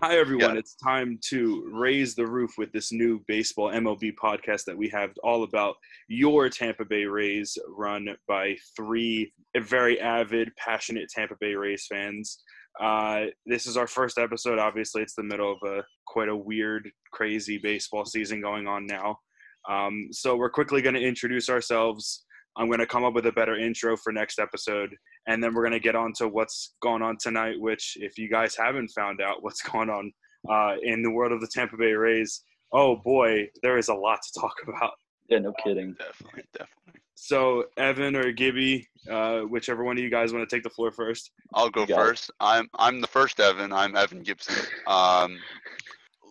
Hi, 0.00 0.16
everyone. 0.16 0.54
Yeah. 0.54 0.58
It's 0.60 0.76
time 0.76 1.18
to 1.24 1.68
raise 1.72 2.14
the 2.14 2.24
roof 2.24 2.52
with 2.56 2.70
this 2.70 2.92
new 2.92 3.20
baseball 3.26 3.72
MLB 3.72 4.12
podcast 4.14 4.64
that 4.66 4.78
we 4.78 4.88
have 4.90 5.10
all 5.24 5.42
about 5.42 5.74
your 6.06 6.48
Tampa 6.48 6.84
Bay 6.84 7.04
Rays, 7.04 7.58
run 7.68 8.08
by 8.28 8.56
three 8.76 9.32
very 9.58 10.00
avid, 10.00 10.54
passionate 10.56 11.08
Tampa 11.08 11.34
Bay 11.40 11.54
Rays 11.54 11.86
fans. 11.90 12.38
Uh, 12.80 13.26
this 13.44 13.66
is 13.66 13.76
our 13.76 13.88
first 13.88 14.18
episode. 14.18 14.60
Obviously, 14.60 15.02
it's 15.02 15.16
the 15.16 15.24
middle 15.24 15.52
of 15.52 15.68
a 15.68 15.82
quite 16.06 16.28
a 16.28 16.36
weird, 16.36 16.88
crazy 17.12 17.58
baseball 17.58 18.04
season 18.04 18.40
going 18.40 18.68
on 18.68 18.86
now. 18.86 19.18
Um, 19.68 20.10
so, 20.12 20.36
we're 20.36 20.48
quickly 20.48 20.80
going 20.80 20.94
to 20.94 21.02
introduce 21.02 21.48
ourselves. 21.48 22.24
I'm 22.58 22.66
going 22.66 22.80
to 22.80 22.86
come 22.86 23.04
up 23.04 23.14
with 23.14 23.26
a 23.26 23.32
better 23.32 23.56
intro 23.56 23.96
for 23.96 24.12
next 24.12 24.38
episode, 24.40 24.94
and 25.26 25.42
then 25.42 25.54
we're 25.54 25.62
going 25.62 25.72
to 25.72 25.80
get 25.80 25.94
on 25.94 26.12
to 26.14 26.28
what's 26.28 26.74
going 26.82 27.02
on 27.02 27.16
tonight. 27.18 27.54
Which, 27.58 27.96
if 28.00 28.18
you 28.18 28.28
guys 28.28 28.56
haven't 28.56 28.88
found 28.88 29.20
out 29.20 29.42
what's 29.42 29.62
going 29.70 29.88
on 29.88 30.12
uh, 30.50 30.76
in 30.82 31.02
the 31.02 31.10
world 31.10 31.32
of 31.32 31.40
the 31.40 31.48
Tampa 31.52 31.76
Bay 31.76 31.92
Rays, 31.92 32.42
oh 32.72 32.96
boy, 32.96 33.48
there 33.62 33.78
is 33.78 33.88
a 33.88 33.94
lot 33.94 34.18
to 34.22 34.40
talk 34.40 34.54
about. 34.66 34.92
Yeah, 35.28 35.38
no 35.38 35.52
kidding. 35.64 35.94
Definitely, 35.98 36.42
definitely. 36.52 37.00
So, 37.14 37.64
Evan 37.76 38.16
or 38.16 38.32
Gibby, 38.32 38.88
uh, 39.10 39.40
whichever 39.40 39.84
one 39.84 39.98
of 39.98 40.02
you 40.02 40.10
guys 40.10 40.32
want 40.32 40.48
to 40.48 40.56
take 40.56 40.62
the 40.62 40.70
floor 40.70 40.90
first. 40.90 41.30
I'll 41.54 41.68
go 41.70 41.82
You 41.82 41.88
got 41.88 42.00
it. 42.00 42.04
first. 42.04 42.30
I'm 42.40 42.68
I'm 42.74 43.00
the 43.00 43.06
first 43.06 43.38
Evan. 43.40 43.72
I'm 43.72 43.94
Evan 43.96 44.22
Gibson. 44.22 44.54
Um, 44.86 45.38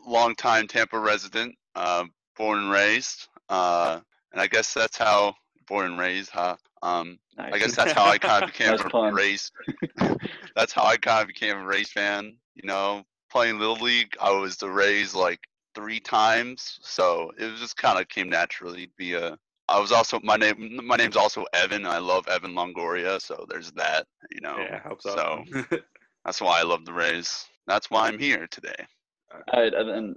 longtime 0.06 0.68
Tampa 0.68 0.98
resident, 1.00 1.56
uh, 1.76 2.06
born 2.38 2.60
and 2.60 2.72
raised. 2.72 3.28
Uh, 3.50 4.00
and 4.32 4.42
I 4.42 4.48
guess 4.48 4.74
that's 4.74 4.98
how 4.98 5.36
born 5.68 5.86
and 5.86 6.00
raised, 6.00 6.32
huh? 6.32 6.56
Um, 6.82 7.20
Nice. 7.38 7.54
I 7.54 7.60
guess 7.60 7.76
that's 7.76 7.92
how 7.92 8.08
I 8.08 8.18
kind 8.18 8.44
of 8.44 8.52
became 8.52 8.74
a 8.74 8.78
pun. 8.78 9.14
Rays. 9.14 9.52
that's 10.56 10.74
how 10.74 10.84
I 10.84 10.98
kind 10.98 11.22
of 11.22 11.28
became 11.28 11.58
a 11.58 11.66
Rays 11.66 11.90
fan. 11.90 12.36
You 12.56 12.68
know, 12.68 13.04
playing 13.30 13.60
little 13.60 13.76
league, 13.76 14.16
I 14.20 14.32
was 14.32 14.58
the 14.58 14.70
Rays 14.70 15.14
like 15.14 15.40
three 15.76 16.00
times, 16.00 16.80
so 16.82 17.32
it 17.38 17.46
was 17.46 17.60
just 17.60 17.78
kind 17.78 18.00
of 18.00 18.10
came 18.10 18.30
naturally 18.30 18.88
to 18.88 18.94
be 18.98 19.14
a. 19.14 19.38
I 19.70 19.80
was 19.80 19.92
also 19.92 20.20
my 20.24 20.38
name. 20.38 20.80
My 20.84 20.96
name's 20.96 21.18
also 21.18 21.46
Evan. 21.54 21.86
I 21.86 22.00
love 22.00 22.28
Evan 22.28 22.54
Longoria, 22.54 23.22
so 23.22 23.46
there's 23.50 23.72
that. 23.74 24.08
You 24.32 24.42
know, 24.42 24.58
yeah, 24.58 24.82
helps 24.82 25.06
out. 25.06 25.48
so 25.48 25.64
that's 26.26 26.42
why 26.42 26.60
I 26.60 26.64
love 26.64 26.86
the 26.86 26.94
Rays. 26.94 27.46
That's 27.68 27.92
why 27.92 28.08
I'm 28.08 28.18
here 28.18 28.48
today. 28.48 28.88
All 29.32 29.62
right, 29.62 29.74
and 29.74 29.90
then 29.90 30.16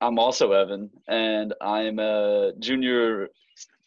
I'm 0.00 0.18
also 0.18 0.52
Evan, 0.52 0.90
and 1.08 1.54
I'm 1.60 1.98
a 1.98 2.52
junior 2.60 3.30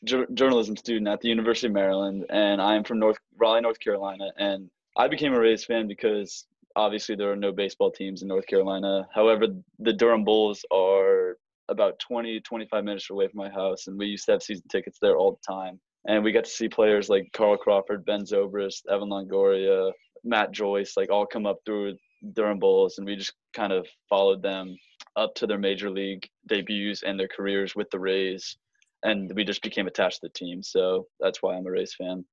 jour- 0.03 0.27
journalism 0.33 0.75
student 0.77 1.07
at 1.07 1.21
the 1.21 1.29
University 1.29 1.67
of 1.67 1.73
Maryland, 1.73 2.25
and 2.29 2.61
I'm 2.61 2.83
from 2.83 2.99
North 2.99 3.17
Raleigh, 3.37 3.61
North 3.61 3.79
Carolina. 3.79 4.31
And 4.37 4.69
I 4.97 5.07
became 5.07 5.33
a 5.33 5.39
Rays 5.39 5.65
fan 5.65 5.87
because 5.87 6.45
obviously 6.75 7.15
there 7.15 7.31
are 7.31 7.35
no 7.35 7.51
baseball 7.51 7.91
teams 7.91 8.21
in 8.21 8.27
North 8.27 8.47
Carolina. 8.47 9.07
However, 9.13 9.47
the 9.79 9.93
Durham 9.93 10.23
Bulls 10.23 10.65
are 10.71 11.37
about 11.69 11.99
20, 11.99 12.41
25 12.41 12.83
minutes 12.83 13.09
away 13.09 13.27
from 13.27 13.37
my 13.37 13.49
house, 13.49 13.87
and 13.87 13.97
we 13.97 14.07
used 14.07 14.25
to 14.25 14.33
have 14.33 14.43
season 14.43 14.67
tickets 14.69 14.97
there 15.01 15.15
all 15.15 15.31
the 15.31 15.53
time. 15.53 15.79
And 16.07 16.23
we 16.23 16.33
got 16.33 16.43
to 16.43 16.49
see 16.49 16.67
players 16.67 17.09
like 17.09 17.31
Carl 17.33 17.57
Crawford, 17.57 18.05
Ben 18.05 18.25
Zobrist, 18.25 18.81
Evan 18.91 19.09
Longoria, 19.09 19.91
Matt 20.25 20.51
Joyce, 20.51 20.97
like 20.97 21.09
all 21.09 21.25
come 21.25 21.45
up 21.45 21.59
through 21.65 21.95
Durham 22.33 22.59
Bulls, 22.59 22.97
and 22.97 23.07
we 23.07 23.15
just 23.15 23.33
kind 23.53 23.71
of 23.71 23.87
followed 24.09 24.41
them 24.41 24.75
up 25.15 25.35
to 25.35 25.47
their 25.47 25.57
major 25.59 25.89
league 25.89 26.27
debuts 26.47 27.03
and 27.03 27.19
their 27.19 27.27
careers 27.27 27.75
with 27.75 27.89
the 27.91 27.99
Rays, 27.99 28.57
and 29.03 29.31
we 29.35 29.43
just 29.43 29.61
became 29.61 29.87
attached 29.87 30.21
to 30.21 30.27
the 30.27 30.33
team. 30.33 30.63
So 30.63 31.07
that's 31.19 31.41
why 31.41 31.55
I'm 31.55 31.67
a 31.67 31.71
race 31.71 31.93
fan. 31.95 32.25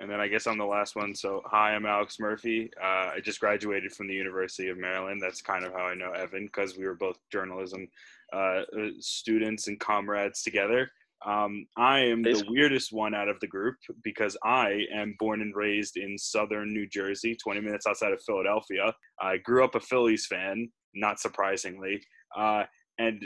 And 0.00 0.10
then 0.10 0.20
I 0.20 0.28
guess 0.28 0.46
I'm 0.46 0.58
the 0.58 0.64
last 0.64 0.96
one. 0.96 1.14
So, 1.14 1.42
hi, 1.46 1.74
I'm 1.74 1.86
Alex 1.86 2.16
Murphy. 2.20 2.70
Uh, 2.80 3.10
I 3.14 3.20
just 3.22 3.40
graduated 3.40 3.92
from 3.92 4.08
the 4.08 4.14
University 4.14 4.68
of 4.68 4.78
Maryland. 4.78 5.20
That's 5.20 5.42
kind 5.42 5.64
of 5.64 5.72
how 5.72 5.86
I 5.86 5.94
know 5.94 6.12
Evan 6.12 6.46
because 6.46 6.76
we 6.76 6.84
were 6.84 6.94
both 6.94 7.18
journalism 7.32 7.88
uh, 8.32 8.62
uh, 8.78 8.90
students 9.00 9.68
and 9.68 9.78
comrades 9.78 10.42
together. 10.42 10.90
Um, 11.26 11.66
I 11.76 12.00
am 12.00 12.22
the 12.22 12.44
weirdest 12.48 12.92
one 12.92 13.12
out 13.12 13.28
of 13.28 13.40
the 13.40 13.48
group 13.48 13.74
because 14.04 14.36
I 14.44 14.84
am 14.94 15.16
born 15.18 15.40
and 15.42 15.54
raised 15.54 15.96
in 15.96 16.16
southern 16.16 16.72
New 16.72 16.86
Jersey, 16.86 17.34
20 17.34 17.60
minutes 17.60 17.86
outside 17.86 18.12
of 18.12 18.22
Philadelphia. 18.22 18.94
I 19.20 19.38
grew 19.38 19.64
up 19.64 19.74
a 19.74 19.80
Phillies 19.80 20.26
fan, 20.26 20.70
not 20.94 21.18
surprisingly. 21.18 22.00
Uh, 22.36 22.64
and 22.98 23.24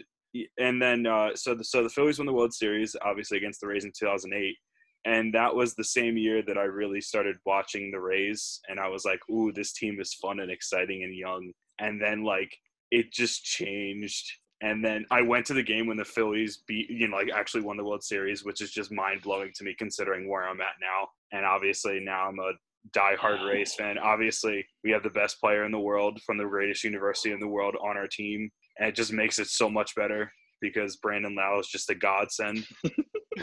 and 0.58 0.80
then 0.80 1.06
uh, 1.06 1.30
so 1.34 1.54
the, 1.54 1.64
so 1.64 1.82
the 1.82 1.88
Phillies 1.88 2.18
won 2.18 2.26
the 2.26 2.32
World 2.32 2.54
Series, 2.54 2.96
obviously 3.04 3.38
against 3.38 3.60
the 3.60 3.66
Rays 3.66 3.84
in 3.84 3.92
2008 3.98 4.56
and 5.04 5.34
that 5.34 5.54
was 5.54 5.74
the 5.74 5.84
same 5.84 6.16
year 6.16 6.42
that 6.42 6.56
I 6.56 6.62
really 6.62 7.00
started 7.00 7.36
watching 7.44 7.90
the 7.90 7.98
Rays, 7.98 8.60
and 8.68 8.78
I 8.78 8.88
was 8.88 9.04
like, 9.04 9.20
"Ooh, 9.28 9.52
this 9.52 9.72
team 9.72 10.00
is 10.00 10.14
fun 10.14 10.40
and 10.40 10.50
exciting 10.50 11.02
and 11.02 11.14
young." 11.14 11.52
And 11.80 12.00
then 12.00 12.22
like 12.22 12.56
it 12.90 13.12
just 13.12 13.44
changed, 13.44 14.30
and 14.60 14.84
then 14.84 15.04
I 15.10 15.22
went 15.22 15.46
to 15.46 15.54
the 15.54 15.62
game 15.62 15.86
when 15.88 15.96
the 15.96 16.04
Phillies 16.04 16.58
beat, 16.68 16.88
you 16.88 17.08
know, 17.08 17.16
like 17.16 17.30
actually 17.34 17.62
won 17.62 17.76
the 17.76 17.84
World 17.84 18.04
Series, 18.04 18.44
which 18.44 18.60
is 18.60 18.70
just 18.70 18.92
mind 18.92 19.22
blowing 19.22 19.50
to 19.56 19.64
me 19.64 19.74
considering 19.76 20.28
where 20.28 20.46
I'm 20.46 20.60
at 20.60 20.74
now. 20.80 21.08
And 21.32 21.44
obviously 21.44 21.98
now 21.98 22.28
I'm 22.28 22.38
a 22.38 22.52
diehard 22.96 23.44
Rays 23.48 23.74
fan. 23.74 23.98
Obviously, 23.98 24.64
we 24.84 24.92
have 24.92 25.02
the 25.02 25.10
best 25.10 25.40
player 25.40 25.64
in 25.64 25.72
the 25.72 25.80
world 25.80 26.20
from 26.22 26.38
the 26.38 26.44
greatest 26.44 26.84
university 26.84 27.32
in 27.32 27.40
the 27.40 27.48
world 27.48 27.74
on 27.82 27.96
our 27.96 28.06
team, 28.06 28.50
and 28.82 28.88
it 28.88 28.96
just 28.96 29.12
makes 29.12 29.38
it 29.38 29.46
so 29.46 29.70
much 29.70 29.94
better 29.94 30.32
because 30.60 30.96
Brandon 30.96 31.36
Lowe 31.36 31.60
is 31.60 31.68
just 31.68 31.88
a 31.88 31.94
godsend. 31.94 32.66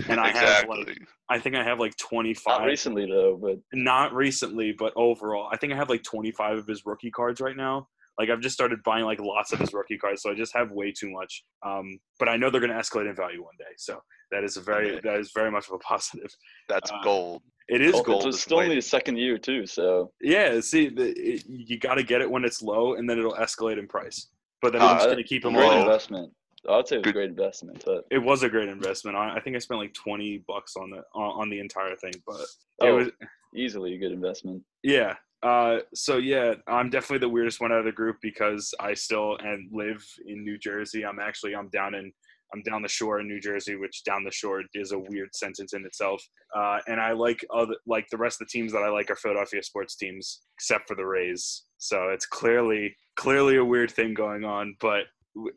And 0.07 0.19
I 0.19 0.29
have, 0.29 0.67
like. 0.69 0.99
I 1.29 1.39
think 1.39 1.55
I 1.55 1.63
have 1.63 1.79
like 1.79 1.93
Not 1.99 2.09
25 2.09 2.65
recently 2.65 3.07
though, 3.07 3.39
but 3.41 3.57
not 3.73 4.13
recently, 4.13 4.71
but 4.71 4.93
overall, 4.95 5.49
I 5.51 5.57
think 5.57 5.73
I 5.73 5.75
have 5.77 5.89
like 5.89 6.03
25 6.03 6.59
of 6.59 6.67
his 6.67 6.85
rookie 6.85 7.09
cards 7.09 7.41
right 7.41 7.57
now. 7.57 7.87
Like 8.19 8.29
I've 8.29 8.39
just 8.39 8.53
started 8.53 8.83
buying 8.83 9.05
like 9.05 9.19
lots 9.19 9.51
of 9.51 9.59
his 9.59 9.73
rookie 9.73 9.97
cards, 9.97 10.21
so 10.21 10.29
I 10.29 10.35
just 10.35 10.55
have 10.55 10.71
way 10.71 10.91
too 10.91 11.09
much. 11.09 11.43
Um, 11.65 11.99
but 12.19 12.29
I 12.29 12.37
know 12.37 12.51
they're 12.51 12.61
going 12.61 12.71
to 12.71 12.77
escalate 12.77 13.09
in 13.09 13.15
value 13.15 13.43
one 13.43 13.55
day, 13.57 13.73
so 13.77 13.99
that 14.31 14.43
is 14.43 14.57
a 14.57 14.61
very 14.61 14.91
Okay. 14.91 15.01
that 15.05 15.19
is 15.19 15.31
very 15.33 15.49
much 15.49 15.67
of 15.69 15.73
a 15.73 15.77
positive. 15.93 16.29
That's 16.67 16.91
uh, 16.91 17.03
gold. 17.03 17.41
It 17.67 17.81
is 17.81 17.95
Oh, 17.95 18.03
gold. 18.03 18.27
It's 18.27 18.41
still 18.41 18.59
only 18.59 18.75
the 18.75 18.81
second 18.81 19.17
year 19.17 19.39
too, 19.39 19.65
so 19.65 20.11
Yeah, 20.21 20.59
see, 20.59 20.89
the, 20.89 21.09
it, 21.17 21.45
you 21.47 21.79
got 21.79 21.95
to 21.95 22.03
get 22.03 22.21
it 22.21 22.29
when 22.29 22.45
it's 22.45 22.61
low, 22.61 22.93
and 22.93 23.09
then 23.09 23.17
it'll 23.17 23.33
escalate 23.35 23.79
in 23.79 23.87
price. 23.87 24.27
But 24.61 24.73
then 24.73 24.81
Uh, 24.81 24.85
I'm 24.87 24.95
just 24.97 25.05
going 25.07 25.17
to 25.17 25.23
keep 25.23 25.43
them 25.43 25.53
great 25.53 25.67
low. 25.67 25.81
investment. 25.81 26.33
I 26.67 26.75
would 26.75 26.87
say 26.87 26.97
it 26.97 27.05
was 27.05 27.09
a 27.11 27.13
great 27.13 27.29
investment, 27.29 27.83
but 27.85 28.05
It 28.11 28.17
was 28.17 28.43
a 28.43 28.49
great 28.49 28.67
investment. 28.67 29.15
I, 29.15 29.35
I 29.35 29.39
think 29.39 29.55
I 29.55 29.59
spent 29.59 29.79
like 29.79 29.93
20 29.93 30.39
bucks 30.47 30.75
on 30.75 30.89
the 30.89 30.97
on, 31.15 31.41
on 31.41 31.49
the 31.49 31.59
entire 31.59 31.95
thing, 31.95 32.11
but 32.27 32.41
it 32.41 32.47
Oh. 32.89 32.95
was 32.95 33.09
easily 33.55 33.93
a 33.93 33.97
good 33.97 34.11
investment. 34.11 34.61
Yeah. 34.83 35.15
Uh, 35.41 35.79
so 35.93 36.17
yeah, 36.17 36.55
I'm 36.67 36.89
definitely 36.89 37.19
the 37.19 37.29
weirdest 37.29 37.61
one 37.61 37.71
out 37.71 37.79
of 37.79 37.85
the 37.85 37.93
group 37.93 38.17
because 38.21 38.73
I 38.79 38.93
still 38.93 39.37
and 39.37 39.69
live 39.71 40.05
in 40.25 40.43
New 40.43 40.57
Jersey. 40.57 41.05
I'm 41.05 41.19
actually 41.19 41.55
I'm 41.55 41.69
down 41.69 41.95
in 41.95 42.11
I'm 42.53 42.61
down 42.63 42.81
the 42.81 42.87
shore 42.89 43.19
in 43.19 43.27
New 43.27 43.39
Jersey, 43.39 43.75
which 43.75 44.03
down 44.03 44.23
the 44.23 44.31
shore 44.31 44.63
is 44.73 44.91
a 44.91 44.99
weird 44.99 45.29
sentence 45.35 45.73
in 45.73 45.85
itself. 45.85 46.23
Uh, 46.55 46.79
and 46.87 46.99
I 46.99 47.11
like 47.13 47.45
other 47.53 47.75
like 47.85 48.07
the 48.11 48.17
rest 48.17 48.41
of 48.41 48.47
the 48.47 48.51
teams 48.57 48.71
that 48.73 48.79
I 48.83 48.89
like 48.89 49.09
are 49.11 49.15
Philadelphia 49.15 49.61
sports 49.63 49.95
teams, 49.95 50.41
except 50.57 50.87
for 50.87 50.95
the 50.95 51.05
Rays. 51.05 51.63
So 51.77 52.09
it's 52.09 52.25
clearly 52.25 52.95
clearly 53.17 53.57
a 53.57 53.65
weird 53.65 53.91
thing 53.91 54.13
going 54.13 54.43
on, 54.43 54.75
but 54.81 55.03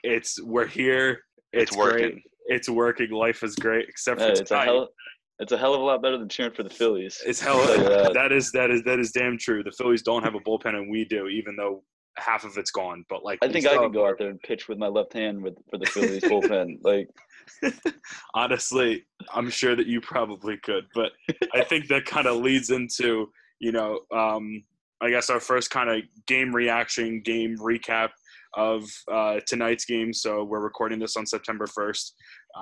it's 0.03 0.41
we're 0.43 0.67
here. 0.67 1.21
It's, 1.53 1.71
It's 1.71 1.77
working. 1.77 1.99
great. 2.11 2.23
It's 2.47 2.69
working. 2.69 3.11
Life 3.11 3.43
is 3.43 3.55
great, 3.57 3.89
except 3.89 4.21
for 4.21 4.27
Hey, 4.27 4.33
it's 4.33 4.41
a 4.41 4.45
tonight. 4.45 4.65
hell 4.67 4.89
it's 5.39 5.51
a 5.53 5.59
hell 5.59 5.75
of 5.75 5.81
a 5.81 5.85
lot 5.85 6.03
better 6.03 6.19
than 6.19 6.29
cheering 6.29 6.53
for 6.53 6.63
the 6.63 6.71
Phillies. 6.71 7.21
It's 7.27 7.41
hell. 7.41 7.57
I'll 7.61 7.67
tell 7.67 7.79
you 7.79 7.89
that. 7.89 8.15
that 8.15 8.33
is 8.33 8.53
that 8.53 8.71
is 8.71 8.83
that 8.85 8.99
is 9.01 9.11
damn 9.13 9.39
true. 9.39 9.63
The 9.65 9.73
Phillies 9.73 10.03
don't 10.03 10.23
have 10.23 10.35
a 10.35 10.41
bullpen, 10.41 10.75
and 10.75 10.91
we 10.91 11.05
do, 11.05 11.27
even 11.29 11.57
though 11.57 11.83
half 12.19 12.45
of 12.45 12.57
it's 12.57 12.71
gone. 12.71 13.05
But 13.09 13.25
like, 13.25 13.39
I 13.43 13.49
think 13.49 13.67
I 13.67 13.77
could 13.77 13.93
go 13.93 14.07
out 14.07 14.19
there 14.19 14.31
and 14.31 14.41
pitch 14.41 14.69
with 14.69 14.79
my 14.79 14.89
left 14.89 15.13
hand 15.13 15.43
with 15.43 15.55
for 15.71 15.79
the 15.79 15.87
Phillies 15.87 16.23
bullpen. 16.25 16.79
Like 16.85 17.09
Honestly, 18.35 19.05
I'm 19.35 19.51
sure 19.51 19.75
that 19.75 19.87
you 19.87 20.01
probably 20.01 20.57
could, 20.59 20.87
but 20.95 21.13
I 21.53 21.65
think 21.65 21.89
that 21.89 22.07
kind 22.07 22.27
of 22.27 22.37
leads 22.37 22.71
into 22.71 23.29
you 23.63 23.73
know, 23.73 24.01
um, 24.15 24.63
I 25.01 25.09
guess 25.09 25.31
our 25.31 25.41
first 25.41 25.71
kind 25.71 25.89
of 25.89 26.03
game 26.27 26.55
reaction, 26.55 27.23
game 27.25 27.57
recap 27.59 28.11
of 28.55 28.85
uh, 29.11 29.41
tonight's 29.47 29.87
game. 29.87 30.13
So 30.13 30.45
we're 30.45 30.61
recording 30.61 30.99
this 30.99 31.17
on 31.17 31.25
September 31.25 31.67
1st. 31.67 32.11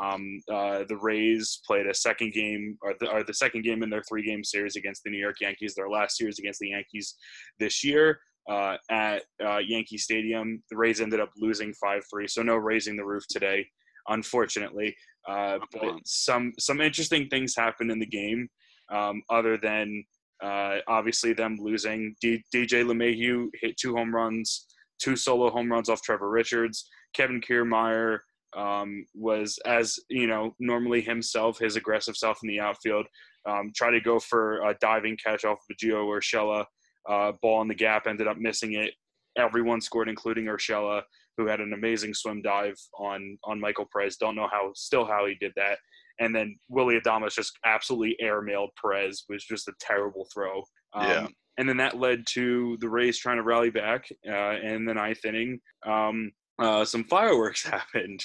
Um, 0.01 0.41
uh, 0.53 0.85
the 0.89 0.99
Rays 1.01 1.63
played 1.67 1.87
a 1.87 1.95
second 1.95 2.33
game, 2.33 2.79
or 2.83 2.95
the, 3.01 3.11
or 3.11 3.25
the 3.25 3.35
second 3.35 3.65
game 3.65 3.83
in 3.83 3.91
their 3.91 4.03
three-game 4.09 4.45
series 4.45 4.77
against 4.77 5.03
the 5.03 5.11
New 5.11 5.19
York 5.19 5.37
Yankees. 5.41 5.75
Their 5.75 5.89
last 5.89 6.17
series 6.17 6.39
against 6.39 6.61
the 6.61 6.69
Yankees 6.69 7.17
this 7.59 7.83
year 7.83 8.21
uh, 8.49 8.77
at 8.91 9.23
uh, 9.45 9.59
Yankee 9.59 9.99
Stadium. 9.99 10.63
The 10.71 10.77
Rays 10.77 11.01
ended 11.01 11.21
up 11.21 11.31
losing 11.37 11.73
5-3, 11.83 12.29
so 12.29 12.43
no 12.43 12.57
raising 12.57 12.97
the 12.97 13.05
roof 13.05 13.25
today, 13.29 13.67
unfortunately. 14.09 14.95
Uh, 15.29 15.59
but 15.73 15.95
some 16.05 16.53
some 16.59 16.81
interesting 16.81 17.29
things 17.29 17.55
happened 17.55 17.91
in 17.91 17.99
the 17.99 18.07
game, 18.07 18.49
um, 18.91 19.23
other 19.29 19.59
than 19.59 20.03
uh, 20.43 20.79
obviously 20.89 21.33
them 21.33 21.59
losing. 21.61 22.15
D- 22.21 22.43
DJ 22.55 22.85
LeMahieu 22.85 23.49
hit 23.61 23.77
two 23.77 23.95
home 23.95 24.15
runs, 24.15 24.67
two 24.99 25.17
solo 25.17 25.51
home 25.51 25.71
runs 25.71 25.89
off 25.89 26.03
Trevor 26.03 26.31
Richards. 26.31 26.89
Kevin 27.15 27.41
Kiermaier 27.41 28.21
um, 28.57 29.05
was 29.15 29.59
as 29.67 29.99
you 30.09 30.27
know 30.27 30.55
normally 30.59 31.01
himself, 31.01 31.59
his 31.59 31.77
aggressive 31.77 32.17
self 32.17 32.39
in 32.43 32.49
the 32.49 32.61
outfield. 32.61 33.07
Um, 33.49 33.73
try 33.75 33.91
to 33.91 34.01
go 34.01 34.19
for 34.19 34.63
a 34.69 34.75
diving 34.81 35.17
catch 35.25 35.45
off 35.45 35.59
of 35.71 35.77
Gio 35.77 36.05
Urshela. 36.07 36.65
Uh, 37.09 37.33
ball 37.43 37.63
in 37.63 37.69
the 37.69 37.75
gap 37.75 38.07
ended 38.07 38.27
up 38.27 38.39
missing 38.39 38.75
it. 38.75 38.93
Everyone 39.37 39.81
scored, 39.81 40.09
including 40.09 40.47
Urshela, 40.47 41.03
who 41.37 41.47
had 41.47 41.61
an 41.61 41.73
amazing 41.73 42.15
swim 42.15 42.43
dive 42.43 42.77
on 42.99 43.39
on 43.45 43.61
Michael 43.61 43.89
Perez. 43.93 44.17
Don't 44.17 44.37
know 44.37 44.49
how, 44.51 44.73
still 44.75 45.07
how 45.07 45.27
he 45.27 45.35
did 45.35 45.53
that. 45.57 45.79
And 46.19 46.35
then 46.35 46.57
Willie 46.69 47.01
Adames 47.01 47.35
just 47.35 47.53
absolutely 47.65 48.17
airmailed 48.23 48.69
Perez, 48.81 49.25
was 49.29 49.45
just 49.45 49.69
a 49.69 49.73
terrible 49.81 50.29
throw. 50.33 50.63
Um, 50.93 51.09
Yeah. 51.09 51.27
And 51.59 51.69
then 51.69 51.77
that 51.79 51.99
led 51.99 52.25
to 52.31 52.79
the 52.81 52.89
Rays 52.89 53.19
trying 53.19 53.37
to 53.37 53.43
rally 53.43 53.71
back. 53.71 54.07
Uh, 54.27 54.57
in 54.63 54.85
the 54.85 54.95
ninth 54.95 55.25
inning, 55.25 55.61
um, 55.87 56.31
uh, 56.59 56.85
some 56.85 57.05
fireworks 57.05 57.63
happened 57.67 58.25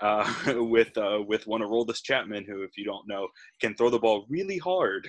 uh, 0.00 0.30
with 0.56 0.96
uh, 0.98 1.20
with 1.26 1.46
one 1.46 1.60
Aroldis 1.60 2.02
Chapman, 2.02 2.44
who, 2.44 2.62
if 2.62 2.76
you 2.76 2.84
don't 2.84 3.08
know, 3.08 3.28
can 3.60 3.74
throw 3.74 3.90
the 3.90 3.98
ball 3.98 4.26
really 4.28 4.58
hard. 4.58 5.08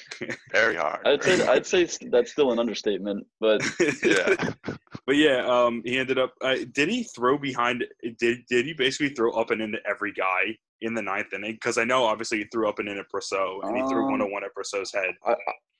Very 0.52 0.76
hard. 0.76 1.06
I'd 1.06 1.22
say 1.22 1.46
I'd 1.46 1.66
say 1.66 1.88
that's 2.10 2.32
still 2.32 2.52
an 2.52 2.58
understatement, 2.58 3.26
but 3.40 3.60
yeah. 4.04 4.34
But 5.04 5.16
yeah, 5.16 5.44
um, 5.46 5.82
he 5.84 5.98
ended 5.98 6.16
up. 6.16 6.32
Uh, 6.40 6.58
did 6.72 6.88
he 6.88 7.02
throw 7.02 7.36
behind? 7.36 7.84
Did 8.20 8.38
did 8.48 8.66
he 8.66 8.72
basically 8.72 9.08
throw 9.14 9.32
up 9.32 9.50
and 9.50 9.60
into 9.60 9.78
every 9.84 10.12
guy 10.12 10.56
in 10.80 10.94
the 10.94 11.02
ninth 11.02 11.32
inning? 11.32 11.54
Because 11.54 11.76
I 11.76 11.82
know 11.82 12.04
obviously 12.04 12.38
he 12.38 12.44
threw 12.52 12.68
up 12.68 12.78
and 12.78 12.88
in 12.88 12.98
at 12.98 13.06
Brosseau, 13.12 13.58
and 13.64 13.76
he 13.76 13.82
threw 13.88 14.04
Um, 14.04 14.12
one 14.12 14.20
on 14.22 14.30
one 14.30 14.44
at 14.44 14.50
Brosseau's 14.54 14.92
head. 14.92 15.14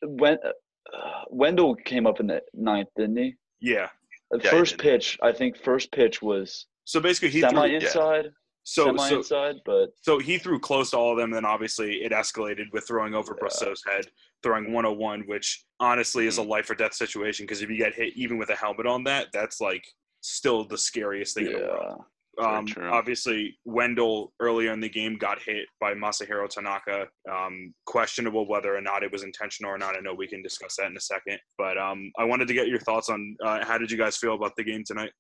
when 0.03 0.39
uh, 0.45 1.23
Wendle 1.31 1.77
came 1.77 2.05
up 2.09 2.19
in 2.19 2.27
the 2.27 2.43
ninth, 2.53 2.89
didn't 2.97 3.17
he? 3.17 3.35
Yeah. 3.61 3.91
The 4.33 4.41
Yeah, 4.43 4.51
first 4.51 4.73
did. 4.77 4.83
pitch, 4.83 5.19
I 5.23 5.31
think 5.31 5.57
first 5.63 5.93
pitch 5.93 6.21
was 6.21 6.67
So 6.85 6.99
basically, 6.99 7.31
he 7.31 7.41
semi 7.43 7.69
threw. 7.69 7.77
inside, 7.77 8.31
So 8.65 8.85
semi 8.87 9.09
so 9.09 9.17
inside, 9.19 9.57
but 9.65 9.91
so 10.01 10.19
he 10.19 10.39
threw 10.39 10.59
close 10.59 10.91
to 10.93 10.97
all 10.99 11.13
of 11.13 11.19
them. 11.19 11.31
And 11.31 11.35
then 11.37 11.45
obviously 11.45 12.05
it 12.05 12.13
escalated 12.13 12.73
with 12.73 12.87
throwing 12.87 13.15
over 13.15 13.37
Yeah. 13.41 13.49
Brosseau's 13.49 13.83
head, 13.87 14.07
throwing 14.43 14.73
101, 14.73 15.23
which 15.27 15.65
honestly 15.81 16.27
is 16.27 16.39
a 16.39 16.43
Mhm. 16.43 16.49
life 16.49 16.71
or 16.71 16.75
death 16.75 16.95
situation. 16.95 17.45
Because 17.45 17.63
if 17.63 17.71
you 17.71 17.77
get 17.77 17.95
hit 17.95 18.15
even 18.17 18.39
with 18.39 18.51
a 18.51 18.57
helmet 18.57 18.87
on 18.87 19.05
that, 19.05 19.29
that's 19.33 19.61
like 19.61 19.85
still 20.21 20.65
the 20.65 20.79
scariest 20.79 21.35
thing 21.35 21.47
in 21.47 21.53
the 21.55 21.59
world. 21.59 22.05
yeah, 22.39 22.59
Um, 22.59 22.67
obviously, 22.91 23.59
Wendle 23.67 24.33
earlier 24.41 24.73
in 24.73 24.81
the 24.81 24.89
game 24.89 25.17
got 25.19 25.43
hit 25.43 25.67
by 25.81 25.93
Masahiro 25.93 26.49
Tanaka. 26.49 27.09
Um, 27.31 27.75
questionable 27.85 28.47
whether 28.47 28.75
or 28.75 28.81
not 28.81 29.03
it 29.03 29.11
was 29.13 29.23
intentional 29.25 29.71
or 29.71 29.77
not. 29.77 29.97
I 29.97 30.01
know 30.01 30.15
we 30.15 30.27
can 30.29 30.41
discuss 30.41 30.77
that 30.77 30.87
in 30.87 30.97
a 30.97 31.01
second. 31.01 31.41
But 31.59 31.77
um, 31.77 32.11
I 32.17 32.25
wanted 32.25 32.49
to 32.49 32.55
get 32.55 32.69
your 32.69 32.79
thoughts 32.79 33.09
on 33.11 33.37
uh, 33.45 33.65
how 33.65 33.77
did 33.77 33.91
you 33.91 33.99
guys 33.99 34.17
feel 34.17 34.35
about 34.35 34.55
the 34.57 34.65
game 34.65 34.83
tonight? 34.85 35.13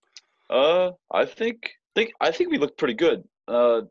Uh, 0.48 0.92
I 1.10 1.24
think 1.26 1.70
think 1.94 2.12
I 2.22 2.30
think 2.30 2.50
we 2.50 2.56
looked 2.56 2.78
pretty 2.78 2.94
good. 2.94 3.28
Uh, 3.48 3.82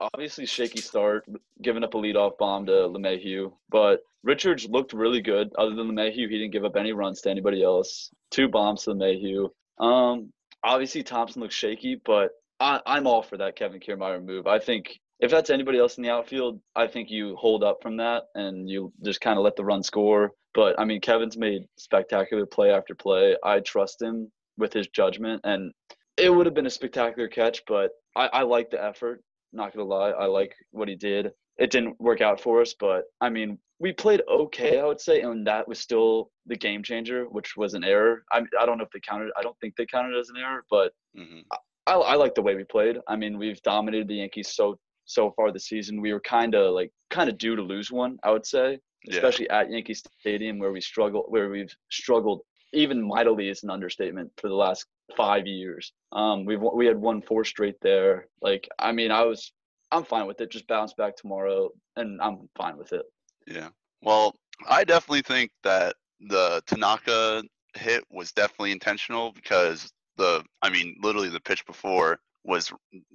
obviously 0.00 0.46
shaky 0.46 0.80
start, 0.80 1.24
giving 1.62 1.82
up 1.82 1.94
a 1.94 1.96
leadoff 1.96 2.36
bomb 2.38 2.66
to 2.66 2.72
LeMahieu, 2.72 3.52
but 3.70 4.00
Richards 4.22 4.68
looked 4.68 4.92
really 4.92 5.22
good. 5.22 5.50
Other 5.56 5.74
than 5.74 5.88
LeMahieu, 5.88 6.28
he 6.28 6.38
didn't 6.38 6.52
give 6.52 6.64
up 6.64 6.76
any 6.76 6.92
runs 6.92 7.22
to 7.22 7.30
anybody 7.30 7.62
else. 7.62 8.10
Two 8.30 8.48
bombs 8.48 8.84
to 8.84 8.90
LeMahieu. 8.90 9.48
Um, 9.78 10.32
obviously 10.62 11.02
Thompson 11.02 11.42
looks 11.42 11.54
shaky, 11.54 12.00
but 12.04 12.30
I, 12.60 12.80
I'm 12.86 13.06
all 13.06 13.22
for 13.22 13.36
that 13.38 13.56
Kevin 13.56 13.80
Kiermaier 13.80 14.24
move. 14.24 14.46
I 14.46 14.58
think 14.58 14.98
if 15.20 15.30
that's 15.30 15.50
anybody 15.50 15.78
else 15.78 15.96
in 15.96 16.02
the 16.02 16.10
outfield, 16.10 16.60
I 16.76 16.86
think 16.86 17.10
you 17.10 17.36
hold 17.36 17.64
up 17.64 17.78
from 17.82 17.96
that 17.96 18.24
and 18.34 18.68
you 18.68 18.92
just 19.04 19.20
kind 19.20 19.38
of 19.38 19.44
let 19.44 19.56
the 19.56 19.64
run 19.64 19.82
score. 19.82 20.32
But 20.54 20.78
I 20.78 20.84
mean, 20.84 21.00
Kevin's 21.00 21.36
made 21.36 21.62
spectacular 21.76 22.46
play 22.46 22.70
after 22.70 22.94
play. 22.94 23.36
I 23.44 23.60
trust 23.60 24.02
him 24.02 24.30
with 24.56 24.72
his 24.72 24.88
judgment, 24.88 25.40
and 25.44 25.72
it 26.16 26.30
would 26.34 26.46
have 26.46 26.54
been 26.54 26.66
a 26.66 26.70
spectacular 26.70 27.28
catch, 27.28 27.62
but 27.66 27.90
I, 28.18 28.26
I 28.40 28.42
like 28.42 28.70
the 28.70 28.82
effort. 28.82 29.22
Not 29.52 29.72
gonna 29.72 29.88
lie, 29.88 30.10
I 30.10 30.26
like 30.26 30.54
what 30.72 30.88
he 30.88 30.94
did. 30.94 31.30
It 31.58 31.70
didn't 31.70 31.98
work 32.00 32.20
out 32.20 32.40
for 32.40 32.60
us, 32.60 32.74
but 32.78 33.04
I 33.20 33.28
mean, 33.30 33.58
we 33.78 33.92
played 33.92 34.22
okay, 34.28 34.78
I 34.80 34.84
would 34.84 35.00
say, 35.00 35.22
and 35.22 35.46
that 35.46 35.66
was 35.66 35.78
still 35.78 36.30
the 36.46 36.56
game 36.56 36.82
changer, 36.82 37.24
which 37.36 37.56
was 37.56 37.74
an 37.74 37.84
error. 37.84 38.24
I 38.32 38.38
I 38.60 38.66
don't 38.66 38.78
know 38.78 38.84
if 38.84 38.90
they 38.92 39.00
counted. 39.00 39.30
I 39.38 39.42
don't 39.42 39.58
think 39.60 39.74
they 39.76 39.86
counted 39.86 40.16
it 40.16 40.20
as 40.20 40.28
an 40.30 40.36
error, 40.36 40.64
but 40.70 40.92
hmm 41.16 41.40
I, 41.86 41.94
I 41.94 42.14
like 42.16 42.34
the 42.34 42.42
way 42.42 42.54
we 42.54 42.64
played. 42.64 42.98
I 43.08 43.16
mean, 43.16 43.38
we've 43.38 43.62
dominated 43.62 44.08
the 44.08 44.16
Yankees 44.16 44.50
so 44.54 44.78
so 45.06 45.32
far 45.36 45.50
this 45.52 45.68
season. 45.68 46.02
We 46.02 46.12
were 46.12 46.20
kind 46.20 46.54
of 46.54 46.74
like 46.74 46.90
kind 47.10 47.30
of 47.30 47.38
due 47.38 47.56
to 47.56 47.62
lose 47.62 47.90
one, 47.90 48.18
I 48.22 48.30
would 48.30 48.44
say, 48.46 48.78
Yeah. 49.04 49.14
especially 49.16 49.48
at 49.48 49.70
Yankee 49.70 49.94
Stadium 49.94 50.58
where 50.58 50.72
we 50.72 50.82
struggle, 50.82 51.24
where 51.28 51.48
we've 51.48 51.74
struggled 51.90 52.42
even 52.72 53.02
mightily 53.02 53.48
is 53.48 53.62
an 53.62 53.70
understatement 53.70 54.30
for 54.36 54.48
the 54.48 54.54
last 54.54 54.86
five 55.16 55.46
years. 55.46 55.92
Um, 56.12 56.44
we've 56.44 56.60
we 56.60 56.86
had 56.86 56.98
won 56.98 57.22
four 57.22 57.44
straight 57.44 57.80
there. 57.80 58.26
Like, 58.42 58.68
I 58.78 58.92
mean, 58.92 59.10
I 59.10 59.24
was 59.24 59.52
I'm 59.90 60.04
fine 60.04 60.26
with 60.26 60.40
it. 60.40 60.50
Just 60.50 60.68
bounce 60.68 60.92
back 60.94 61.16
tomorrow, 61.16 61.70
and 61.96 62.20
I'm 62.20 62.48
fine 62.56 62.76
with 62.76 62.92
it. 62.92 63.06
Yeah. 63.46 63.68
Well, 64.02 64.34
I 64.68 64.84
definitely 64.84 65.22
think 65.22 65.50
that 65.62 65.96
the 66.20 66.62
Tanaka 66.66 67.44
hit 67.74 68.04
was 68.10 68.32
definitely 68.32 68.72
intentional 68.72 69.32
because 69.32 69.90
the 70.16 70.44
I 70.62 70.70
mean, 70.70 70.96
literally 71.00 71.30
the 71.30 71.40
pitch 71.40 71.64
before 71.66 72.20
was 72.44 72.72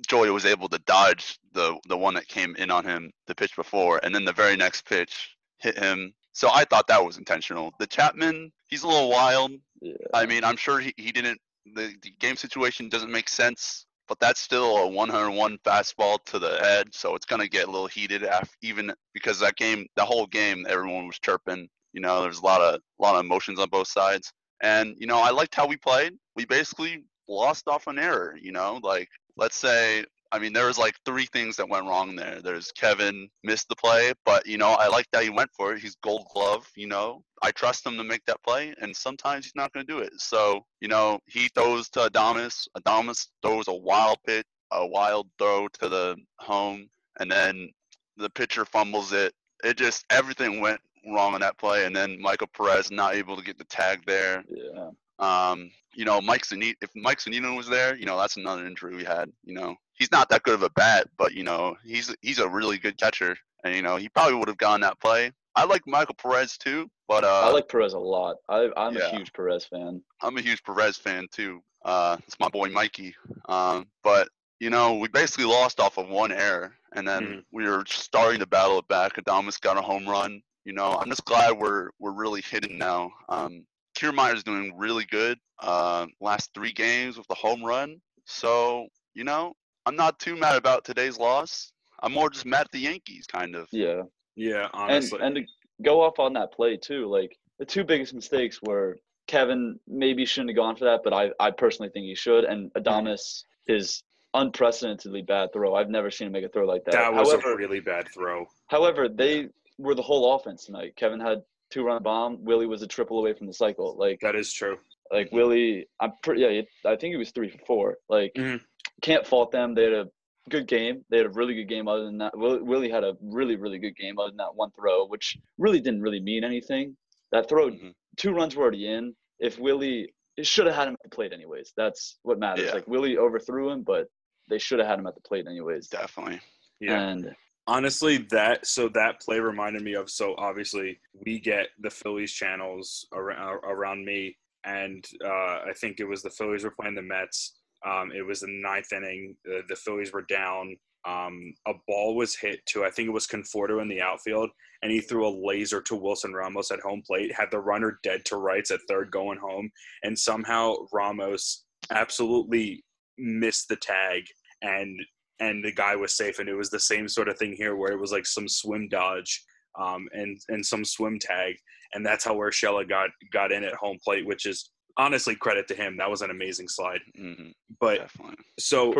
Joey 0.07 0.29
was 0.29 0.45
able 0.45 0.69
to 0.69 0.79
dodge 0.79 1.37
the 1.53 1.77
the 1.87 1.97
one 1.97 2.13
that 2.15 2.27
came 2.27 2.55
in 2.55 2.71
on 2.71 2.85
him 2.85 3.11
the 3.27 3.35
pitch 3.35 3.55
before, 3.55 3.99
and 4.03 4.13
then 4.13 4.25
the 4.25 4.33
very 4.33 4.55
next 4.55 4.85
pitch 4.85 5.35
hit 5.59 5.77
him. 5.77 6.13
So 6.33 6.49
I 6.51 6.65
thought 6.65 6.87
that 6.87 7.03
was 7.03 7.17
intentional. 7.17 7.73
The 7.79 7.87
Chapman, 7.87 8.51
he's 8.67 8.83
a 8.83 8.87
little 8.87 9.09
wild. 9.09 9.51
Yeah. 9.81 9.93
I 10.13 10.25
mean, 10.25 10.43
I'm 10.43 10.57
sure 10.57 10.79
he, 10.79 10.93
he 10.97 11.11
didn't. 11.11 11.39
The, 11.75 11.93
the 12.01 12.11
game 12.19 12.35
situation 12.35 12.89
doesn't 12.89 13.11
make 13.11 13.29
sense, 13.29 13.85
but 14.07 14.19
that's 14.19 14.41
still 14.41 14.77
a 14.77 14.87
101 14.87 15.57
fastball 15.65 16.17
to 16.25 16.39
the 16.39 16.57
head, 16.59 16.87
so 16.93 17.15
it's 17.15 17.25
gonna 17.25 17.47
get 17.47 17.67
a 17.67 17.71
little 17.71 17.87
heated 17.87 18.23
after, 18.23 18.53
even 18.61 18.93
because 19.13 19.39
that 19.39 19.55
game, 19.55 19.85
the 19.95 20.03
whole 20.03 20.25
game, 20.27 20.65
everyone 20.67 21.07
was 21.07 21.19
chirping. 21.19 21.69
You 21.93 22.01
know, 22.01 22.21
there's 22.21 22.39
a 22.39 22.45
lot 22.45 22.61
of 22.61 22.81
lot 22.99 23.15
of 23.15 23.23
emotions 23.23 23.59
on 23.59 23.69
both 23.69 23.87
sides, 23.87 24.33
and 24.61 24.95
you 24.97 25.07
know, 25.07 25.19
I 25.21 25.29
liked 25.29 25.55
how 25.55 25.67
we 25.67 25.77
played. 25.77 26.13
We 26.35 26.45
basically 26.45 27.05
lost 27.29 27.67
off 27.67 27.87
an 27.87 27.99
error. 27.99 28.35
You 28.41 28.51
know, 28.51 28.79
like 28.83 29.09
let's 29.37 29.55
say. 29.55 30.05
I 30.33 30.39
mean, 30.39 30.51
there 30.51 30.65
was 30.65 30.79
like 30.79 30.95
three 31.05 31.27
things 31.27 31.55
that 31.57 31.69
went 31.69 31.85
wrong 31.85 32.15
there. 32.15 32.41
There's 32.41 32.71
Kevin 32.71 33.29
missed 33.43 33.69
the 33.69 33.75
play, 33.75 34.13
but 34.25 34.47
you 34.47 34.57
know, 34.57 34.69
I 34.69 34.87
like 34.87 35.05
that 35.11 35.21
he 35.21 35.29
went 35.29 35.51
for 35.55 35.73
it. 35.73 35.79
He's 35.79 35.95
gold 36.03 36.25
glove, 36.33 36.67
you 36.75 36.87
know. 36.87 37.23
I 37.43 37.51
trust 37.51 37.85
him 37.85 37.97
to 37.97 38.03
make 38.03 38.25
that 38.25 38.41
play, 38.43 38.73
and 38.81 38.95
sometimes 38.95 39.45
he's 39.45 39.55
not 39.55 39.71
going 39.73 39.85
to 39.85 39.93
do 39.93 39.99
it. 39.99 40.11
So, 40.17 40.65
you 40.81 40.87
know, 40.87 41.19
he 41.27 41.49
throws 41.49 41.87
to 41.89 42.09
Adames. 42.09 42.67
Adames 42.75 43.27
throws 43.43 43.67
a 43.67 43.73
wild 43.73 44.17
pitch, 44.25 44.47
a 44.71 44.87
wild 44.87 45.27
throw 45.37 45.67
to 45.67 45.87
the 45.87 46.17
home, 46.39 46.89
and 47.19 47.31
then 47.31 47.69
the 48.17 48.29
pitcher 48.31 48.65
fumbles 48.65 49.13
it. 49.13 49.33
It 49.63 49.77
just 49.77 50.03
everything 50.09 50.61
went 50.61 50.81
wrong 51.05 51.35
on 51.35 51.41
that 51.41 51.59
play, 51.59 51.85
and 51.85 51.95
then 51.95 52.19
Michael 52.19 52.47
Perez 52.47 52.89
not 52.89 53.13
able 53.13 53.35
to 53.35 53.43
get 53.43 53.59
the 53.59 53.65
tag 53.65 54.01
there. 54.07 54.43
Yeah. 54.49 54.89
Um, 55.19 55.69
you 55.93 56.05
know, 56.05 56.19
Mike 56.21 56.43
Zunino, 56.43 56.73
if 56.81 56.89
Mike 56.95 57.19
Zunino 57.19 57.55
was 57.55 57.67
there, 57.67 57.95
you 57.95 58.05
know, 58.05 58.17
that's 58.17 58.37
another 58.37 58.65
injury 58.65 58.95
we 58.95 59.03
had. 59.03 59.31
You 59.43 59.53
know, 59.53 59.75
he's 59.93 60.11
not 60.11 60.29
that 60.29 60.43
good 60.43 60.55
of 60.55 60.63
a 60.63 60.69
bat, 60.71 61.07
but 61.17 61.33
you 61.33 61.43
know, 61.43 61.75
he's 61.83 62.15
he's 62.21 62.39
a 62.39 62.47
really 62.47 62.77
good 62.77 62.97
catcher, 62.97 63.37
and 63.63 63.75
you 63.75 63.81
know, 63.81 63.95
he 63.95 64.09
probably 64.09 64.35
would 64.35 64.47
have 64.47 64.57
gone 64.57 64.81
that 64.81 64.99
play. 64.99 65.31
I 65.55 65.65
like 65.65 65.83
Michael 65.85 66.15
Perez 66.15 66.57
too, 66.57 66.89
but 67.07 67.23
uh, 67.23 67.41
I 67.43 67.51
like 67.51 67.67
Perez 67.69 67.93
a 67.93 67.99
lot. 67.99 68.37
I, 68.49 68.69
I'm 68.75 68.95
yeah. 68.95 69.07
a 69.09 69.15
huge 69.15 69.31
Perez 69.33 69.65
fan. 69.65 70.01
I'm 70.21 70.37
a 70.37 70.41
huge 70.41 70.63
Perez 70.63 70.97
fan 70.97 71.27
too. 71.31 71.61
Uh, 71.85 72.17
it's 72.25 72.39
my 72.39 72.49
boy 72.49 72.69
Mikey. 72.69 73.13
Um, 73.47 73.87
but 74.03 74.29
you 74.59 74.69
know, 74.69 74.95
we 74.95 75.09
basically 75.09 75.45
lost 75.45 75.79
off 75.79 75.97
of 75.97 76.07
one 76.09 76.31
error, 76.31 76.73
and 76.93 77.07
then 77.07 77.23
Mhm. 77.23 77.43
we 77.51 77.65
were 77.69 77.83
starting 77.87 78.39
to 78.39 78.47
battle 78.47 78.79
it 78.79 78.87
back. 78.87 79.15
Adames 79.17 79.59
got 79.59 79.77
a 79.77 79.81
home 79.81 80.07
run. 80.07 80.41
You 80.65 80.73
know, 80.73 80.93
I'm 80.93 81.09
just 81.09 81.25
glad 81.25 81.51
we're 81.57 81.89
we're 81.99 82.13
really 82.13 82.41
hitting 82.41 82.77
now. 82.77 83.11
Um, 83.29 83.65
Kiermaier's 83.95 84.43
doing 84.43 84.75
really 84.75 85.05
good. 85.05 85.37
Uh, 85.59 86.07
last 86.19 86.51
three 86.53 86.71
games 86.71 87.17
with 87.17 87.27
the 87.27 87.35
home 87.35 87.63
run. 87.63 88.01
So 88.25 88.87
you 89.13 89.23
know, 89.23 89.53
I'm 89.85 89.95
not 89.95 90.19
too 90.19 90.35
mad 90.35 90.55
about 90.55 90.85
today's 90.85 91.17
loss. 91.17 91.71
I'm 92.01 92.13
more 92.13 92.29
just 92.29 92.45
mad 92.45 92.61
at 92.61 92.71
the 92.71 92.79
Yankees, 92.79 93.25
kind 93.27 93.55
of. 93.55 93.67
Yeah. 93.71 94.03
Yeah, 94.35 94.63
and 94.63 94.69
honestly. 94.73 95.19
and 95.21 95.37
and 95.37 95.47
to 95.47 95.83
go 95.83 96.01
off 96.01 96.19
on 96.19 96.33
that 96.33 96.51
play 96.53 96.75
too, 96.77 97.07
like 97.07 97.37
the 97.59 97.65
two 97.65 97.83
biggest 97.83 98.13
mistakes 98.13 98.59
were 98.63 98.97
Kevin 99.27 99.79
maybe 99.87 100.25
shouldn't 100.25 100.49
have 100.49 100.55
gone 100.57 100.75
for 100.75 100.85
that, 100.85 101.01
but 101.03 101.13
I, 101.13 101.29
I 101.39 101.51
personally 101.51 101.91
think 101.93 102.05
he 102.05 102.15
should, 102.15 102.43
and 102.43 102.71
Adames 102.73 103.43
his 103.67 104.03
unprecedentedly 104.33 105.21
bad 105.21 105.53
throw. 105.53 105.75
I've 105.75 105.89
never 105.89 106.09
seen 106.11 106.27
him 106.27 106.33
make 106.33 106.43
a 106.43 106.49
throw 106.49 106.65
like 106.65 106.83
that. 106.85 106.93
that 106.93 107.13
was 107.13 107.31
however, 107.31 107.53
a 107.53 107.57
really 107.57 107.79
bad 107.79 108.07
throw. 108.13 108.47
however, 108.67 109.07
they 109.07 109.49
were 109.77 109.95
the 109.95 110.01
whole 110.01 110.35
offense 110.35 110.65
tonight. 110.65 110.95
Kevin 110.95 111.19
had 111.19 111.43
two 111.69 111.83
run 111.85 112.01
bomb. 112.03 112.43
Willie 112.43 112.65
was 112.67 112.81
a 112.81 112.87
triple 112.87 113.19
away 113.19 113.33
from 113.33 113.47
the 113.47 113.53
cycle. 113.53 113.95
Like 113.97 114.19
That 114.21 114.35
is 114.35 114.51
true. 114.51 114.77
like 115.11 115.31
Willie, 115.31 115.87
I'm 115.99 116.13
pretty 116.23 116.41
yeah. 116.41 116.61
I 116.91 116.95
think 116.95 117.11
he 117.11 117.17
was 117.17 117.31
three 117.31 117.49
for 117.49 117.59
four. 117.65 117.97
Like 118.09 118.33
Mhm. 118.35 118.61
Can't 119.03 119.27
fault 119.27 119.51
them. 119.51 119.75
They 119.75 119.83
had 119.83 119.93
a 119.93 120.07
good 120.49 120.67
game. 120.67 121.05
They 121.09 121.17
had 121.17 121.27
a 121.27 121.29
really 121.29 121.53
good 121.53 121.69
game. 121.69 121.87
Other 121.87 122.05
than 122.05 122.17
that, 122.17 122.35
Willie 122.35 122.89
had 122.89 123.03
a 123.03 123.15
really 123.21 123.55
really 123.55 123.77
good 123.77 123.95
game. 123.95 124.17
Other 124.17 124.29
than 124.31 124.37
that 124.37 124.55
one 124.55 124.71
throw, 124.71 125.05
which 125.05 125.37
really 125.59 125.79
didn't 125.79 126.01
really 126.01 126.19
mean 126.19 126.43
anything. 126.43 126.97
That 127.31 127.47
throw, 127.47 127.69
Mhm. 127.69 127.93
two 128.17 128.33
runs 128.33 128.55
were 128.55 128.63
already 128.63 128.87
in. 128.87 129.15
If 129.39 129.59
Willie, 129.59 130.13
it 130.37 130.47
should 130.47 130.65
have 130.65 130.75
had 130.75 130.87
him 130.87 130.93
at 130.95 131.03
the 131.03 131.15
plate 131.15 131.33
anyways. 131.33 131.73
That's 131.77 132.17
what 132.23 132.39
matters. 132.39 132.65
Yeah. 132.65 132.73
Like 132.73 132.87
Willie 132.87 133.17
overthrew 133.17 133.69
him, 133.69 133.83
but 133.83 134.07
they 134.49 134.57
should 134.57 134.79
have 134.79 134.87
had 134.87 134.99
him 134.99 135.07
at 135.07 135.15
the 135.15 135.21
plate 135.21 135.47
anyways. 135.47 135.87
Definitely. 135.87 136.41
Yeah. 136.79 136.99
And 137.09 137.35
Honestly, 137.65 138.17
that 138.29 138.65
so 138.67 138.89
that 138.89 139.21
play 139.21 139.39
reminded 139.39 139.83
me 139.83 139.93
of 139.93 140.09
so 140.09 140.35
obviously 140.37 140.99
we 141.25 141.39
get 141.39 141.69
the 141.79 141.89
Phillies 141.89 142.33
channels 142.33 143.07
around 143.13 143.61
around 143.63 144.03
me, 144.03 144.37
and 144.65 145.07
uh, 145.23 145.61
I 145.69 145.73
think 145.77 146.01
it 146.01 146.03
was 146.03 146.21
the 146.21 146.29
Phillies 146.29 146.65
were 146.65 146.71
playing 146.77 146.95
the 146.95 147.01
Mets. 147.01 147.53
Um, 147.85 148.11
it 148.15 148.25
was 148.25 148.41
the 148.41 148.47
ninth 148.49 148.91
inning. 148.93 149.35
The, 149.43 149.61
the 149.67 149.75
Phillies 149.75 150.13
were 150.13 150.25
down. 150.29 150.75
Um, 151.05 151.53
a 151.67 151.73
ball 151.85 152.15
was 152.15 152.35
hit 152.35 152.65
to 152.67 152.85
I 152.85 152.89
think 152.89 153.07
it 153.07 153.13
was 153.13 153.27
Conforto 153.27 153.81
in 153.81 153.89
the 153.89 154.01
outfield, 154.01 154.49
and 154.81 154.91
he 154.91 155.01
threw 155.01 155.27
a 155.27 155.37
laser 155.45 155.81
to 155.81 155.95
Wilson 155.95 156.33
Ramos 156.33 156.71
at 156.71 156.79
home 156.79 157.03
plate. 157.05 157.33
Had 157.35 157.51
the 157.51 157.59
runner 157.59 157.99
dead 158.03 158.23
to 158.25 158.37
rights 158.37 158.71
at 158.71 158.79
third 158.87 159.11
going 159.11 159.37
home, 159.37 159.69
and 160.03 160.17
somehow 160.17 160.75
Ramos 160.93 161.65
absolutely 161.91 162.83
missed 163.17 163.67
the 163.67 163.75
tag 163.75 164.23
and 164.63 164.97
and 165.39 165.63
the 165.63 165.71
guy 165.71 165.95
was 165.95 166.15
safe. 166.15 166.39
And 166.39 166.49
it 166.49 166.55
was 166.55 166.69
the 166.69 166.79
same 166.79 167.07
sort 167.07 167.29
of 167.29 167.37
thing 167.37 167.53
here, 167.53 167.75
where 167.75 167.91
it 167.91 167.99
was 167.99 168.11
like 168.11 168.25
some 168.25 168.47
swim 168.47 168.87
dodge 168.89 169.43
um, 169.79 170.07
and 170.13 170.39
and 170.49 170.65
some 170.65 170.85
swim 170.85 171.19
tag, 171.19 171.55
and 171.93 172.05
that's 172.05 172.23
how 172.23 172.35
Urshela 172.35 172.87
got 172.87 173.09
got 173.31 173.51
in 173.51 173.63
at 173.63 173.75
home 173.75 173.97
plate, 174.03 174.25
which 174.25 174.45
is 174.45 174.71
honestly 174.97 175.35
credit 175.35 175.67
to 175.69 175.75
him. 175.75 175.97
That 175.97 176.09
was 176.09 176.21
an 176.21 176.29
amazing 176.31 176.67
slide. 176.67 177.01
hmm 177.15 177.49
But 177.79 177.99
Definitely. 177.99 178.35
so 178.59 178.93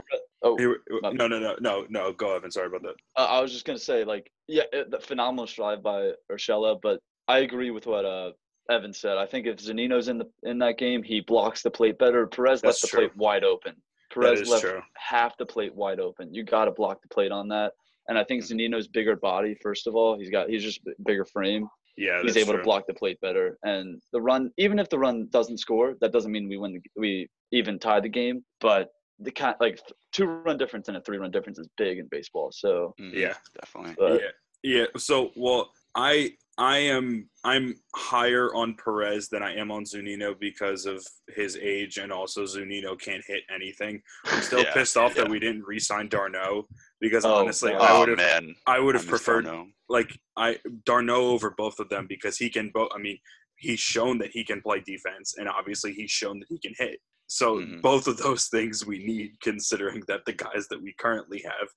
oh, 0.43 0.57
here- 0.57 0.79
no 1.03 1.27
no 1.27 1.39
no 1.39 1.55
no 1.59 1.85
no 1.89 2.13
go 2.13 2.35
Evan. 2.35 2.51
Sorry 2.51 2.67
about 2.67 2.83
that. 2.83 2.95
Uh, 3.17 3.25
I 3.25 3.41
was 3.41 3.51
just 3.51 3.65
gonna 3.65 3.77
say, 3.79 4.03
like, 4.03 4.31
yeah, 4.47 4.63
it, 4.71 4.91
the 4.91 5.00
phenomenal 5.00 5.47
stride 5.47 5.83
by 5.83 6.12
Urshela, 6.31 6.79
but 6.81 7.00
I 7.27 7.39
agree 7.39 7.71
with 7.71 7.85
what 7.88 8.05
uh 8.05 8.31
Evan 8.69 8.93
said. 8.93 9.17
I 9.17 9.25
think 9.25 9.45
if 9.45 9.57
Zunino's 9.57 10.07
in 10.07 10.17
the 10.17 10.25
in 10.43 10.57
that 10.59 10.77
game, 10.77 11.03
he 11.03 11.21
blocks 11.21 11.62
the 11.62 11.71
plate 11.71 11.97
better. 11.97 12.27
Perez 12.27 12.62
That's 12.62 12.81
left 12.81 12.81
the 12.81 12.88
true. 12.88 13.00
plate 13.09 13.17
wide 13.17 13.43
open. 13.43 13.73
That 13.75 14.21
Perez 14.21 14.47
left 14.50 14.63
true. 14.63 14.81
half 14.95 15.38
the 15.38 15.45
plate 15.45 15.73
wide 15.75 16.00
open. 16.00 16.33
You 16.33 16.43
got 16.43 16.65
to 16.65 16.71
block 16.71 17.01
the 17.01 17.07
plate 17.09 17.31
on 17.31 17.47
that. 17.50 17.73
And 18.07 18.17
I 18.17 18.23
think 18.23 18.43
Zunino's 18.43 18.88
bigger 18.88 19.15
body. 19.15 19.55
First 19.62 19.88
of 19.88 19.95
all, 19.95 20.17
he's 20.19 20.29
got 20.29 20.50
he's 20.50 20.63
just 20.63 20.81
bigger 21.05 21.25
frame. 21.25 21.67
Yeah, 21.97 22.21
he's 22.23 22.38
able 22.38 22.53
true. 22.53 22.57
to 22.59 22.63
block 22.63 22.88
the 22.88 22.93
plate 22.93 23.19
better. 23.21 23.57
And 23.63 24.01
the 24.12 24.21
run, 24.21 24.51
even 24.57 24.79
if 24.79 24.89
the 24.89 24.97
run 25.00 25.27
doesn't 25.29 25.59
score, 25.59 25.95
that 26.01 26.12
doesn't 26.12 26.31
mean 26.31 26.47
we 26.50 26.57
win. 26.57 26.73
The, 26.73 26.81
we 26.95 27.27
even 27.51 27.77
tie 27.79 28.00
the 28.00 28.09
game. 28.09 28.43
But 28.59 28.89
the 29.19 29.31
kind 29.31 29.55
like 29.59 29.79
two 30.12 30.25
run 30.25 30.57
difference 30.57 30.88
and 30.88 30.97
a 30.97 31.01
three 31.01 31.17
run 31.17 31.31
difference 31.31 31.59
is 31.59 31.69
big 31.77 32.00
in 32.00 32.07
baseball. 32.09 32.51
So, 32.51 32.95
Mhm. 33.00 33.13
Yeah. 33.13 33.35
Definitely. 33.62 33.95
but 33.97 34.21
yeah, 34.21 34.27
yeah. 34.63 34.85
So, 34.97 35.31
well, 35.35 35.71
I 35.95 36.35
I 36.57 36.77
am 36.79 37.29
I'm 37.43 37.75
higher 37.95 38.53
on 38.53 38.75
Perez 38.75 39.27
than 39.29 39.41
I 39.43 39.55
am 39.55 39.71
on 39.71 39.83
Zunino 39.85 40.39
because 40.39 40.85
of 40.85 41.03
his 41.35 41.57
age, 41.57 41.97
and 41.97 42.12
also 42.12 42.43
Zunino 42.43 43.00
can't 43.00 43.23
hit 43.25 43.43
anything. 43.53 44.01
I'm 44.25 44.41
still 44.41 44.62
Yeah, 44.63 44.73
pissed 44.73 44.97
off 44.97 45.15
yeah. 45.15 45.23
that 45.23 45.31
we 45.31 45.39
didn't 45.39 45.63
re-sign 45.63 46.09
d'Arnaud 46.09 46.67
because 47.03 47.25
Oh, 47.25 47.36
honestly. 47.36 47.74
I 47.75 47.91
Oh 47.91 48.00
would 48.00 48.10
have 48.10 48.17
man. 48.17 48.55
I 48.65 48.79
would 48.79 48.95
have 48.95 49.05
preferred 49.05 49.43
d'Arnaud. 49.45 49.67
like 49.89 50.10
I 50.38 50.57
d'Arnaud 50.86 51.25
over 51.36 51.51
both 51.55 51.79
of 51.79 51.89
them 51.89 52.07
because 52.07 52.38
he 52.38 52.50
can 52.50 52.72
both. 52.74 52.89
I 52.95 52.98
mean, 52.98 53.19
he's 53.57 53.79
shown 53.79 54.17
that 54.19 54.31
he 54.31 54.43
can 54.43 54.62
play 54.62 54.79
defense, 54.86 55.36
and 55.38 55.48
obviously 55.50 55.93
he's 55.93 56.10
shown 56.12 56.39
that 56.39 56.48
he 56.50 56.57
can 56.60 56.74
hit. 56.77 57.00
So 57.27 57.57
Mhm. 57.57 57.81
both 57.81 58.07
of 58.07 58.17
those 58.17 58.48
things 58.48 58.86
we 58.86 59.00
need, 59.00 59.39
considering 59.41 60.01
that 60.07 60.25
the 60.25 60.33
guys 60.33 60.67
that 60.69 60.81
we 60.81 60.93
currently 60.98 61.41
have 61.45 61.67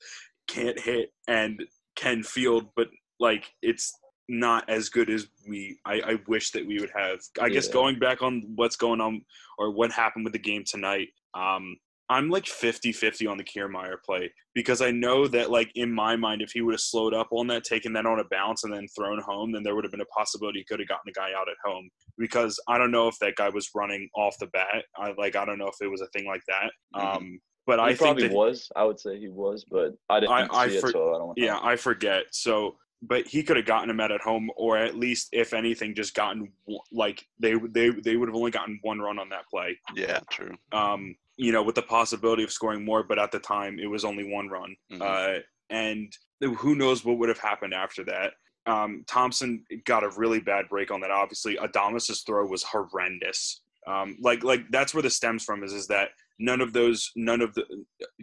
can't 0.49 0.79
hit 0.79 1.13
and 1.29 1.65
can 1.97 2.23
field, 2.23 2.71
but 2.77 2.89
like 3.19 3.45
it's 3.63 3.93
not 4.29 4.69
as 4.69 4.89
good 4.89 5.09
as 5.09 5.29
we 5.49 5.79
I, 5.85 5.95
I 6.13 6.15
wish 6.29 6.51
that 6.53 6.67
we 6.67 6.79
would 6.81 6.93
have. 6.95 7.19
I 7.41 7.49
guess 7.49 7.69
going 7.69 7.99
back 7.99 8.23
on 8.23 8.43
what's 8.57 8.77
going 8.77 9.01
on 9.01 9.25
or 9.59 9.71
what 9.73 9.91
happened 9.93 10.25
with 10.25 10.33
the 10.35 10.39
game 10.51 10.65
tonight, 10.65 11.09
um, 11.35 11.77
I'm 12.09 12.29
like 12.31 12.45
50-50 12.45 13.29
on 13.29 13.37
the 13.37 13.45
Kiermaier 13.45 13.97
play 14.05 14.33
because 14.55 14.81
I 14.81 14.91
know 14.93 15.27
that 15.29 15.51
like 15.51 15.71
in 15.75 15.93
my 15.93 16.15
mind, 16.15 16.41
if 16.41 16.53
he 16.53 16.61
would 16.61 16.75
have 16.75 16.81
slowed 16.81 17.15
up 17.15 17.29
on 17.33 17.49
that, 17.49 17.65
taken 17.65 17.93
that 17.95 18.07
on 18.07 18.21
a 18.21 18.25
bounce 18.31 18.63
and 18.65 18.73
then 18.73 18.87
thrown 18.97 19.21
home, 19.21 19.51
then 19.53 19.63
there 19.65 19.75
would 19.75 19.85
have 19.85 19.91
been 19.91 20.01
a 20.01 20.07
possibility 20.07 20.61
he 20.61 20.65
could 20.65 20.79
have 20.79 20.89
gotten 20.89 21.03
the 21.07 21.13
guy 21.13 21.31
out 21.37 21.49
at 21.49 21.57
home. 21.65 21.89
Because 22.17 22.61
I 22.69 22.79
don't 22.79 22.93
know 22.93 23.09
if 23.09 23.19
that 23.21 23.35
guy 23.37 23.49
was 23.49 23.71
running 23.75 24.09
off 24.17 24.37
the 24.39 24.47
bat. 24.49 24.85
I 24.97 25.13
like 25.19 25.35
I 25.37 25.45
don't 25.45 25.59
know 25.59 25.67
if 25.69 25.75
it 25.81 25.91
was 25.91 26.01
a 26.01 26.07
thing 26.09 26.27
like 26.27 26.43
that. 26.47 26.71
Mhm. 26.95 27.17
Um, 27.17 27.41
but 27.67 27.81
he 27.81 27.85
I 27.85 27.89
think 27.89 27.99
probably 27.99 28.29
that 28.29 28.33
was. 28.37 28.71
I 28.77 28.85
would 28.85 29.01
say 29.01 29.19
he 29.19 29.29
was, 29.29 29.65
but 29.69 29.93
I 30.09 30.21
didn't 30.21 30.33
I- 30.33 30.49
I 30.53 30.69
see 30.69 30.79
for- 30.79 30.89
it, 30.91 30.93
so 30.93 31.15
I 31.15 31.19
don't. 31.19 31.37
yeah, 31.37 31.59
I 31.61 31.75
forget. 31.75 32.27
So, 32.31 32.77
but 33.03 33.27
he 33.27 33.43
could 33.43 33.57
have 33.57 33.67
gotten 33.67 33.91
him 33.91 33.99
at 33.99 34.13
at 34.13 34.21
home, 34.21 34.49
or 34.57 34.77
at 34.79 34.95
least, 34.97 35.31
if 35.33 35.53
anything, 35.53 35.93
just 35.95 36.15
gotten 36.15 36.53
like 36.93 37.27
they 37.41 37.55
they 37.71 37.91
they 37.91 38.17
would 38.17 38.29
have 38.29 38.37
only 38.37 38.53
gotten 38.53 38.79
one 38.83 39.01
run 39.01 39.19
on 39.19 39.29
that 39.31 39.49
play. 39.51 39.77
Yeah. 39.97 40.21
True. 40.31 40.57
Um, 40.71 41.17
you 41.37 41.53
know, 41.53 41.63
with 41.63 41.75
the 41.75 41.83
possibility 41.83 42.43
of 42.43 42.51
scoring 42.51 42.85
more, 42.85 43.03
but 43.03 43.19
at 43.19 43.31
the 43.31 43.39
time 43.39 43.79
it 43.79 43.87
was 43.87 44.05
only 44.05 44.25
one 44.31 44.49
run. 44.49 44.77
Mhm. 44.91 45.03
Uh, 45.03 45.41
and 45.71 46.17
who 46.41 46.75
knows 46.75 47.05
what 47.05 47.19
would 47.19 47.29
have 47.29 47.39
happened 47.39 47.75
after 47.75 48.05
that. 48.05 48.35
Um, 48.67 49.05
Thompson 49.07 49.65
got 49.85 50.05
a 50.05 50.11
really 50.11 50.41
bad 50.41 50.69
break 50.69 50.91
on 50.91 51.01
that. 51.01 51.11
Obviously, 51.11 51.59
Adames's 51.59 52.23
throw 52.23 52.47
was 52.47 52.63
horrendous. 52.65 53.63
Um, 53.87 54.17
like 54.21 54.43
like 54.43 54.69
that's 54.71 54.93
where 54.95 55.03
the 55.03 55.11
stems 55.11 55.45
from 55.45 55.63
is 55.63 55.73
is 55.73 55.87
that 55.87 56.11
none 56.41 56.61
of 56.61 56.73
those 56.73 57.13
none 57.15 57.41
of 57.41 57.55
the 57.55 57.65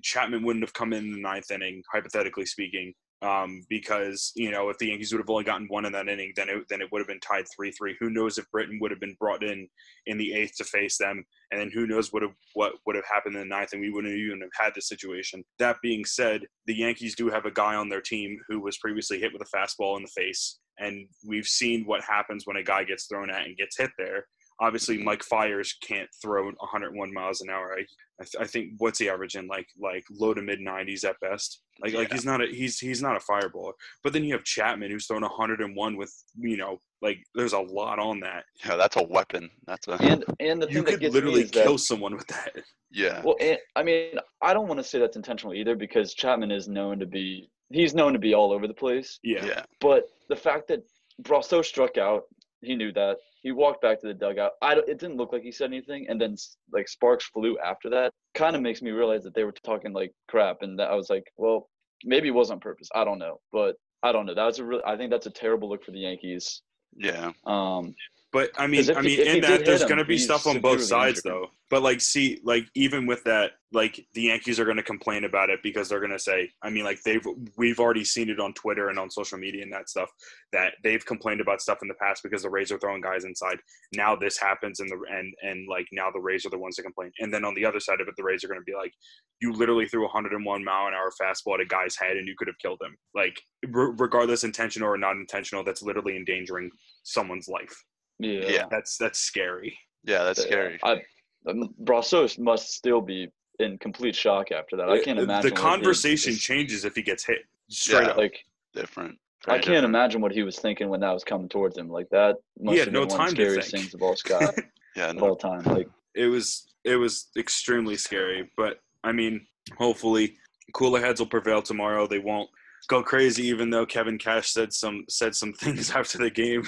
Chapman 0.01 0.43
wouldn't 0.43 0.63
have 0.63 0.73
come 0.73 0.91
in 0.91 1.11
the 1.13 1.21
ninth 1.21 1.51
inning, 1.51 1.81
hypothetically 1.91 2.45
speaking, 2.45 2.93
um, 3.23 3.63
because 3.69 4.31
you 4.35 4.51
know 4.51 4.69
if 4.69 4.77
the 4.77 4.87
Yankees 4.87 5.11
would 5.11 5.21
have 5.21 5.29
only 5.29 5.45
gotten 5.45 5.67
one 5.67 5.85
in 5.85 5.93
that 5.93 6.09
inning, 6.09 6.33
then 6.35 6.49
it 6.49 6.65
then 6.69 6.81
it 6.81 6.91
would 6.91 6.99
have 6.99 7.07
been 7.07 7.19
tied 7.21 7.45
three 7.55 7.71
three. 7.71 7.95
Who 7.99 8.09
knows 8.09 8.37
if 8.37 8.49
Britton 8.51 8.79
would 8.81 8.91
have 8.91 8.99
been 8.99 9.15
brought 9.19 9.43
in 9.43 9.67
in 10.05 10.17
the 10.17 10.33
eighth 10.33 10.57
to 10.57 10.63
face 10.65 10.97
them, 10.97 11.23
and 11.51 11.59
then 11.59 11.71
who 11.73 11.87
knows 11.87 12.11
what 12.11 12.21
have, 12.21 12.33
what 12.53 12.73
would 12.85 12.95
have 12.95 13.05
happened 13.11 13.35
in 13.35 13.41
the 13.41 13.47
ninth, 13.47 13.71
and 13.71 13.81
we 13.81 13.91
wouldn't 13.91 14.13
even 14.13 14.41
have 14.41 14.65
had 14.65 14.75
this 14.75 14.89
situation. 14.89 15.43
That 15.57 15.77
being 15.81 16.03
said, 16.05 16.41
the 16.67 16.75
Yankees 16.75 17.15
do 17.15 17.29
have 17.29 17.45
a 17.45 17.51
guy 17.51 17.75
on 17.75 17.89
their 17.89 18.01
team 18.01 18.37
who 18.47 18.59
was 18.59 18.77
previously 18.77 19.19
hit 19.19 19.31
with 19.31 19.41
a 19.41 19.57
fastball 19.57 19.95
in 19.97 20.03
the 20.03 20.09
face, 20.09 20.59
and 20.77 21.07
we've 21.25 21.47
seen 21.47 21.85
what 21.85 22.03
happens 22.03 22.45
when 22.45 22.57
a 22.57 22.63
guy 22.63 22.83
gets 22.83 23.05
thrown 23.05 23.29
at 23.29 23.45
and 23.45 23.57
gets 23.57 23.77
hit 23.77 23.91
there. 23.97 24.25
Obviously. 24.59 24.97
Mike 24.97 25.23
Fiers 25.23 25.77
can't 25.85 26.09
throw 26.21 26.45
101 26.45 27.13
miles 27.13 27.41
an 27.41 27.49
hour. 27.49 27.75
I, 27.77 27.81
I, 28.21 28.23
th- 28.23 28.35
I 28.39 28.45
think 28.45 28.73
what's 28.77 28.99
he 28.99 29.09
averaging 29.09 29.47
like 29.47 29.67
like 29.79 30.03
low 30.11 30.33
to 30.33 30.41
mid 30.41 30.59
90s 30.59 31.03
at 31.03 31.19
best. 31.19 31.61
Like 31.81 31.93
like 31.93 32.11
he's 32.11 32.25
not 32.25 32.41
a 32.41 32.47
he's 32.47 32.79
he's 32.79 33.01
not 33.01 33.17
a 33.17 33.19
fireballer. 33.19 33.73
But 34.03 34.13
then 34.13 34.23
you 34.23 34.33
have 34.33 34.43
Chapman 34.43 34.91
who's 34.91 35.07
thrown 35.07 35.21
101 35.21 35.97
with 35.97 36.13
you 36.37 36.57
know 36.57 36.79
like 37.01 37.17
there's 37.35 37.53
a 37.53 37.59
lot 37.59 37.99
on 37.99 38.19
that. 38.21 38.45
Yeah. 38.63 38.75
That's 38.77 38.95
a 38.97 39.03
weapon. 39.03 39.49
That's 39.67 39.87
a. 39.87 39.93
And 40.01 40.23
and 40.39 40.61
the 40.61 40.67
thing 40.67 40.75
You 40.75 40.83
that 40.83 40.91
could 40.91 40.99
gets 41.01 41.13
literally 41.13 41.39
me 41.39 41.43
is 41.45 41.51
that 41.51 41.63
kill 41.63 41.77
someone 41.77 42.15
with 42.15 42.27
that. 42.27 42.53
yeah. 42.91 43.21
Well, 43.23 43.35
and, 43.41 43.57
I 43.75 43.83
mean, 43.83 44.15
I 44.41 44.53
don't 44.53 44.67
want 44.67 44.79
to 44.79 44.83
say 44.83 44.99
that's 44.99 45.17
intentional 45.17 45.53
either 45.53 45.75
because 45.75 46.13
Chapman 46.13 46.51
is 46.51 46.67
known 46.67 46.99
to 46.99 47.05
be 47.05 47.49
he's 47.71 47.93
known 47.95 48.13
to 48.13 48.19
be 48.19 48.33
all 48.33 48.51
over 48.51 48.67
the 48.67 48.73
place. 48.73 49.19
Yeah. 49.23 49.45
Yeah. 49.45 49.63
But 49.81 50.03
the 50.29 50.35
fact 50.35 50.67
that 50.69 50.83
Brosseau 51.21 51.63
struck 51.65 51.97
out, 51.97 52.23
he 52.61 52.75
knew 52.75 52.91
that. 52.93 53.17
He 53.43 53.51
walked 53.51 53.81
back 53.81 53.99
to 54.01 54.07
the 54.07 54.13
dugout. 54.13 54.53
I 54.61 54.73
it 54.73 54.99
didn't 54.99 55.17
look 55.17 55.33
like 55.33 55.43
he 55.43 55.51
said 55.51 55.65
anything, 55.69 56.07
and 56.09 56.19
then 56.19 56.35
like 56.71 56.87
sparks 56.87 57.25
flew 57.25 57.57
after 57.59 57.89
that. 57.91 58.11
Kind 58.33 58.55
of 58.55 58.61
makes 58.61 58.81
me 58.81 58.91
realize 58.91 59.23
that 59.23 59.35
they 59.35 59.43
were 59.43 59.51
talking 59.51 59.93
like 59.93 60.11
crap, 60.29 60.61
and 60.61 60.79
that 60.79 60.89
I 60.89 60.95
was 60.95 61.09
like, 61.09 61.25
well, 61.37 61.69
maybe 62.05 62.29
it 62.29 62.33
was 62.33 62.51
on 62.51 62.59
purpose. 62.59 62.87
I 62.95 63.03
don't 63.03 63.19
know, 63.19 63.39
but 63.51 63.75
I 64.01 64.11
don't 64.13 64.25
know. 64.25 64.33
That 64.33 64.45
was 64.45 64.59
a 64.59 64.65
real. 64.65 64.81
I 64.85 64.95
think 64.95 65.11
that's 65.11 65.27
a 65.27 65.31
terrible 65.31 65.69
look 65.69 65.83
for 65.83 65.91
the 65.91 65.99
Yankees. 65.99 66.61
Yeah. 66.95 67.31
Um, 67.45 67.93
But 68.33 68.49
I 68.57 68.65
mean, 68.65 68.89
I 68.97 69.01
mean, 69.01 69.19
in 69.21 69.41
that 69.41 69.63
there's 69.63 69.83
going 69.83 69.99
to 69.99 70.05
be 70.05 70.17
stuff 70.17 70.47
on 70.47 70.59
both 70.59 70.81
sides, 70.81 71.19
injured. 71.19 71.31
though. 71.31 71.47
But 71.69 71.83
like, 71.83 72.01
see, 72.01 72.39
like 72.43 72.65
even 72.73 73.05
with 73.05 73.23
that, 73.25 73.51
like 73.71 74.03
the 74.15 74.23
Yankees 74.23 74.59
are 74.59 74.65
going 74.65 74.77
to 74.77 74.83
complain 74.83 75.23
about 75.23 75.51
it 75.51 75.59
because 75.61 75.87
they're 75.87 75.99
going 75.99 76.11
to 76.11 76.19
say, 76.19 76.49
I 76.63 76.71
mean, 76.71 76.83
like 76.83 76.99
they've 77.03 77.23
we've 77.57 77.79
already 77.79 78.03
seen 78.03 78.31
it 78.31 78.39
on 78.39 78.53
Twitter 78.53 78.89
and 78.89 78.97
on 78.97 79.11
social 79.11 79.37
media 79.37 79.61
and 79.61 79.71
that 79.71 79.87
stuff 79.87 80.09
that 80.51 80.73
they've 80.83 81.05
complained 81.05 81.41
about 81.41 81.61
stuff 81.61 81.77
in 81.83 81.87
the 81.87 81.93
past 81.93 82.23
because 82.23 82.41
the 82.41 82.49
Rays 82.49 82.71
are 82.71 82.79
throwing 82.79 83.01
guys 83.01 83.23
inside. 83.23 83.59
Now 83.93 84.15
this 84.15 84.39
happens, 84.39 84.79
and 84.79 84.89
the 84.89 84.99
and 85.15 85.31
and 85.43 85.67
like 85.69 85.85
now 85.91 86.09
the 86.11 86.19
Rays 86.19 86.43
are 86.43 86.49
the 86.49 86.57
ones 86.57 86.75
that 86.77 86.83
complain. 86.83 87.11
And 87.19 87.31
then 87.31 87.45
on 87.45 87.53
the 87.53 87.65
other 87.65 87.79
side 87.79 88.01
of 88.01 88.07
it, 88.07 88.15
the 88.17 88.23
Rays 88.23 88.43
are 88.43 88.47
going 88.47 88.59
to 88.59 88.65
be 88.65 88.75
like, 88.75 88.93
you 89.41 89.53
literally 89.53 89.87
threw 89.87 90.01
a 90.01 90.05
101 90.05 90.63
mile 90.63 90.87
an 90.87 90.95
hour 90.95 91.11
fastball 91.21 91.53
at 91.53 91.61
a 91.61 91.65
guy's 91.65 91.95
head 91.95 92.17
and 92.17 92.27
you 92.27 92.33
could 92.35 92.47
have 92.47 92.57
killed 92.57 92.81
him. 92.81 92.95
Like 93.13 93.39
r- 93.75 93.91
regardless 93.91 94.43
intentional 94.43 94.89
or 94.89 94.97
not 94.97 95.17
intentional, 95.17 95.63
that's 95.63 95.83
literally 95.83 96.15
endangering 96.15 96.71
someone's 97.03 97.47
life. 97.47 97.83
Yeah. 98.19 98.45
Yeah. 98.47 98.65
That's 98.69 98.97
that's 98.97 99.19
scary. 99.19 99.77
Yeah. 100.03 100.23
That's 100.23 100.39
Yeah, 100.39 100.45
scary. 100.45 100.79
I, 100.83 101.01
um, 101.49 101.73
Brosseau 101.83 102.37
must 102.39 102.73
still 102.73 103.01
be 103.01 103.29
in 103.59 103.77
complete 103.77 104.15
shock 104.15 104.51
after 104.51 104.75
that. 104.77 104.89
I 104.89 105.01
can't 105.01 105.19
imagine. 105.19 105.49
The 105.49 105.53
what 105.53 105.61
conversation 105.61 106.33
this- 106.33 106.41
changes 106.41 106.85
if 106.85 106.95
he 106.95 107.01
gets 107.01 107.25
hit. 107.25 107.39
Straight 107.69 108.03
Yeah. 108.03 108.09
up. 108.09 108.17
Like 108.17 108.45
Different. 108.73 109.17
I 109.45 109.53
can't 109.55 109.65
different. 109.65 109.85
imagine 109.85 110.21
what 110.21 110.31
he 110.31 110.41
was 110.43 110.57
thinking 110.57 110.89
when 110.89 111.01
that 111.01 111.11
was 111.13 111.23
coming 111.23 111.49
towards 111.49 111.77
him. 111.77 111.89
Like 111.89 112.09
that 112.09 112.37
must 112.59 112.73
He 112.73 112.79
had 112.79 112.87
have 112.87 112.93
no 112.93 113.01
been 113.05 113.09
one 113.09 113.19
of 113.19 113.25
time 113.27 113.35
the 113.35 113.35
to 113.43 113.49
scariest 113.49 113.71
things 113.71 113.93
of 113.93 114.01
all 114.01 114.15
Scott 114.15 114.55
Yeah. 114.95 115.09
of 115.09 115.17
No. 115.17 115.29
all 115.29 115.35
time. 115.35 115.63
Like 115.63 115.89
it 116.15 116.27
was 116.27 116.65
it 116.83 116.95
was 116.95 117.27
extremely 117.37 117.95
scary. 117.97 118.49
But 118.57 118.79
I 119.03 119.11
mean, 119.11 119.45
hopefully, 119.77 120.37
cooler 120.73 120.99
heads 121.01 121.19
will 121.19 121.27
prevail 121.27 121.61
tomorrow. 121.61 122.07
They 122.07 122.19
won't 122.19 122.49
go 122.87 123.03
crazy, 123.03 123.45
even 123.47 123.69
though 123.69 123.85
Kevin 123.85 124.17
Cash 124.17 124.49
said 124.49 124.71
some 124.73 125.03
said 125.09 125.35
some 125.35 125.53
things 125.63 125.91
after 125.91 126.17
the 126.17 126.29
game. 126.31 126.63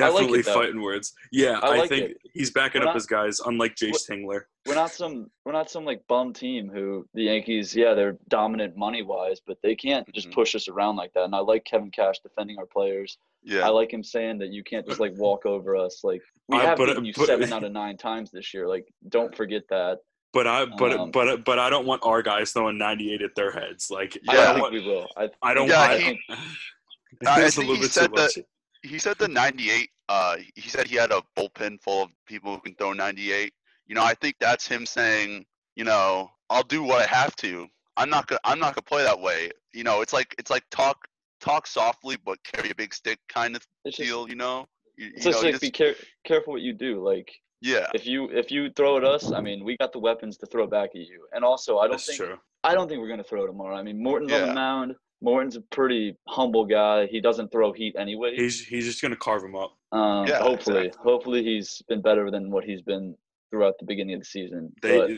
Definitely 0.00 0.42
though. 0.42 0.54
fighting 0.54 0.80
words. 0.82 1.12
Yeah, 1.32 1.58
I 1.62 1.80
I, 1.82 1.86
think 1.88 2.10
it. 2.10 2.16
he's 2.34 2.50
backing 2.50 2.80
We're 2.80 2.88
up 2.88 2.90
not- 2.90 2.94
his 2.96 3.06
guys, 3.06 3.40
unlike 3.40 3.74
Jayce 3.76 4.08
Tingler. 4.10 4.42
we're 4.66 4.74
not 4.74 4.90
some 4.92 5.30
we're 5.44 5.52
not 5.52 5.70
some 5.70 5.84
like 5.84 6.02
bum 6.08 6.32
team 6.32 6.68
who 6.68 7.06
the 7.14 7.22
Yankees, 7.24 7.74
yeah, 7.74 7.94
they're 7.94 8.18
dominant 8.28 8.76
money 8.76 9.02
wise, 9.02 9.40
but 9.46 9.58
they 9.62 9.74
can't 9.74 10.10
just 10.12 10.28
Mhm. 10.28 10.34
push 10.34 10.54
us 10.54 10.68
around 10.68 10.96
like 10.96 11.12
that. 11.14 11.24
And 11.24 11.34
I 11.34 11.38
like 11.38 11.64
Kevin 11.64 11.90
Cash 11.90 12.20
defending 12.20 12.58
our 12.58 12.66
players. 12.66 13.18
Yeah. 13.42 13.66
I 13.66 13.68
like 13.70 13.92
him 13.92 14.02
saying 14.04 14.38
that 14.38 14.48
you 14.50 14.62
can't 14.62 14.86
just 14.86 15.00
like 15.00 15.12
walk 15.16 15.46
over 15.46 15.76
us. 15.76 16.04
Like 16.04 16.22
we 16.48 16.58
I- 16.58 16.64
have 16.64 16.78
but- 16.78 16.86
beaten 16.86 17.04
you 17.04 17.12
but- 17.16 17.26
seven 17.26 17.52
out 17.52 17.64
of 17.64 17.72
nine 17.72 17.96
times 17.96 18.30
this 18.30 18.52
year. 18.54 18.66
Like 18.68 18.86
don't 19.08 19.34
forget 19.34 19.62
that. 19.70 19.98
But 20.32 20.46
I, 20.46 20.64
but 20.66 20.92
Um, 20.92 21.10
but 21.10 21.44
but 21.44 21.58
I 21.58 21.68
don't 21.70 21.86
want 21.86 22.02
our 22.04 22.22
guys 22.22 22.52
throwing 22.52 22.78
98 22.78 23.20
at 23.22 23.34
their 23.34 23.50
heads. 23.50 23.90
Like 23.90 24.16
I 24.28 24.34
Yeah. 24.34 24.40
don't 24.40 24.44
I 24.44 24.52
think 24.54 24.62
don't 24.64 24.72
we 24.72 24.86
will. 24.86 25.06
I, 25.16 25.28
I 25.42 25.54
don't 25.54 25.68
Yeah, 25.68 25.88
want. 25.88 26.00
he- 26.02 26.20
It's 27.20 27.28
I 27.28 27.40
a 27.40 27.50
think 27.50 27.56
little 27.56 27.74
he 27.74 27.80
bit 27.80 27.86
too 27.86 28.00
said 28.00 28.10
much. 28.12 28.38
He 28.82 28.98
said 28.98 29.16
the 29.18 29.28
98 29.28 29.90
uh 30.08 30.36
he 30.54 30.68
said 30.68 30.86
he 30.86 30.96
had 30.96 31.12
a 31.12 31.22
bullpen 31.36 31.80
full 31.80 32.04
of 32.04 32.10
people 32.26 32.54
who 32.54 32.60
can 32.60 32.74
throw 32.74 32.92
98 32.92 33.52
you 33.86 33.94
know 33.94 34.04
i 34.04 34.14
think 34.14 34.36
that's 34.40 34.66
him 34.66 34.86
saying 34.86 35.44
you 35.76 35.84
know 35.84 36.30
i'll 36.48 36.62
do 36.62 36.82
what 36.82 37.00
i 37.00 37.06
have 37.06 37.34
to 37.36 37.66
i'm 37.96 38.10
not 38.10 38.26
gonna 38.26 38.40
i'm 38.44 38.58
not 38.58 38.74
gonna 38.74 38.82
play 38.82 39.02
that 39.02 39.20
way 39.20 39.50
you 39.72 39.84
know 39.84 40.00
it's 40.00 40.12
like 40.12 40.34
it's 40.38 40.50
like 40.50 40.64
talk 40.70 41.06
talk 41.40 41.66
softly 41.66 42.16
but 42.24 42.38
carry 42.44 42.70
a 42.70 42.74
big 42.74 42.92
stick 42.92 43.18
kind 43.28 43.56
of 43.56 43.66
it's 43.84 43.96
just, 43.96 44.08
deal 44.08 44.28
you 44.28 44.34
know 44.34 44.66
you, 45.00 45.10
it's 45.14 45.24
you 45.24 45.32
just 45.32 45.42
know, 45.42 45.48
like 45.48 45.54
you 45.54 45.60
be 45.60 45.70
care- 45.70 45.94
careful 46.24 46.52
what 46.52 46.62
you 46.62 46.72
do. 46.72 47.02
Like 47.04 47.32
yeah 47.62 47.88
if 47.94 48.06
you 48.06 48.28
if 48.30 48.50
you 48.50 48.70
throw 48.70 48.96
at 48.98 49.04
us, 49.04 49.32
I 49.32 49.40
mean 49.40 49.64
we 49.64 49.76
got 49.78 49.92
the 49.92 49.98
weapons 49.98 50.36
to 50.38 50.46
throw 50.46 50.66
back 50.66 50.90
at 50.94 51.00
you. 51.00 51.26
And 51.32 51.44
also 51.44 51.78
I 51.78 51.84
don't 51.84 51.92
That's 51.92 52.06
think 52.06 52.18
true. 52.18 52.36
I 52.62 52.74
don't 52.74 52.88
think 52.88 53.00
we're 53.00 53.08
gonna 53.08 53.24
throw 53.24 53.46
tomorrow. 53.46 53.76
I 53.76 53.82
mean 53.82 54.02
Morton's 54.02 54.32
on 54.32 54.48
the 54.48 54.54
mound. 54.54 54.94
Morton's 55.22 55.56
a 55.56 55.60
pretty 55.60 56.16
humble 56.28 56.64
guy. 56.64 57.06
He 57.06 57.20
doesn't 57.20 57.50
throw 57.52 57.72
heat 57.72 57.94
anyway. 57.98 58.34
He's 58.36 58.64
he's 58.64 58.84
just 58.86 59.02
gonna 59.02 59.16
carve 59.16 59.44
him 59.44 59.54
up. 59.54 59.76
Um, 59.92 60.26
Yeah, 60.26 60.38
hopefully, 60.40 60.86
exactly. 60.86 61.10
hopefully 61.12 61.44
he's 61.44 61.82
been 61.88 62.00
better 62.00 62.30
than 62.30 62.50
what 62.50 62.64
he's 62.64 62.82
been 62.82 63.14
throughout 63.50 63.74
the 63.78 63.84
beginning 63.84 64.14
of 64.14 64.20
the 64.20 64.24
season. 64.26 64.72
They 64.82 64.98
but 64.98 65.10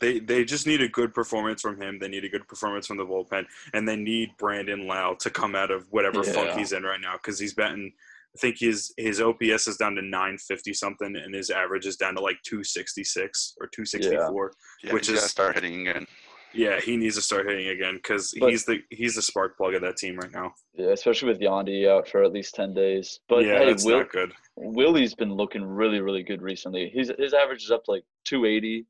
they 0.00 0.18
they 0.20 0.44
just 0.44 0.66
need 0.66 0.82
a 0.82 0.88
good 0.88 1.14
performance 1.14 1.62
from 1.62 1.80
him. 1.80 1.98
They 1.98 2.08
need 2.08 2.24
a 2.24 2.28
good 2.28 2.46
performance 2.46 2.86
from 2.86 2.98
the 2.98 3.06
bullpen, 3.06 3.46
and 3.74 3.88
they 3.88 3.96
need 3.96 4.30
Brandon 4.38 4.86
Lowe 4.86 5.16
to 5.20 5.30
come 5.30 5.54
out 5.54 5.70
of 5.70 5.86
whatever 5.90 6.22
funk 6.22 6.50
he's 6.52 6.72
in 6.72 6.82
right 6.82 7.00
now 7.00 7.14
because 7.14 7.38
he's 7.38 7.54
batting. 7.54 7.92
I 8.36 8.38
think 8.38 8.58
his 8.60 8.92
his 8.98 9.20
OPS 9.22 9.66
is 9.66 9.78
down 9.78 9.94
to 9.94 10.02
950 10.02 10.74
something, 10.74 11.16
and 11.16 11.34
his 11.34 11.48
average 11.50 11.86
is 11.86 11.96
down 11.96 12.14
to 12.16 12.20
like 12.20 12.36
266 12.44 13.54
or 13.58 13.66
264. 13.68 14.52
yeah 14.84 14.92
which 14.92 15.06
he's 15.06 15.14
gotta 15.16 15.24
is- 15.24 15.30
start 15.30 15.54
hitting 15.54 15.88
again 15.88 16.06
Yeah, 16.52 16.80
he 16.80 16.96
needs 16.96 17.16
to 17.16 17.22
start 17.22 17.46
hitting 17.46 17.68
again 17.68 17.96
because 17.96 18.32
he's 18.32 18.64
the 18.64 18.82
he's 18.90 19.14
the 19.14 19.22
spark 19.22 19.56
plug 19.56 19.74
of 19.74 19.82
that 19.82 19.96
team 19.96 20.16
right 20.16 20.32
now. 20.32 20.54
yeah, 20.74 20.90
especially 20.90 21.28
with 21.28 21.40
Yandy 21.40 21.88
out 21.88 22.08
for 22.08 22.22
at 22.22 22.32
least 22.32 22.54
ten 22.54 22.72
days. 22.74 23.20
But 23.28 23.44
yeah, 23.44 23.58
hey, 23.58 23.66
that's 23.66 23.84
Will, 23.84 23.98
not 23.98 24.10
good. 24.10 24.32
Willie's 24.56 25.14
been 25.14 25.32
looking 25.34 25.64
really, 25.64 26.00
really 26.00 26.22
good 26.22 26.42
recently. 26.42 26.88
His 26.88 27.12
his 27.18 27.34
average 27.34 27.64
is 27.64 27.70
up 27.70 27.84
to 27.84 27.90
like 27.92 28.04
280, 28.24 28.86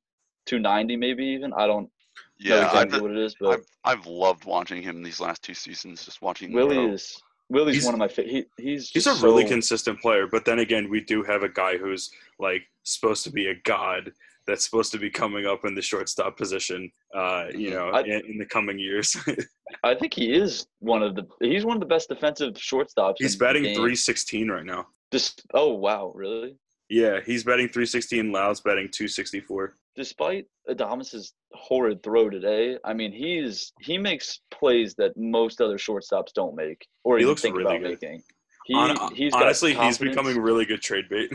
290 0.47 0.97
maybe 0.97 1.25
even. 1.25 1.53
I 1.53 1.67
don't 1.67 1.85
know 1.85 1.91
yeah 2.41 2.67
exactly 2.67 2.97
I've, 2.97 3.03
what 3.03 3.11
it 3.11 3.19
is, 3.19 3.35
but 3.41 3.61
I've, 3.85 3.99
I've 3.99 4.07
loved 4.07 4.45
watching 4.45 4.83
him 4.83 5.03
these 5.03 5.21
last 5.21 5.43
two 5.43 5.55
seasons 5.55 6.05
just 6.05 6.23
watching 6.23 6.53
Willie 6.53 6.79
is 6.79 7.21
Willie's 7.49 7.77
He's- 7.77 7.85
one 7.85 7.95
of 7.95 7.99
my 7.99 8.09
fa- 8.09 8.23
he 8.23 8.45
he's 8.57 8.91
He's 8.91 9.07
a 9.07 9.11
just 9.11 9.23
really 9.23 9.45
consistent 9.45 10.00
player, 10.00 10.27
but 10.27 10.45
then 10.45 10.59
again, 10.61 10.88
we 10.91 11.00
do 11.00 11.23
have 11.23 11.43
a 11.43 11.49
guy 11.49 11.77
who's 11.77 12.11
like 12.38 12.62
supposed 12.85 13.25
to 13.25 13.31
be 13.31 13.49
a 13.49 13.55
god 13.65 14.12
that's 14.49 14.64
supposed 14.64 14.90
to 14.93 14.99
be 14.99 15.11
coming 15.11 15.47
up 15.47 15.64
in 15.67 15.75
the 15.75 15.83
shortstop 15.83 16.37
position. 16.37 16.90
Uh, 17.14 17.45
you 17.55 17.69
Mhm. 17.69 17.73
know, 17.75 17.88
I- 17.90 18.00
in, 18.02 18.25
in 18.33 18.38
the 18.38 18.47
coming 18.47 18.78
years, 18.78 19.14
I 19.85 19.95
think 19.95 20.14
he 20.14 20.33
is 20.33 20.67
one 20.81 21.02
of 21.02 21.14
the 21.14 21.25
he's 21.40 21.64
one 21.64 21.76
of 21.76 21.81
the 21.81 21.87
best 21.95 22.09
defensive 22.09 22.55
shortstops. 22.55 23.17
he's 23.19 23.37
batting 23.37 23.62
game. 23.64 23.75
316 23.76 24.50
right 24.50 24.64
now. 24.64 24.87
Just 25.12 25.43
oh 25.55 25.75
wow, 25.75 26.11
really? 26.14 26.57
Yeah, 26.90 27.21
he's 27.25 27.45
batting 27.45 27.69
316. 27.69 28.33
Lowe's 28.33 28.61
batting 28.62 28.88
264. 28.90 29.75
despite 29.95 30.47
Adames's 30.71 31.35
horrid 31.52 32.02
throw 32.02 32.31
today, 32.31 32.78
I 32.85 32.95
mean 32.95 33.12
he's 33.12 33.73
he 33.81 33.99
makes 33.99 34.40
plays 34.50 34.95
that 34.95 35.14
most 35.17 35.61
other 35.61 35.76
shortstops 35.76 36.33
don't 36.35 36.57
make 36.57 36.87
or 37.05 37.19
He 37.19 37.23
even 37.23 37.31
looks 37.31 37.43
think 37.43 37.57
really 37.57 37.76
about 37.76 37.83
good. 37.83 38.00
making. 38.02 38.23
He, 38.69 38.75
Hon- 38.75 39.15
he's 39.15 39.33
honestly, 39.33 39.73
he's 39.73 39.97
becoming 39.97 40.39
really 40.39 40.67
good 40.67 40.83
trade 40.83 41.07
bait. 41.09 41.33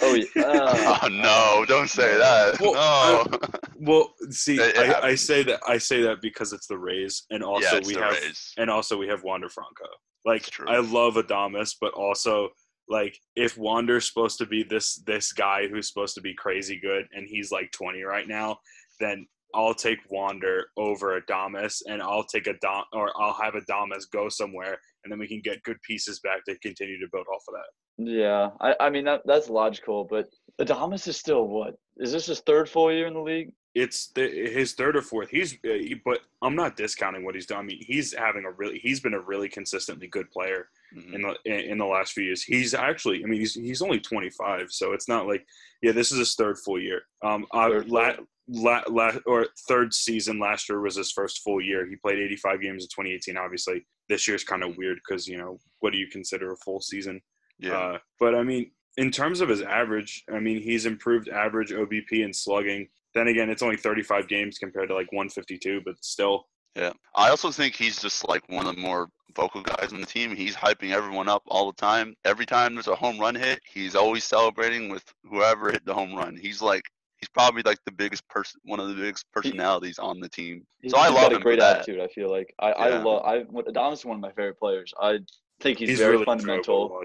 Oh 0.00 0.14
yeah. 0.14 0.42
uh, 0.42 0.98
oh 1.02 1.08
no 1.08 1.64
don't 1.68 1.88
say 1.90 2.16
that 2.16 2.58
Well, 2.58 2.72
no 2.72 3.38
well, 3.78 4.14
see, 4.30 4.56
It- 4.56 4.74
it 4.74 4.78
I, 4.96 5.08
I 5.08 5.14
say 5.16 5.42
that 5.42 5.60
I 5.68 5.76
say 5.76 6.00
that 6.00 6.22
because 6.22 6.54
it's 6.54 6.66
the 6.66 6.78
Rays, 6.78 7.24
and 7.30 7.44
also 7.44 7.76
yeah 7.76 7.80
we 7.86 7.94
have 7.94 8.12
Rays. 8.12 8.54
and 8.56 8.70
also 8.70 8.96
we 8.96 9.06
have 9.06 9.22
Wander 9.22 9.50
Franco. 9.50 9.84
Like 10.24 10.48
I 10.66 10.78
love 10.78 11.14
Adames, 11.16 11.74
but 11.78 11.92
also 11.92 12.48
like 12.88 13.18
if 13.36 13.58
Wander's 13.58 14.08
supposed 14.08 14.38
to 14.38 14.46
be 14.46 14.62
this 14.62 14.96
this 15.06 15.32
guy 15.34 15.68
who's 15.68 15.88
supposed 15.88 16.14
to 16.14 16.22
be 16.22 16.32
crazy 16.34 16.80
good, 16.80 17.06
and 17.12 17.28
he's 17.28 17.52
like 17.52 17.70
20 17.72 18.02
right 18.02 18.26
now, 18.26 18.56
then 18.98 19.26
I'll 19.54 19.74
take 19.74 19.98
Wander 20.10 20.66
over 20.76 21.20
Adames, 21.20 21.82
and 21.88 22.02
I'll 22.02 22.24
take 22.24 22.46
a 22.46 22.54
Adam 22.64 22.84
or 22.92 23.12
I'll 23.20 23.34
have 23.34 23.54
Adames 23.54 24.10
go 24.12 24.28
somewhere, 24.28 24.78
and 25.06 25.12
then 25.12 25.20
we 25.20 25.28
can 25.28 25.40
get 25.40 25.62
good 25.62 25.80
pieces 25.82 26.18
back 26.20 26.44
to 26.44 26.58
continue 26.58 26.98
to 26.98 27.06
build 27.12 27.26
off 27.32 27.44
of 27.48 27.54
that. 27.54 28.10
yeah, 28.10 28.50
I, 28.60 28.86
I 28.86 28.90
mean 28.90 29.04
that 29.04 29.22
that's 29.24 29.48
logical, 29.48 30.04
but 30.04 30.26
Adames 30.60 31.06
is 31.06 31.16
still 31.16 31.46
what? 31.46 31.76
Is 31.98 32.10
this 32.10 32.26
his 32.26 32.40
third 32.40 32.68
full 32.68 32.92
year 32.92 33.06
in 33.06 33.14
the 33.14 33.20
league? 33.20 33.52
It's 33.76 34.10
the, 34.14 34.26
his 34.26 34.72
third 34.72 34.96
or 34.96 35.02
fourth. 35.02 35.28
He's, 35.28 35.52
uh, 35.68 35.94
but 36.02 36.20
I'm 36.40 36.56
not 36.56 36.76
discounting 36.76 37.24
what 37.24 37.34
he's 37.34 37.44
done. 37.46 37.58
I 37.58 37.62
mean, 37.62 37.78
he's 37.80 38.14
having 38.14 38.46
a 38.46 38.50
really, 38.50 38.78
he's 38.78 39.00
been 39.00 39.12
a 39.14 39.20
really 39.20 39.50
consistently 39.50 40.08
good 40.08 40.30
player. 40.30 40.68
Mhm. 40.96 41.14
in 41.14 41.22
the 41.22 41.70
in, 41.72 41.78
the 41.78 41.84
last 41.84 42.12
few 42.12 42.24
years. 42.24 42.42
He's 42.42 42.72
actually, 42.72 43.22
I 43.22 43.26
mean, 43.26 43.40
he's 43.40 43.54
he's 43.54 43.82
only 43.82 43.98
25, 44.00 44.70
so 44.70 44.92
it's 44.92 45.08
not 45.08 45.26
like, 45.26 45.44
yeah, 45.82 45.92
this 45.92 46.12
is 46.12 46.18
his 46.18 46.34
third 46.36 46.58
full 46.58 46.80
year. 46.80 47.02
Um, 47.22 47.44
Third 47.52 47.88
la, 47.88 48.12
full. 48.12 48.26
La, 48.48 48.82
la, 48.88 49.12
or 49.26 49.46
third 49.68 49.92
season 49.92 50.38
last 50.38 50.68
year 50.68 50.80
was 50.80 50.96
his 50.96 51.12
first 51.12 51.42
full 51.42 51.60
year. 51.60 51.86
He 51.86 51.96
played 51.96 52.18
85 52.18 52.60
games 52.60 52.84
in 52.84 52.88
2018. 52.88 53.36
Obviously, 53.36 53.84
this 54.08 54.28
year's 54.28 54.44
kind 54.44 54.62
of 54.62 54.76
weird 54.76 54.98
because 55.06 55.26
you 55.26 55.38
know 55.38 55.58
what 55.80 55.92
do 55.92 55.98
you 55.98 56.08
consider 56.08 56.52
a 56.52 56.56
full 56.56 56.80
season? 56.80 57.20
yeah 57.58 57.76
Uh, 57.76 57.98
but 58.20 58.34
I 58.34 58.42
mean, 58.42 58.70
in 58.96 59.10
terms 59.10 59.40
of 59.40 59.48
his 59.48 59.62
average, 59.62 60.24
I 60.32 60.38
mean, 60.40 60.60
he's 60.60 60.86
improved 60.86 61.28
average 61.28 61.70
OBP 61.70 62.24
and 62.24 62.34
slugging. 62.34 62.88
Then 63.14 63.28
again, 63.28 63.50
it's 63.50 63.62
only 63.62 63.76
35 63.76 64.28
games 64.28 64.58
compared 64.58 64.88
to 64.88 64.94
like 64.94 65.10
152, 65.12 65.82
but 65.84 65.94
still, 66.02 66.46
Yeah. 66.74 66.92
I 67.14 67.30
also 67.30 67.50
think 67.50 67.74
he's 67.74 68.00
just 68.00 68.28
like 68.28 68.46
one 68.48 68.66
of 68.66 68.74
the 68.74 68.80
more 68.80 69.08
vocal 69.34 69.62
guys 69.62 69.92
on 69.92 70.00
the 70.00 70.06
team. 70.06 70.34
He's 70.34 70.54
hyping 70.54 70.92
everyone 70.92 71.28
up 71.28 71.42
all 71.48 71.66
the 71.70 71.76
time. 71.76 72.14
Every 72.24 72.46
time 72.46 72.74
there's 72.74 72.88
a 72.88 72.94
home 72.94 73.18
run 73.18 73.34
hit, 73.34 73.60
he's 73.70 73.94
always 73.94 74.24
celebrating 74.24 74.88
with 74.88 75.04
whoever 75.24 75.70
hit 75.70 75.84
the 75.84 75.94
home 75.94 76.14
run. 76.14 76.36
He's 76.36 76.62
like 76.62 76.82
he's 77.18 77.28
probably 77.30 77.62
like 77.64 77.78
the 77.86 77.92
biggest 77.92 78.26
person 78.28 78.60
one 78.64 78.80
of 78.80 78.88
the 78.88 78.94
biggest 78.94 79.24
personalities 79.32 79.98
on 79.98 80.20
the 80.20 80.28
team. 80.28 80.62
He's, 80.82 80.92
So 80.92 80.98
I 80.98 81.06
he's 81.08 81.14
love 81.14 81.22
got 81.24 81.32
him 81.32 81.36
a 81.36 81.40
for 81.40 81.44
great 81.44 81.60
that. 81.60 81.76
attitude. 81.80 82.00
I 82.00 82.08
feel 82.08 82.30
like 82.30 82.52
I 82.60 82.72
I 82.72 82.98
love 82.98 83.22
I 83.24 83.44
Adames 83.44 83.92
is 83.94 84.04
one 84.04 84.16
of 84.16 84.20
my 84.20 84.30
favorite 84.30 84.58
players. 84.58 84.92
I 85.00 85.18
think 85.60 85.78
he's, 85.78 85.90
he's, 85.90 85.98
very 85.98 86.12
really 86.12 86.24
fundamental. 86.24 87.00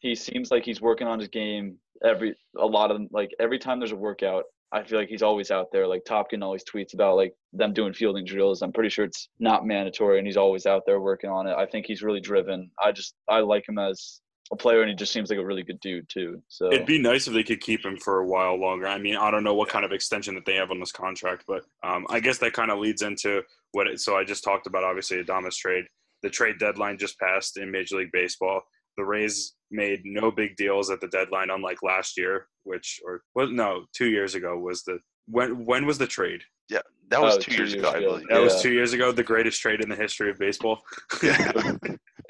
he 0.00 0.14
seems 0.14 0.50
like 0.50 0.64
he's 0.64 0.80
working 0.80 1.06
on 1.06 1.18
his 1.18 1.28
game 1.28 1.76
every 2.04 2.34
a 2.58 2.66
lot 2.66 2.90
of 2.90 3.00
like 3.12 3.30
every 3.38 3.58
time 3.58 3.78
there's 3.78 3.92
a 3.92 3.96
workout 3.96 4.44
i 4.72 4.82
feel 4.82 4.98
like 4.98 5.08
he's 5.08 5.22
always 5.22 5.52
out 5.52 5.68
there 5.72 5.86
like 5.86 6.02
topkin 6.04 6.42
always 6.42 6.64
tweets 6.64 6.94
about 6.94 7.14
like 7.16 7.32
them 7.52 7.72
doing 7.72 7.92
fielding 7.92 8.24
drills 8.24 8.60
i'm 8.62 8.72
pretty 8.72 8.88
sure 8.88 9.04
it's 9.04 9.28
not 9.38 9.64
mandatory 9.64 10.18
and 10.18 10.26
he's 10.26 10.36
always 10.36 10.66
out 10.66 10.82
there 10.84 11.00
working 11.00 11.30
on 11.30 11.46
it 11.46 11.54
i 11.54 11.64
think 11.64 11.86
he's 11.86 12.02
really 12.02 12.20
driven 12.20 12.68
i 12.82 12.90
just 12.90 13.14
i 13.28 13.38
like 13.38 13.68
him 13.68 13.78
as 13.78 14.20
a 14.52 14.56
player 14.56 14.82
and 14.82 14.90
he 14.90 14.94
just 14.94 15.12
seems 15.12 15.30
like 15.30 15.38
a 15.38 15.44
really 15.44 15.62
good 15.62 15.80
dude 15.80 16.06
too 16.08 16.40
so 16.48 16.70
It'd 16.70 16.86
be 16.86 17.00
nice 17.00 17.26
if 17.26 17.32
they 17.32 17.42
could 17.42 17.60
keep 17.60 17.84
him 17.84 17.96
for 17.96 18.18
a 18.18 18.26
while 18.26 18.54
longer. 18.60 18.86
I 18.86 18.98
mean, 18.98 19.16
I 19.16 19.30
don't 19.30 19.44
know 19.44 19.54
what 19.54 19.70
kind 19.70 19.84
of 19.84 19.92
extension 19.92 20.34
that 20.34 20.44
they 20.44 20.54
have 20.56 20.70
on 20.70 20.78
this 20.78 20.92
contract, 20.92 21.44
but 21.46 21.62
um, 21.82 22.06
I 22.10 22.20
guess 22.20 22.38
that 22.38 22.52
kind 22.52 22.70
of 22.70 22.78
leads 22.78 23.02
into 23.02 23.42
what. 23.72 23.86
It, 23.86 24.00
so 24.00 24.16
I 24.16 24.24
just 24.24 24.44
talked 24.44 24.66
about 24.66 24.84
obviously 24.84 25.22
Adames 25.22 25.56
trade. 25.56 25.84
The 26.22 26.30
trade 26.30 26.58
deadline 26.58 26.98
just 26.98 27.18
passed 27.18 27.56
in 27.56 27.70
Major 27.70 27.96
League 27.96 28.12
Baseball. 28.12 28.60
The 28.96 29.04
Rays 29.04 29.54
made 29.70 30.02
no 30.04 30.30
big 30.30 30.56
deals 30.56 30.90
at 30.90 31.00
the 31.00 31.08
deadline, 31.08 31.50
unlike 31.50 31.82
last 31.82 32.18
year, 32.18 32.46
which 32.64 33.00
or 33.04 33.22
well, 33.34 33.48
no, 33.48 33.86
two 33.94 34.10
years 34.10 34.34
ago 34.34 34.58
was 34.58 34.82
the 34.84 34.98
when 35.26 35.64
when 35.64 35.86
was 35.86 35.98
the 35.98 36.06
trade? 36.06 36.42
Yeah. 36.68 36.80
That 37.10 37.20
was 37.20 37.34
Oh, 37.34 37.38
two 37.38 37.50
two 37.50 37.56
years 37.56 37.74
years 37.74 37.82
ago, 37.82 37.90
I 37.90 38.00
believe. 38.00 38.28
That 38.30 38.40
was 38.40 38.62
two 38.62 38.72
years 38.72 38.92
ago. 38.92 39.12
The 39.12 39.22
greatest 39.22 39.60
trade 39.60 39.80
in 39.80 39.88
the 39.88 39.96
history 39.96 40.30
of 40.30 40.38
baseball. 40.38 40.82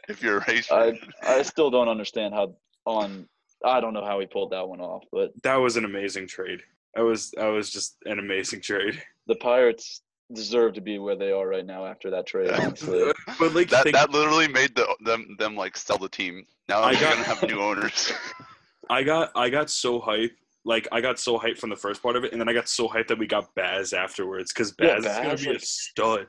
Yeah. 0.09 0.13
if 0.15 0.23
you're 0.23 0.39
a 0.39 0.45
race 0.49 0.71
i 0.71 0.91
fan. 0.93 0.99
i 1.23 1.43
still 1.43 1.71
don't 1.71 1.89
understand 1.89 2.35
how 2.35 2.55
on 2.87 3.29
i 3.65 3.81
don't 3.81 3.95
know 3.95 4.05
how 4.05 4.19
he 4.21 4.27
pulled 4.27 4.51
that 4.53 4.67
one 4.67 4.81
off 4.81 5.05
but 5.13 5.33
that 5.43 5.57
was 5.57 5.77
an 5.77 5.85
amazing 5.85 6.27
trade. 6.27 6.61
That 6.95 7.03
was 7.05 7.31
that 7.33 7.47
was 7.47 7.71
just 7.71 7.97
an 8.05 8.19
amazing 8.19 8.61
trade. 8.61 9.01
the 9.27 9.37
pirates 9.37 10.03
deserve 10.35 10.73
to 10.75 10.81
be 10.81 10.99
where 10.99 11.17
they 11.17 11.31
are 11.33 11.47
right 11.49 11.65
now 11.67 11.87
after 11.87 12.11
that 12.11 12.27
trade 12.27 12.49
Yeah. 12.51 12.67
honestly 12.67 13.13
But 13.39 13.55
like 13.55 13.69
that 13.71 13.85
think- 13.85 13.97
that 13.97 14.11
literally 14.11 14.49
made 14.49 14.75
the 14.75 14.87
them 15.05 15.37
them 15.39 15.57
like 15.57 15.77
sell 15.77 15.99
the 15.99 16.09
team. 16.09 16.45
Now 16.69 16.81
I 16.83 16.93
they're 16.95 17.03
got- 17.03 17.15
gonna 17.15 17.25
have 17.25 17.43
new 17.49 17.61
owners. 17.61 18.13
I 18.91 19.03
got 19.05 19.31
I 19.37 19.49
got 19.51 19.71
so 19.71 20.01
hyped. 20.01 20.33
Like 20.65 20.87
I 20.93 21.01
got 21.01 21.19
so 21.19 21.39
hyped 21.39 21.59
from 21.59 21.71
the 21.71 21.77
first 21.77 22.03
part 22.03 22.15
of 22.17 22.25
it, 22.25 22.33
and 22.33 22.41
then 22.41 22.49
I 22.49 22.53
got 22.53 22.69
so 22.69 22.89
hyped 22.89 23.09
that 23.09 23.19
we 23.19 23.27
got 23.27 23.55
Baz 23.55 23.93
afterwards 23.93 24.53
because 24.53 24.75
Yeah, 24.79 24.95
Baz 24.97 25.05
is 25.07 25.17
gonna 25.17 25.29
Baz, 25.31 25.45
be 25.45 25.51
a 25.57 25.61
stud. 25.61 26.27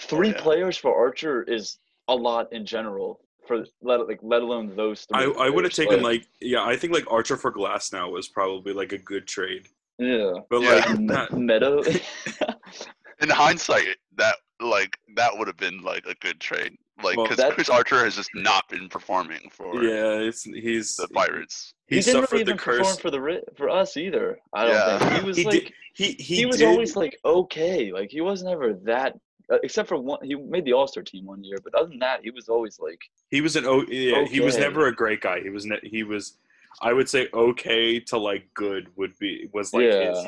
three 0.00 0.28
yeah. 0.30 0.40
players 0.40 0.76
for 0.76 0.94
Archer 0.96 1.42
is 1.42 1.78
a 2.08 2.14
lot 2.14 2.52
in 2.52 2.64
general. 2.66 3.20
for 3.46 3.64
let 3.82 4.06
like 4.06 4.18
let 4.22 4.42
alone 4.42 4.74
those 4.76 5.06
three. 5.06 5.24
I, 5.38 5.46
I 5.46 5.50
would 5.50 5.64
have 5.64 5.72
taken 5.72 6.02
like 6.02 6.26
yeah, 6.40 6.64
I 6.64 6.76
think 6.76 6.92
like 6.92 7.10
Archer 7.10 7.36
for 7.36 7.52
Glasnow 7.52 8.10
was 8.12 8.28
probably 8.28 8.72
like 8.72 8.92
a 8.92 8.98
good 8.98 9.26
trade. 9.26 9.68
yeah. 9.98 10.32
But 10.50 10.60
Yeah. 10.62 10.70
like 10.74 10.98
Me- 10.98 11.04
not- 11.14 11.32
Meadow. 11.32 11.82
In 13.20 13.28
hindsight, 13.30 13.96
that 14.16 14.36
like 14.60 14.96
that 15.16 15.30
would 15.36 15.46
have 15.48 15.56
been 15.56 15.82
like 15.82 16.06
a 16.06 16.14
good 16.16 16.38
trade. 16.40 16.76
Like 17.02 17.16
because 17.16 17.36
that- 17.36 17.52
Chris 17.54 17.68
Archer 17.68 18.04
has 18.04 18.14
just 18.16 18.30
not 18.34 18.68
been 18.68 18.88
performing 18.88 19.48
for 19.50 19.82
yeah, 19.82 20.18
it's 20.28 20.42
he's 20.44 20.96
the 20.96 21.08
Pirates. 21.08 21.74
he, 21.86 21.96
he 21.96 22.02
didn't 22.02 22.22
suffered 22.22 22.32
really 22.32 22.44
the 22.44 22.50
even 22.50 22.58
perform 22.58 22.84
curse. 22.84 22.98
for 22.98 23.10
the 23.10 23.42
for 23.56 23.70
us 23.70 23.96
either. 23.96 24.38
I 24.52 24.64
don't 24.66 24.74
Yeah. 24.74 24.98
think 24.98 25.12
he 25.20 25.26
was 25.26 25.36
He 25.36 25.44
like 25.44 25.52
did 25.64 25.72
he 25.94 26.12
he, 26.12 26.36
he, 26.36 26.46
was 26.46 26.58
did, 26.58 26.66
always 26.68 26.94
like 26.96 27.18
okay. 27.24 27.92
Like 27.92 28.10
he 28.10 28.20
wasn't 28.20 28.50
ever 28.52 28.74
that. 28.84 29.16
Uh, 29.50 29.56
except 29.62 29.88
for 29.88 29.96
one, 29.96 30.18
he 30.22 30.34
made 30.34 30.64
the 30.64 30.72
All 30.72 30.86
Star 30.86 31.02
team 31.02 31.24
one 31.24 31.42
year, 31.42 31.58
but 31.62 31.74
other 31.74 31.88
than 31.88 31.98
that, 32.00 32.20
he 32.22 32.30
was 32.30 32.48
always 32.48 32.78
like 32.78 33.00
he 33.30 33.40
was 33.40 33.56
an 33.56 33.64
oh 33.66 33.84
yeah, 33.88 34.24
he 34.24 34.40
was 34.40 34.58
never 34.58 34.88
a 34.88 34.94
great 34.94 35.20
guy. 35.20 35.40
He 35.40 35.50
was 35.50 35.64
ne- 35.64 35.80
he 35.82 36.02
was 36.02 36.38
I 36.82 36.92
would 36.92 37.08
say 37.08 37.28
okay 37.32 37.98
to 38.00 38.18
like 38.18 38.48
good 38.54 38.88
would 38.96 39.18
be 39.18 39.48
was 39.52 39.72
like 39.72 39.84
his 39.84 40.26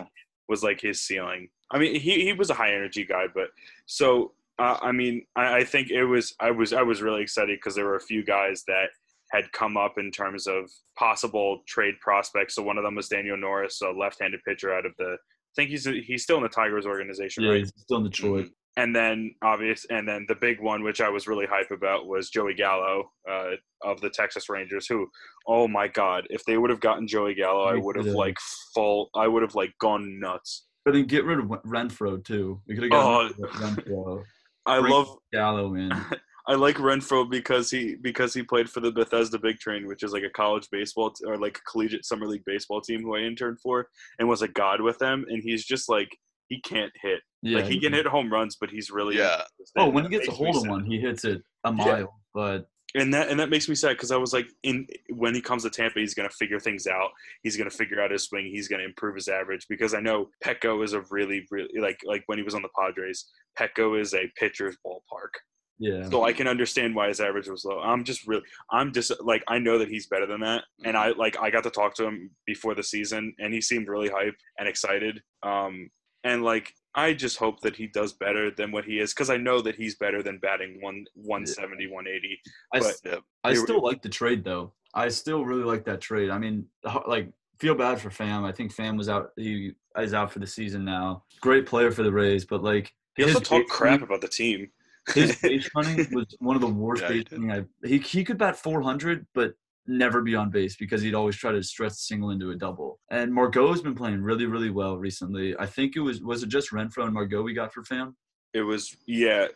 was 0.49 0.63
like 0.63 0.81
his 0.81 1.01
ceiling. 1.01 1.49
I 1.71 1.79
mean, 1.79 2.01
he 2.01 2.25
he 2.25 2.33
was 2.33 2.51
a 2.51 2.55
high 2.55 2.73
energy 2.73 3.05
guy, 3.05 3.27
but 3.33 3.49
so 3.87 4.33
uh, 4.59 4.79
I 4.83 4.93
mean, 4.93 5.25
I, 5.37 5.59
I 5.59 5.65
think 5.65 5.91
it 5.91 6.05
was 6.05 6.35
I 6.41 6.51
was 6.51 6.73
I 6.73 6.83
was 6.83 7.03
really 7.03 7.23
excited 7.23 7.59
because 7.59 7.75
there 7.75 7.85
were 7.87 7.97
a 7.97 8.01
few 8.01 8.25
guys 8.25 8.65
that 8.67 8.89
had 9.31 9.51
come 9.53 9.77
up 9.77 9.97
in 9.97 10.11
terms 10.11 10.47
of 10.47 10.71
possible 10.97 11.63
trade 11.67 11.95
prospects. 12.01 12.55
So 12.57 12.63
one 12.63 12.79
of 12.79 12.85
them 12.85 12.97
was 12.97 13.09
Daniel 13.09 13.37
Norris, 13.37 13.81
a 13.81 13.91
left-handed 13.91 14.41
pitcher 14.45 14.75
out 14.75 14.87
of 14.87 14.93
the. 14.99 15.17
I 15.17 15.55
think 15.57 15.71
he's 15.71 15.85
he's 15.85 16.23
still 16.23 16.37
in 16.37 16.43
the 16.43 16.49
Tigers 16.49 16.87
organization, 16.87 17.45
Yeah, 17.45 17.51
right? 17.51 17.59
he's 17.61 17.73
still 17.77 17.99
in 17.99 18.05
Detroit. 18.05 18.49
And 18.77 18.95
then 18.95 19.35
obvious, 19.43 19.85
and 19.91 20.09
then 20.09 20.25
the 20.29 20.37
big 20.37 20.61
one, 20.61 20.83
which 20.85 21.01
I 21.01 21.09
was 21.09 21.27
really 21.27 21.47
hype 21.47 21.71
about, 21.73 22.07
was 22.07 22.31
Joey 22.31 22.55
Gallo 22.55 23.11
uh, 23.29 23.51
of 23.83 24.01
the 24.01 24.11
Texas 24.11 24.49
Rangers. 24.49 24.87
Who, 24.87 25.09
oh 25.47 25.67
my 25.67 25.89
God, 25.89 26.27
if 26.31 26.45
they 26.45 26.57
would 26.57 26.71
have 26.71 26.81
gotten 26.81 27.07
Joey 27.09 27.35
Gallo, 27.35 27.65
I 27.65 27.75
would 27.77 27.97
have 27.97 28.07
like 28.07 28.37
full, 28.75 29.11
I 29.15 29.27
would 29.27 29.43
have 29.43 29.55
like 29.57 29.73
gone 29.81 30.19
nuts. 30.21 30.67
But 30.85 30.95
then 30.95 31.07
get 31.07 31.25
rid 31.25 31.41
of 31.41 31.47
Renfroe 31.67 32.25
too. 32.25 32.61
We 32.67 32.75
could 32.77 32.85
have 32.85 32.93
Oh. 32.93 33.29
gotten 33.29 33.45
Renfroe. 33.77 34.23
I 34.67 34.81
Bring 34.81 34.93
love 34.93 35.17
Gallo 35.33 35.75
in. 35.75 35.91
I 36.47 36.55
like 36.55 36.77
Renfroe 36.77 37.31
because 37.31 37.71
he 37.71 37.97
because 38.01 38.33
he 38.35 38.43
played 38.43 38.69
for 38.71 38.81
the 38.81 38.91
Bethesda 38.93 39.39
Big 39.39 39.59
Train, 39.59 39.87
which 39.87 40.03
is 40.03 40.13
like 40.13 40.23
a 40.23 40.31
college 40.31 40.69
baseball 40.73 41.11
t- 41.11 41.25
or 41.27 41.37
like 41.37 41.59
a 41.59 41.71
collegiate 41.71 42.05
summer 42.05 42.27
league 42.27 42.45
baseball 42.47 42.81
team 42.81 43.03
who 43.03 43.17
I 43.17 43.21
interned 43.21 43.61
for, 43.61 43.89
and 44.19 44.29
was 44.29 44.43
a 44.43 44.49
god 44.49 44.81
with 44.81 44.99
them. 44.99 45.25
And 45.29 45.43
he's 45.43 45.65
just 45.65 45.89
like 45.89 46.09
he 46.49 46.61
can't 46.63 46.93
hit. 47.03 47.21
Yeah, 47.43 47.59
like 47.59 47.67
he 47.67 47.81
can 47.81 47.93
hit 47.93 48.07
home 48.07 48.33
runs, 48.33 48.57
but 48.61 48.71
he's 48.71 48.91
really 48.91 49.17
Yeah. 49.17 49.43
Oh, 49.77 49.89
when 49.89 50.05
he 50.05 50.11
gets 50.11 50.29
a 50.29 50.31
makes 50.31 50.41
me 50.41 50.47
hold 50.47 50.65
of 50.65 50.71
one, 50.71 50.85
he 50.85 50.99
hits 50.99 51.25
it 51.25 51.43
a 51.65 51.73
mile. 51.73 52.21
But 52.35 52.67
and 52.95 53.15
that 53.15 53.29
and 53.29 53.39
that 53.39 53.51
makes 53.51 53.69
me 53.69 53.75
sad 53.75 53.91
because 53.91 54.11
I 54.11 54.17
was 54.17 54.33
like, 54.33 54.49
in 54.63 54.87
when 55.15 55.35
he 55.35 55.41
comes 55.41 55.63
to 55.63 55.71
Tampa, 55.71 56.01
he's 56.01 56.15
gonna 56.15 56.29
figure 56.31 56.61
things 56.61 56.87
out. 56.87 57.11
He's 57.43 57.57
gonna 57.57 57.71
figure 57.71 58.01
out 58.01 58.11
his 58.11 58.25
swing. 58.25 58.47
He's 58.47 58.69
gonna 58.69 58.83
improve 58.85 59.15
his 59.15 59.29
average 59.29 59.67
because 59.69 59.95
I 59.95 60.01
know 60.01 60.29
Petco 60.45 60.85
is 60.85 60.93
a 60.93 61.03
really 61.11 61.47
really 61.51 61.69
like 61.79 62.01
like 62.05 62.25
when 62.27 62.39
he 62.39 62.45
was 62.45 62.55
on 62.55 62.63
the 62.63 62.69
Padres, 62.79 63.27
Petco 63.59 64.01
is 64.01 64.13
a 64.15 64.31
pitcher's 64.37 64.77
ballpark. 64.87 65.31
yeah, 65.79 66.09
So 66.11 66.25
I 66.25 66.33
can 66.33 66.47
understand 66.47 66.95
why 66.95 67.09
his 67.09 67.21
average 67.21 67.49
was 67.49 67.65
low. 67.65 67.81
I'm 67.81 68.05
just 68.05 68.27
really, 68.27 68.45
I'm 68.71 68.93
just 68.93 69.13
like, 69.23 69.43
I 69.49 69.59
know 69.59 69.79
that 69.79 69.89
he's 69.89 70.07
better 70.09 70.27
than 70.27 70.41
that, 70.41 70.65
and 70.85 70.97
I 70.97 71.11
like, 71.13 71.39
I 71.41 71.51
got 71.51 71.65
to 71.65 71.71
talk 71.71 71.95
to 71.95 72.05
him 72.05 72.31
before 72.47 72.75
the 72.75 72.83
season, 72.83 73.35
and 73.39 73.55
he 73.55 73.61
seemed 73.61 73.89
really 73.89 74.09
hype 74.09 74.35
and 74.59 74.69
excited. 74.69 75.23
Um, 75.43 75.89
and 76.25 76.43
like, 76.43 76.73
I 76.95 77.13
just 77.13 77.37
hope 77.39 77.61
that 77.61 77.77
he 77.77 77.87
does 77.87 78.13
better 78.13 78.51
than 78.51 78.73
what 78.73 78.85
he 78.85 78.99
is, 78.99 79.13
because 79.15 79.31
I 79.31 79.37
know 79.37 79.61
that 79.63 79.77
he's 79.77 79.95
better 79.97 80.23
than 80.23 80.39
batting 80.39 80.81
one 80.81 81.05
170, 81.15 81.87
180. 81.87 82.41
I, 82.75 82.79
but- 82.81 82.87
s- 82.89 83.01
Yep. 83.05 83.21
I 83.45 83.53
Here 83.53 83.61
we- 83.61 83.67
still 83.67 83.83
like 83.83 84.03
the 84.03 84.09
trade 84.09 84.43
though. 84.45 84.73
I 84.93 85.09
still 85.09 85.45
really 85.45 85.63
like 85.63 85.85
that 85.85 86.01
trade. 86.01 86.31
I 86.31 86.39
mean, 86.39 86.67
like 87.07 87.33
feel 87.61 87.75
bad 87.77 88.01
for 88.01 88.11
Pham. 88.11 88.45
I 88.45 88.51
think 88.53 88.75
Pham 88.75 88.97
was 88.99 89.09
out. 89.09 89.31
He 89.37 89.73
is 89.99 90.15
out 90.15 90.33
for 90.33 90.41
the 90.41 90.47
season 90.47 90.85
now. 90.85 91.25
Great 91.41 91.65
player 91.67 91.93
for 91.93 92.03
the 92.03 92.11
Rays, 92.13 92.45
but 92.45 92.63
like 92.65 92.93
He 93.17 93.23
also 93.23 93.39
talked 93.39 93.69
crap 93.71 93.91
running- 93.93 94.03
about 94.03 94.21
the 94.21 94.29
team. 94.29 94.71
His 95.15 95.37
base 95.43 95.71
running 95.77 96.07
was 96.13 96.27
one 96.41 96.57
of 96.57 96.61
the 96.61 96.69
worst 96.69 97.03
Yeah, 97.03 97.09
base 97.09 97.25
did. 97.25 97.33
running 97.41 97.67
I. 97.83 97.87
He 97.87 97.99
he 97.99 98.25
could 98.25 98.37
bat 98.39 98.57
400, 98.57 99.27
but 99.33 99.55
never 99.91 100.23
be 100.23 100.35
on 100.35 100.51
base 100.51 100.77
because 100.77 101.03
he'd 101.03 101.15
always 101.15 101.37
try 101.37 101.53
to 101.53 101.63
stretch 101.63 101.91
the 101.93 101.97
single 101.97 102.31
into 102.31 102.51
a 102.51 102.57
double. 102.57 102.99
And 103.11 103.33
Margot's 103.35 103.83
been 103.83 103.95
playing 103.95 104.23
really 104.23 104.47
really 104.47 104.71
well 104.71 104.97
recently. 104.99 105.55
I 105.59 105.67
think 105.67 105.97
it 105.97 106.01
was 106.01 106.23
was 106.23 106.43
it 106.43 106.49
just 106.49 106.71
Renfroe 106.71 107.05
and 107.05 107.15
Margot 107.15 107.43
we 107.43 107.53
got 107.55 107.73
for 107.75 107.83
Pham? 107.83 108.15
It 108.53 108.63
was, 108.63 108.97
yeah, 109.07 109.47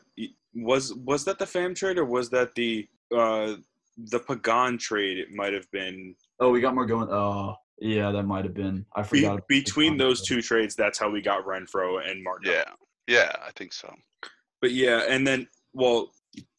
was 0.55 0.95
was 0.95 1.25
that 1.25 1.39
the 1.39 1.45
Pham 1.47 1.75
trade 1.75 1.99
or 1.99 2.05
was 2.05 2.31
that 2.31 2.55
the 2.55 2.87
uh 3.17 3.55
the 3.97 4.19
Pagan 4.21 4.79
trade? 4.79 5.19
It 5.19 5.31
might 5.33 5.53
have 5.53 5.71
been 5.71 6.15
Oh, 6.41 6.51
we 6.51 6.61
got 6.61 6.75
Margot. 6.75 7.01
and- 7.03 7.11
Oh, 7.11 7.55
yeah, 7.81 8.11
that 8.13 8.25
might 8.25 8.45
have 8.45 8.55
been. 8.55 8.85
I 8.97 9.03
Be, 9.03 9.09
forgot. 9.09 9.33
about 9.35 9.49
the 9.49 9.61
between 9.61 9.97
those 9.97 10.23
two 10.27 10.41
trades. 10.43 10.75
That's 10.75 10.99
how 10.99 11.11
we 11.11 11.21
got 11.23 11.45
Renfroe 11.45 12.09
and 12.09 12.23
Margot. 12.23 12.51
Yeah. 12.51 12.65
Yeah, 13.07 13.33
I 13.47 13.51
think 13.57 13.73
so. 13.73 13.93
But 14.63 14.73
yeah, 14.73 15.03
and 15.09 15.27
then 15.27 15.47
well, 15.75 16.11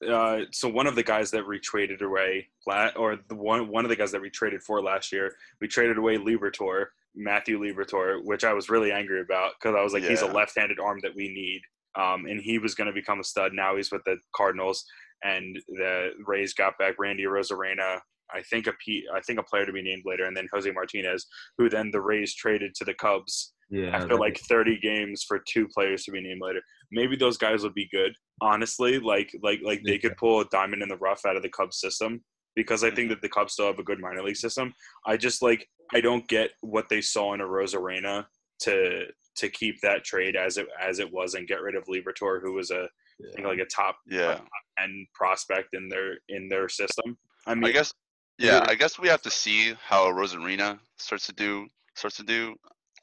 uh, 0.10 0.42
so 0.52 0.70
one 0.70 0.88
of 0.88 0.96
the 0.96 1.04
guys 1.04 1.32
that 1.32 1.48
we 1.48 1.60
traded 1.60 2.02
away, 2.02 2.48
or 2.96 3.18
the 3.30 3.36
one 3.36 3.68
one 3.70 3.86
of 3.86 3.90
the 3.90 3.96
guys 3.96 4.12
that 4.12 4.22
we 4.22 4.30
traded 4.30 4.64
for 4.64 4.82
last 4.82 5.12
year, 5.12 5.36
we 5.62 5.68
traded 5.68 5.98
away 5.98 6.18
Liberatore, 6.18 6.86
Matthew 7.16 7.60
Liberatore, 7.60 8.24
which 8.24 8.44
I 8.44 8.54
was 8.54 8.70
really 8.70 8.92
angry 8.92 9.22
about 9.22 9.54
because 9.60 9.76
I 9.78 9.84
was 9.84 9.94
like, 9.94 10.04
he's 10.04 10.22
a 10.22 10.28
left-handed 10.28 10.80
arm 10.80 11.00
that 11.02 11.16
we 11.16 11.30
need, 11.30 11.62
um, 12.02 12.26
and 12.26 12.40
he 12.42 12.60
was 12.60 12.76
going 12.76 12.88
to 12.88 12.94
become 12.94 13.20
a 13.20 13.24
stud. 13.24 13.54
Now 13.54 13.76
he's 13.76 13.92
with 13.92 14.04
the 14.06 14.18
Cardinals, 14.36 14.86
and 15.24 15.58
the 15.70 16.12
Rays 16.26 16.54
got 16.54 16.78
back 16.78 16.96
Randy 17.00 17.24
Arozarena. 17.24 18.00
I 18.34 18.42
think 18.42 18.68
a 18.68 18.74
P, 18.84 19.06
I 19.14 19.22
think 19.22 19.40
a 19.40 19.44
player 19.44 19.66
to 19.66 19.72
be 19.72 19.84
named 19.84 20.04
later, 20.06 20.26
and 20.26 20.36
then 20.36 20.48
Jose 20.52 20.70
Martinez, 20.72 21.28
who 21.58 21.70
then 21.70 21.92
the 21.92 22.02
Rays 22.02 22.34
traded 22.34 22.74
to 22.76 22.86
the 22.86 22.94
Cubs 22.96 23.54
Yeah, 23.70 23.96
after 23.96 24.16
like 24.16 24.40
30 24.40 24.80
games 24.80 25.24
for 25.24 25.40
two 25.48 25.68
players 25.68 26.04
to 26.06 26.12
be 26.12 26.22
named 26.22 26.42
later. 26.42 26.62
Maybe 26.92 27.16
those 27.16 27.38
guys 27.38 27.64
would 27.64 27.76
be 27.76 27.88
good. 27.92 28.14
Honestly, 28.42 29.00
like 29.00 29.32
like 29.42 29.60
like 29.64 29.82
they 29.86 29.98
could 29.98 30.18
pull 30.18 30.42
a 30.42 30.46
diamond 30.46 30.82
in 30.84 30.90
the 30.90 30.98
rough 30.98 31.26
out 31.26 31.38
of 31.38 31.44
the 31.44 31.50
Cubs 31.50 31.80
system 31.80 32.22
because 32.56 32.84
I 32.84 32.92
think 32.92 33.10
that 33.10 33.22
the 33.22 33.30
Cubs 33.30 33.54
still 33.54 33.68
have 33.68 33.80
a 33.80 33.84
good 33.84 34.00
minor 34.00 34.24
league 34.24 34.36
system. 34.38 34.74
I 35.06 35.18
just 35.18 35.42
like 35.42 35.68
I 35.94 36.02
don't 36.02 36.28
get 36.28 36.52
what 36.62 36.90
they 36.90 37.02
saw 37.02 37.34
in 37.34 37.40
Arozarena 37.40 38.26
to 38.62 39.06
to 39.38 39.50
keep 39.50 39.80
that 39.82 40.04
trade 40.04 40.36
as 40.36 40.58
it 40.58 40.68
as 40.82 41.00
it 41.00 41.12
was 41.12 41.34
and 41.34 41.48
get 41.48 41.62
rid 41.62 41.76
of 41.76 41.86
Liberatore, 41.86 42.42
who 42.42 42.54
was 42.54 42.72
a 42.72 42.84
I 43.22 43.36
think 43.36 43.48
like 43.48 43.60
a 43.60 43.66
top 43.66 43.98
Yeah. 44.08 44.40
end 44.82 45.08
prospect 45.14 45.74
in 45.74 45.88
their 45.88 46.18
in 46.30 46.50
their 46.50 46.68
system. 46.68 47.18
I 47.48 47.56
mean, 47.56 47.66
I 47.66 47.72
guess 47.72 47.94
yeah, 48.38 48.66
I 48.68 48.76
guess 48.76 49.00
we 49.00 49.08
have 49.08 49.22
to 49.22 49.32
see 49.32 49.74
how 49.82 50.06
Arozarena 50.12 50.80
starts 50.98 51.26
to 51.28 51.34
do 51.34 51.68
starts 51.96 52.18
to 52.18 52.24
do 52.24 52.56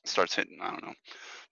starts 0.05 0.35
hitting. 0.35 0.59
I 0.61 0.71
don't 0.71 0.85
know. 0.85 0.95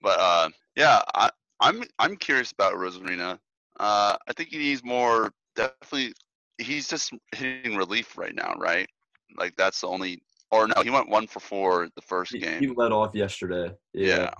But 0.02 0.18
uh 0.20 0.48
yeah, 0.76 1.02
I 1.14 1.30
I'm 1.60 1.82
I'm 1.98 2.16
curious 2.16 2.52
about 2.52 2.74
Arozarena. 2.74 3.38
Uh 3.78 4.16
I 4.28 4.33
think 4.33 4.50
he 4.50 4.59
needs 4.59 4.83
more 4.85 5.30
definitely 5.56 6.12
he's 6.59 6.88
just 6.88 7.12
hitting 7.35 7.76
relief 7.76 8.16
right 8.18 8.35
now, 8.35 8.54
right? 8.59 8.88
Like 9.37 9.54
that's 9.56 9.80
the 9.80 9.87
only 9.88 10.22
or 10.50 10.66
no, 10.66 10.83
he 10.83 10.90
went 10.90 11.09
one 11.09 11.26
for 11.28 11.40
four 11.40 11.88
the 11.94 12.02
first 12.02 12.33
he, 12.33 12.40
game. 12.40 12.61
he 12.61 12.66
let 12.68 12.92
off 12.92 13.14
yesterday. 13.14 13.72
yeah. 13.92 14.30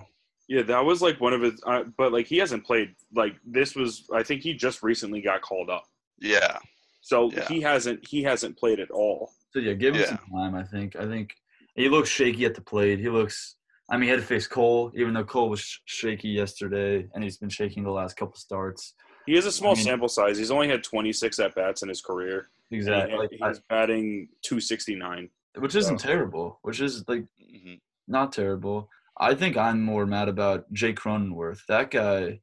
Yeah, 0.47 0.63
that 0.63 0.83
was 0.83 1.01
like 1.01 1.21
one 1.21 1.31
of 1.31 1.41
his, 1.41 1.61
uh, 1.65 1.83
but 1.97 2.11
like 2.11 2.25
he 2.27 2.37
hasn't 2.37 2.65
played. 2.65 2.93
Like 3.15 3.35
this 3.45 3.73
was, 3.73 4.05
I 4.13 4.21
think 4.21 4.41
he 4.41 4.53
just 4.53 4.83
recently 4.83 5.21
got 5.21 5.41
called 5.41 5.69
up, 5.69 5.85
Yeah. 6.19 6.57
so 6.99 7.31
Yeah. 7.31 7.47
he 7.47 7.61
hasn't 7.61 8.05
he 8.05 8.21
hasn't 8.23 8.57
played 8.57 8.81
at 8.81 8.91
all. 8.91 9.31
So 9.53 9.59
yeah, 9.59 9.71
give 9.71 9.95
him 9.95 10.01
Yeah. 10.01 10.07
some 10.07 10.19
time. 10.29 10.55
I 10.55 10.63
think. 10.63 10.97
I 10.97 11.05
think 11.05 11.35
he 11.75 11.87
looks 11.87 12.09
shaky 12.09 12.43
at 12.43 12.53
the 12.55 12.59
plate. 12.61 12.99
He 12.99 13.07
looks. 13.07 13.55
I 13.89 13.95
mean, 13.95 14.03
he 14.03 14.09
had 14.09 14.19
to 14.19 14.25
face 14.25 14.45
Cole, 14.45 14.91
even 14.93 15.13
though 15.13 15.23
Cole 15.23 15.49
was 15.49 15.61
sh- 15.61 15.79
shaky 15.85 16.29
yesterday, 16.29 17.07
and 17.13 17.23
he's 17.23 17.37
been 17.37 17.49
shaking 17.49 17.83
the 17.85 17.91
last 17.91 18.17
couple 18.17 18.35
starts. 18.35 18.93
He 19.25 19.35
has 19.35 19.45
a 19.45 19.51
small 19.51 19.71
I 19.71 19.75
mean- 19.75 19.83
sample 19.83 20.07
size. 20.09 20.37
He's 20.37 20.51
only 20.51 20.67
had 20.67 20.83
26 20.83 21.39
at 21.39 21.55
bats 21.55 21.81
in 21.83 21.89
his 21.89 22.01
career. 22.01 22.49
Exactly. 22.71 23.11
he- 23.13 23.17
Like, 23.19 23.29
I- 23.41 23.47
he's 23.49 23.59
batting 23.69 24.29
269. 24.43 25.29
which 25.57 25.75
isn't 25.75 25.97
terrible. 25.99 26.59
Which 26.61 26.79
is 26.81 27.03
like 27.07 27.25
hmm 27.39 27.73
not 28.07 28.31
terrible. 28.33 28.89
I 29.17 29.35
think 29.35 29.55
I'm 29.57 29.81
more 29.81 30.05
mad 30.05 30.27
about 30.27 30.71
Jake 30.73 30.97
Cronenworth. 30.97 31.65
That 31.67 31.91
guy 31.91 32.41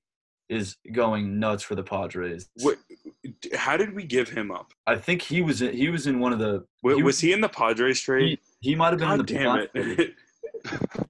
is 0.49 0.77
going 0.93 1.39
nuts 1.39 1.63
for 1.63 1.75
the 1.75 1.83
Padres. 1.83 2.49
What? 2.63 2.79
How 3.55 3.77
did 3.77 3.95
we 3.95 4.05
give 4.05 4.29
him 4.31 4.51
up? 4.51 4.73
I 4.87 4.97
think 4.97 5.21
he 5.23 5.43
was 5.43 5.61
in, 5.61 5.75
he 5.75 5.89
was 5.91 6.07
in 6.07 6.21
one 6.21 6.33
of 6.33 6.39
the. 6.39 6.65
Wa- 6.83 6.95
he 6.95 7.03
was 7.03 7.19
he 7.21 7.33
in 7.33 7.41
the 7.41 7.49
Padres 7.49 8.01
trade? 8.01 8.39
He, 8.61 8.71
he 8.71 8.75
might 8.75 8.91
have 8.91 8.99
been 8.99 9.09
God 9.09 9.21
in 9.21 9.27
the. 9.27 9.33
damn 9.35 9.69
Pagan 9.69 10.01
it! 10.01 10.15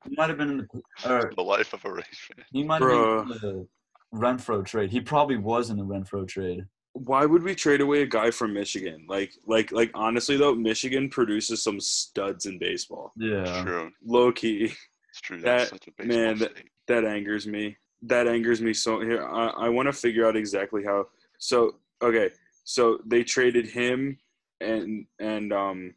He 0.08 0.14
might 0.16 0.28
have 0.28 0.38
been 0.38 0.50
in 0.50 0.56
the. 0.58 0.82
Or 1.08 1.32
The 1.36 1.42
life 1.42 1.72
of 1.72 1.84
a 1.84 1.92
race 1.92 2.04
fan. 2.34 2.44
he 2.52 2.62
might 2.64 2.82
have 2.82 2.90
been 2.90 3.32
in 3.32 3.38
the 3.40 3.66
Renfroe 4.14 4.64
trade. 4.64 4.90
He 4.90 5.00
probably 5.00 5.36
was 5.36 5.70
in 5.70 5.76
the 5.76 5.84
Renfroe 5.84 6.26
trade. 6.26 6.64
Why 6.94 7.26
would 7.26 7.42
we 7.42 7.54
trade 7.54 7.80
away 7.80 8.02
a 8.02 8.06
guy 8.06 8.30
from 8.30 8.52
Michigan? 8.54 9.04
Like, 9.08 9.32
like, 9.46 9.70
like. 9.72 9.90
Honestly, 9.94 10.36
though, 10.36 10.54
Michigan 10.54 11.08
produces 11.08 11.62
some 11.62 11.78
studs 11.80 12.46
in 12.46 12.58
baseball. 12.58 13.12
Yeah. 13.16 13.62
True. 13.62 13.90
Low 14.04 14.32
key. 14.32 14.72
It's 15.10 15.20
true. 15.20 15.40
That- 15.40 15.58
That's 15.58 15.70
such 15.70 15.88
a 16.00 16.04
man, 16.04 16.38
that- 16.38 16.52
state. 16.52 16.68
that 16.88 17.04
angers 17.04 17.46
me. 17.46 17.76
That 18.02 18.26
angers 18.28 18.60
me 18.60 18.72
so. 18.74 19.00
Here, 19.00 19.26
I, 19.26 19.46
I 19.48 19.68
want 19.68 19.86
to 19.86 19.92
figure 19.92 20.26
out 20.26 20.36
exactly 20.36 20.84
how. 20.84 21.06
So, 21.38 21.76
okay, 22.02 22.30
so 22.64 22.98
they 23.06 23.24
traded 23.24 23.66
him 23.66 24.18
and 24.60 25.04
and 25.18 25.52
um, 25.52 25.94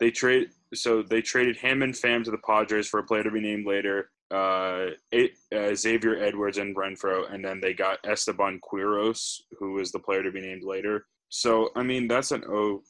they 0.00 0.10
trade. 0.10 0.50
So 0.74 1.02
they 1.02 1.22
traded 1.22 1.56
him 1.56 1.82
and 1.82 1.94
Pham 1.94 2.22
to 2.24 2.30
the 2.30 2.36
Padres 2.46 2.88
for 2.88 3.00
a 3.00 3.04
player 3.04 3.22
to 3.24 3.30
be 3.30 3.40
named 3.40 3.66
later. 3.66 4.10
Uh, 4.30 4.90
it, 5.10 5.32
uh, 5.54 5.74
Xavier 5.74 6.22
Edwards 6.22 6.58
and 6.58 6.76
Renfroe, 6.76 7.32
and 7.32 7.42
then 7.44 7.60
they 7.60 7.72
got 7.72 7.98
Esteban 8.04 8.60
Quiros, 8.60 9.40
who 9.58 9.72
was 9.72 9.90
the 9.90 9.98
player 9.98 10.22
to 10.22 10.30
be 10.30 10.40
named 10.40 10.64
later. 10.64 11.06
So 11.30 11.70
I 11.76 11.82
mean, 11.82 12.08
that's 12.08 12.30
an 12.32 12.44
O. 12.48 12.82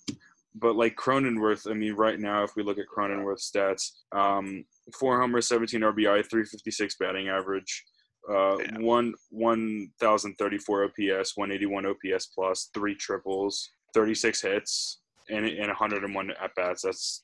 But 0.55 0.75
like 0.75 0.97
Cronenworth, 0.97 1.71
I 1.71 1.75
mean, 1.75 1.95
right 1.95 2.19
now, 2.19 2.43
if 2.43 2.57
we 2.57 2.65
look 2.65 2.79
at 2.79 2.87
Cronenworth 2.93 3.41
stats, 3.41 3.91
um, 4.13 4.65
four 4.99 5.21
homers, 5.21 5.47
17 5.47 5.81
RBI, 5.83 6.29
356 6.29 6.97
batting 6.99 7.29
average, 7.29 7.85
uh, 8.29 8.59
Yeah. 8.59 8.79
one 8.79 9.15
1,034 9.31 10.85
OPS, 10.85 11.37
181 11.37 11.87
OPS 11.87 12.27
plus, 12.27 12.71
three 12.75 12.95
triples, 12.97 13.71
36 13.95 14.41
hits, 14.43 15.01
and 15.31 15.47
and 15.47 15.69
101 15.69 16.31
at 16.43 16.55
bats. 16.57 16.83
That's 16.83 17.23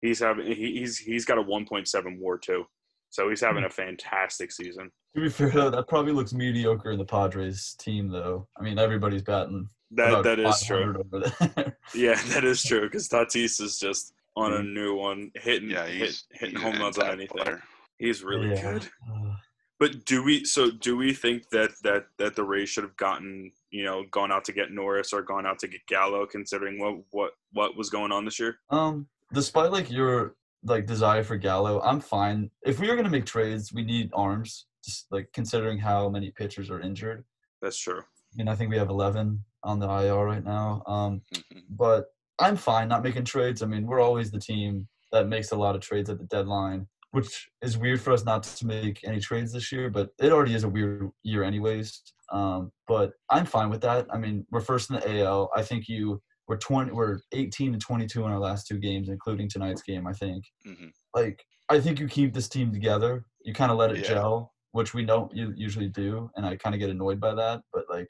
he's 0.00 0.20
having 0.20 0.46
he, 0.46 0.78
he's 0.78 0.98
he's 0.98 1.24
got 1.24 1.38
a 1.38 1.42
1.7 1.42 2.18
WAR 2.18 2.38
too, 2.38 2.64
so 3.14 3.30
he's 3.30 3.40
having 3.40 3.62
a 3.62 3.70
fantastic 3.70 4.50
season. 4.50 4.90
To 5.14 5.20
be 5.22 5.28
fair, 5.28 5.50
though, 5.50 5.70
that 5.70 5.86
probably 5.86 6.10
looks 6.10 6.32
mediocre 6.32 6.90
in 6.90 6.98
the 6.98 7.04
Padres 7.04 7.76
team, 7.78 8.08
though. 8.08 8.48
I 8.58 8.62
mean, 8.64 8.76
everybody's 8.76 9.22
batting. 9.22 9.68
That 9.92 10.24
that 10.24 10.40
is 10.40 10.60
true. 10.64 10.96
Over 10.98 11.30
there. 11.54 11.76
Yeah, 11.94 12.20
that 12.30 12.42
is 12.44 12.60
true 12.64 12.80
because 12.82 13.08
Tatis 13.08 13.60
is 13.60 13.78
just 13.78 14.14
on 14.36 14.52
a 14.54 14.62
new 14.64 14.96
one, 14.96 15.30
hitting 15.36 15.70
Yeah, 15.70 15.86
hit, 15.86 16.16
hitting 16.32 16.56
he's 16.56 16.64
home 16.64 16.80
runs 16.80 16.98
on 16.98 17.06
anything. 17.06 17.28
player. 17.28 17.62
He's 17.98 18.24
really 18.24 18.48
Yeah. 18.50 18.72
good. 18.72 18.88
Uh, 19.08 19.36
But 19.78 20.04
do 20.06 20.24
we? 20.24 20.44
So 20.44 20.72
do 20.72 20.96
we 20.96 21.12
think 21.14 21.48
that 21.50 21.70
that 21.84 22.06
that 22.18 22.34
the 22.34 22.42
Rays 22.42 22.68
should 22.68 22.82
have 22.82 22.96
gotten 22.96 23.52
you 23.70 23.84
know 23.84 24.02
gone 24.10 24.32
out 24.32 24.44
to 24.46 24.52
get 24.52 24.72
Norris 24.72 25.12
or 25.12 25.22
gone 25.22 25.46
out 25.46 25.60
to 25.60 25.68
get 25.68 25.86
Gallo, 25.86 26.26
considering 26.26 26.80
what 26.80 26.96
what 27.12 27.32
what 27.52 27.76
was 27.76 27.90
going 27.90 28.10
on 28.10 28.24
this 28.24 28.40
year? 28.40 28.58
Um, 28.70 29.06
despite 29.32 29.70
like 29.70 29.88
your 29.88 30.34
like 30.64 30.86
desire 30.86 31.22
for 31.22 31.36
Gallo, 31.36 31.80
I'm 31.82 32.00
fine. 32.00 32.50
If 32.64 32.80
we 32.80 32.90
are 32.90 32.96
gonna 32.96 33.10
make 33.10 33.26
trades, 33.26 33.72
we 33.72 33.84
need 33.84 34.10
arms. 34.14 34.66
Just 34.84 35.06
like 35.10 35.30
considering 35.32 35.78
how 35.78 36.08
many 36.08 36.30
pitchers 36.30 36.70
are 36.70 36.80
injured. 36.80 37.24
That's 37.62 37.78
true. 37.78 38.00
I 38.00 38.36
mean, 38.36 38.48
I 38.48 38.54
think 38.54 38.70
we 38.70 38.76
have 38.76 38.90
11 38.90 39.42
on 39.62 39.78
the 39.78 39.88
IR 39.88 40.24
right 40.26 40.44
now. 40.44 40.82
Um, 40.86 41.22
Mhm. 41.32 41.62
but 41.70 42.06
I'm 42.38 42.56
fine 42.56 42.88
not 42.88 43.02
making 43.02 43.24
trades. 43.24 43.62
I 43.62 43.66
mean, 43.66 43.86
we're 43.86 44.00
always 44.00 44.30
the 44.30 44.40
team 44.40 44.88
that 45.12 45.28
makes 45.28 45.52
a 45.52 45.56
lot 45.56 45.74
of 45.74 45.80
trades 45.80 46.10
at 46.10 46.18
the 46.18 46.24
deadline, 46.24 46.88
which 47.12 47.48
is 47.62 47.78
weird 47.78 48.00
for 48.00 48.12
us 48.12 48.24
not 48.24 48.42
to 48.42 48.66
make 48.66 49.00
any 49.04 49.20
trades 49.20 49.52
this 49.52 49.70
year. 49.72 49.88
But 49.88 50.10
it 50.18 50.32
already 50.32 50.54
is 50.54 50.64
a 50.64 50.68
weird 50.68 51.10
year, 51.22 51.44
anyways. 51.44 52.02
Um, 52.30 52.72
but 52.86 53.12
I'm 53.30 53.46
fine 53.46 53.70
with 53.70 53.80
that. 53.82 54.06
I 54.10 54.18
mean, 54.18 54.46
we're 54.50 54.60
first 54.60 54.90
in 54.90 54.96
the 54.96 55.08
AL. 55.20 55.50
I 55.54 55.62
think 55.62 55.88
you 55.88 56.20
we're 56.46 56.58
20, 56.58 56.92
we're 56.92 57.20
18 57.32 57.72
and 57.72 57.80
22 57.82 58.24
in 58.24 58.30
our 58.30 58.38
last 58.38 58.66
two 58.66 58.78
games, 58.78 59.08
including 59.08 59.48
tonight's 59.48 59.82
game. 59.82 60.06
I 60.06 60.12
think. 60.12 60.44
Mhm. 60.66 60.92
Like, 61.14 61.44
I 61.68 61.80
think 61.80 61.98
you 62.00 62.08
keep 62.08 62.34
this 62.34 62.48
team 62.48 62.72
together. 62.72 63.24
You 63.44 63.54
kind 63.54 63.70
of 63.72 63.78
let 63.78 63.90
it 63.90 63.98
Yeah. 63.98 64.08
gel, 64.14 64.54
which 64.72 64.92
we 64.94 65.04
don't 65.04 65.32
usually 65.34 65.88
do, 65.88 66.30
and 66.36 66.44
I 66.44 66.56
kind 66.56 66.74
of 66.74 66.80
get 66.80 66.90
annoyed 66.90 67.20
by 67.20 67.34
that. 67.34 67.62
But 67.72 67.84
like, 67.88 68.08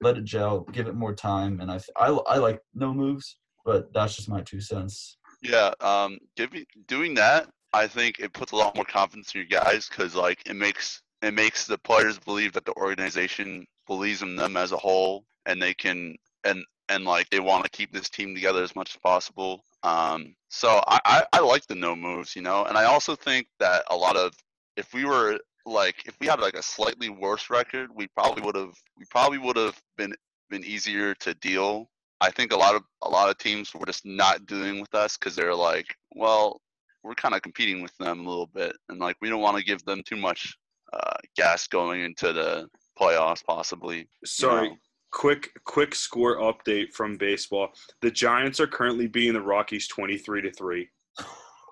let 0.00 0.16
it 0.18 0.24
gel, 0.24 0.60
give 0.72 0.88
it 0.88 0.94
more 0.94 1.14
time, 1.14 1.60
and 1.60 1.70
I 1.70 1.78
th- 1.78 1.90
I, 1.96 2.08
I 2.08 2.36
like 2.38 2.60
no 2.74 2.92
moves, 2.92 3.38
but 3.64 3.92
that's 3.92 4.16
just 4.16 4.28
my 4.28 4.42
two 4.42 4.60
cents. 4.60 5.18
Yeah, 5.42 5.72
um, 5.80 6.18
giving 6.36 6.64
doing 6.86 7.14
that, 7.14 7.48
I 7.72 7.86
think 7.86 8.18
it 8.18 8.32
puts 8.32 8.52
a 8.52 8.56
lot 8.56 8.74
more 8.74 8.84
confidence 8.84 9.34
in 9.34 9.40
your 9.40 9.60
guys 9.60 9.88
because 9.88 10.14
like 10.14 10.42
it 10.48 10.54
makes 10.56 11.02
it 11.22 11.32
makes 11.34 11.66
the 11.66 11.78
players 11.78 12.18
believe 12.18 12.52
that 12.52 12.64
the 12.66 12.74
organization 12.76 13.66
believes 13.86 14.22
in 14.22 14.36
them 14.36 14.56
as 14.56 14.72
a 14.72 14.76
whole, 14.76 15.24
and 15.46 15.62
they 15.62 15.72
can 15.74 16.16
and 16.44 16.64
and 16.88 17.04
like 17.04 17.28
they 17.30 17.40
want 17.40 17.64
to 17.64 17.70
keep 17.70 17.92
this 17.92 18.08
team 18.08 18.34
together 18.34 18.62
as 18.62 18.76
much 18.76 18.94
as 18.94 19.00
possible. 19.00 19.64
Um, 19.82 20.34
so 20.48 20.82
I, 20.86 21.00
I 21.04 21.24
I 21.34 21.40
like 21.40 21.66
the 21.66 21.74
no 21.74 21.96
moves, 21.96 22.36
you 22.36 22.42
know, 22.42 22.64
and 22.64 22.76
I 22.76 22.84
also 22.84 23.14
think 23.14 23.46
that 23.60 23.84
a 23.90 23.96
lot 23.96 24.16
of 24.16 24.34
if 24.76 24.92
we 24.94 25.04
were 25.04 25.38
like 25.64 25.96
if 26.06 26.16
we 26.20 26.26
had 26.26 26.40
like 26.40 26.54
a 26.54 26.62
slightly 26.62 27.08
worse 27.08 27.50
record, 27.50 27.90
we 27.94 28.06
probably 28.08 28.42
would 28.42 28.56
have 28.56 28.74
we 28.98 29.04
probably 29.10 29.38
would 29.38 29.56
have 29.56 29.80
been 29.96 30.14
been 30.50 30.64
easier 30.64 31.14
to 31.14 31.34
deal 31.34 31.88
I 32.20 32.30
think 32.30 32.52
a 32.52 32.56
lot 32.56 32.74
of 32.74 32.82
a 33.02 33.08
lot 33.08 33.28
of 33.28 33.38
teams 33.38 33.74
were 33.74 33.86
just 33.86 34.06
not 34.06 34.46
doing 34.46 34.80
with 34.80 34.94
us 34.94 35.16
because 35.16 35.36
they're 35.36 35.54
like, 35.54 35.94
well, 36.12 36.60
we're 37.02 37.14
kind 37.14 37.34
of 37.34 37.42
competing 37.42 37.82
with 37.82 37.96
them 37.98 38.26
a 38.26 38.28
little 38.28 38.48
bit, 38.54 38.74
and 38.88 38.98
like 38.98 39.16
we 39.20 39.28
don't 39.28 39.42
want 39.42 39.58
to 39.58 39.64
give 39.64 39.84
them 39.84 40.02
too 40.04 40.16
much 40.16 40.56
uh, 40.92 41.16
gas 41.36 41.66
going 41.66 42.02
into 42.02 42.32
the 42.32 42.68
playoffs, 42.98 43.44
possibly. 43.44 44.08
Sorry. 44.24 44.70
know. 44.70 44.76
Quick 45.12 45.50
quick 45.64 45.94
score 45.94 46.36
update 46.36 46.92
from 46.92 47.16
baseball. 47.16 47.70
The 48.02 48.10
Giants 48.10 48.60
are 48.60 48.66
currently 48.66 49.06
beating 49.06 49.34
the 49.34 49.40
Rockies 49.40 49.88
twenty 49.88 50.18
three 50.18 50.42
to 50.42 50.50
three. 50.52 50.88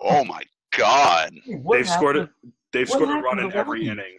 Oh 0.01 0.23
my 0.25 0.43
God! 0.77 1.31
They've 1.71 1.87
scored 1.87 2.17
it. 2.17 2.29
They've 2.73 2.89
what 2.89 3.01
scored 3.01 3.17
a 3.17 3.21
run 3.21 3.39
in 3.39 3.53
every 3.53 3.87
inning. 3.87 4.17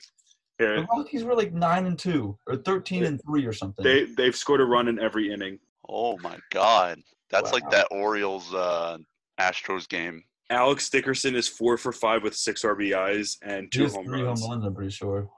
Here, 0.59 0.81
The 0.81 0.87
Rockies 0.87 1.25
were 1.25 1.35
like 1.35 1.53
nine 1.53 1.87
and 1.87 1.99
two 1.99 2.39
or 2.47 2.57
thirteen 2.57 3.05
and 3.05 3.21
three 3.27 3.45
or 3.45 3.53
something. 3.53 3.85
they 3.85 4.05
they've 4.05 4.37
scored 4.37 4.61
a 4.61 4.65
run 4.65 4.89
in 4.89 4.99
every 4.99 5.33
inning. 5.33 5.59
Oh 5.89 6.17
my 6.19 6.39
God! 6.51 6.99
That's 7.31 7.53
like 7.53 7.69
that 7.71 7.89
Orioles 7.91 8.55
uh, 8.55 8.99
Astros 9.41 9.89
game. 9.89 10.25
Alex 10.49 10.89
Dickerson 10.89 11.35
is 11.35 11.49
four 11.49 11.77
for 11.77 11.93
five 11.93 12.23
with 12.23 12.35
six 12.37 12.63
RBIs 12.63 13.39
and 13.43 13.65
he 13.65 13.69
two 13.71 13.83
has 13.83 13.95
home 13.95 14.07
three 14.07 14.23
runs. 14.23 14.41
home 14.41 14.53
runs. 14.53 14.65
I'm 14.65 14.75
pretty 14.75 14.93
sure. 14.93 15.29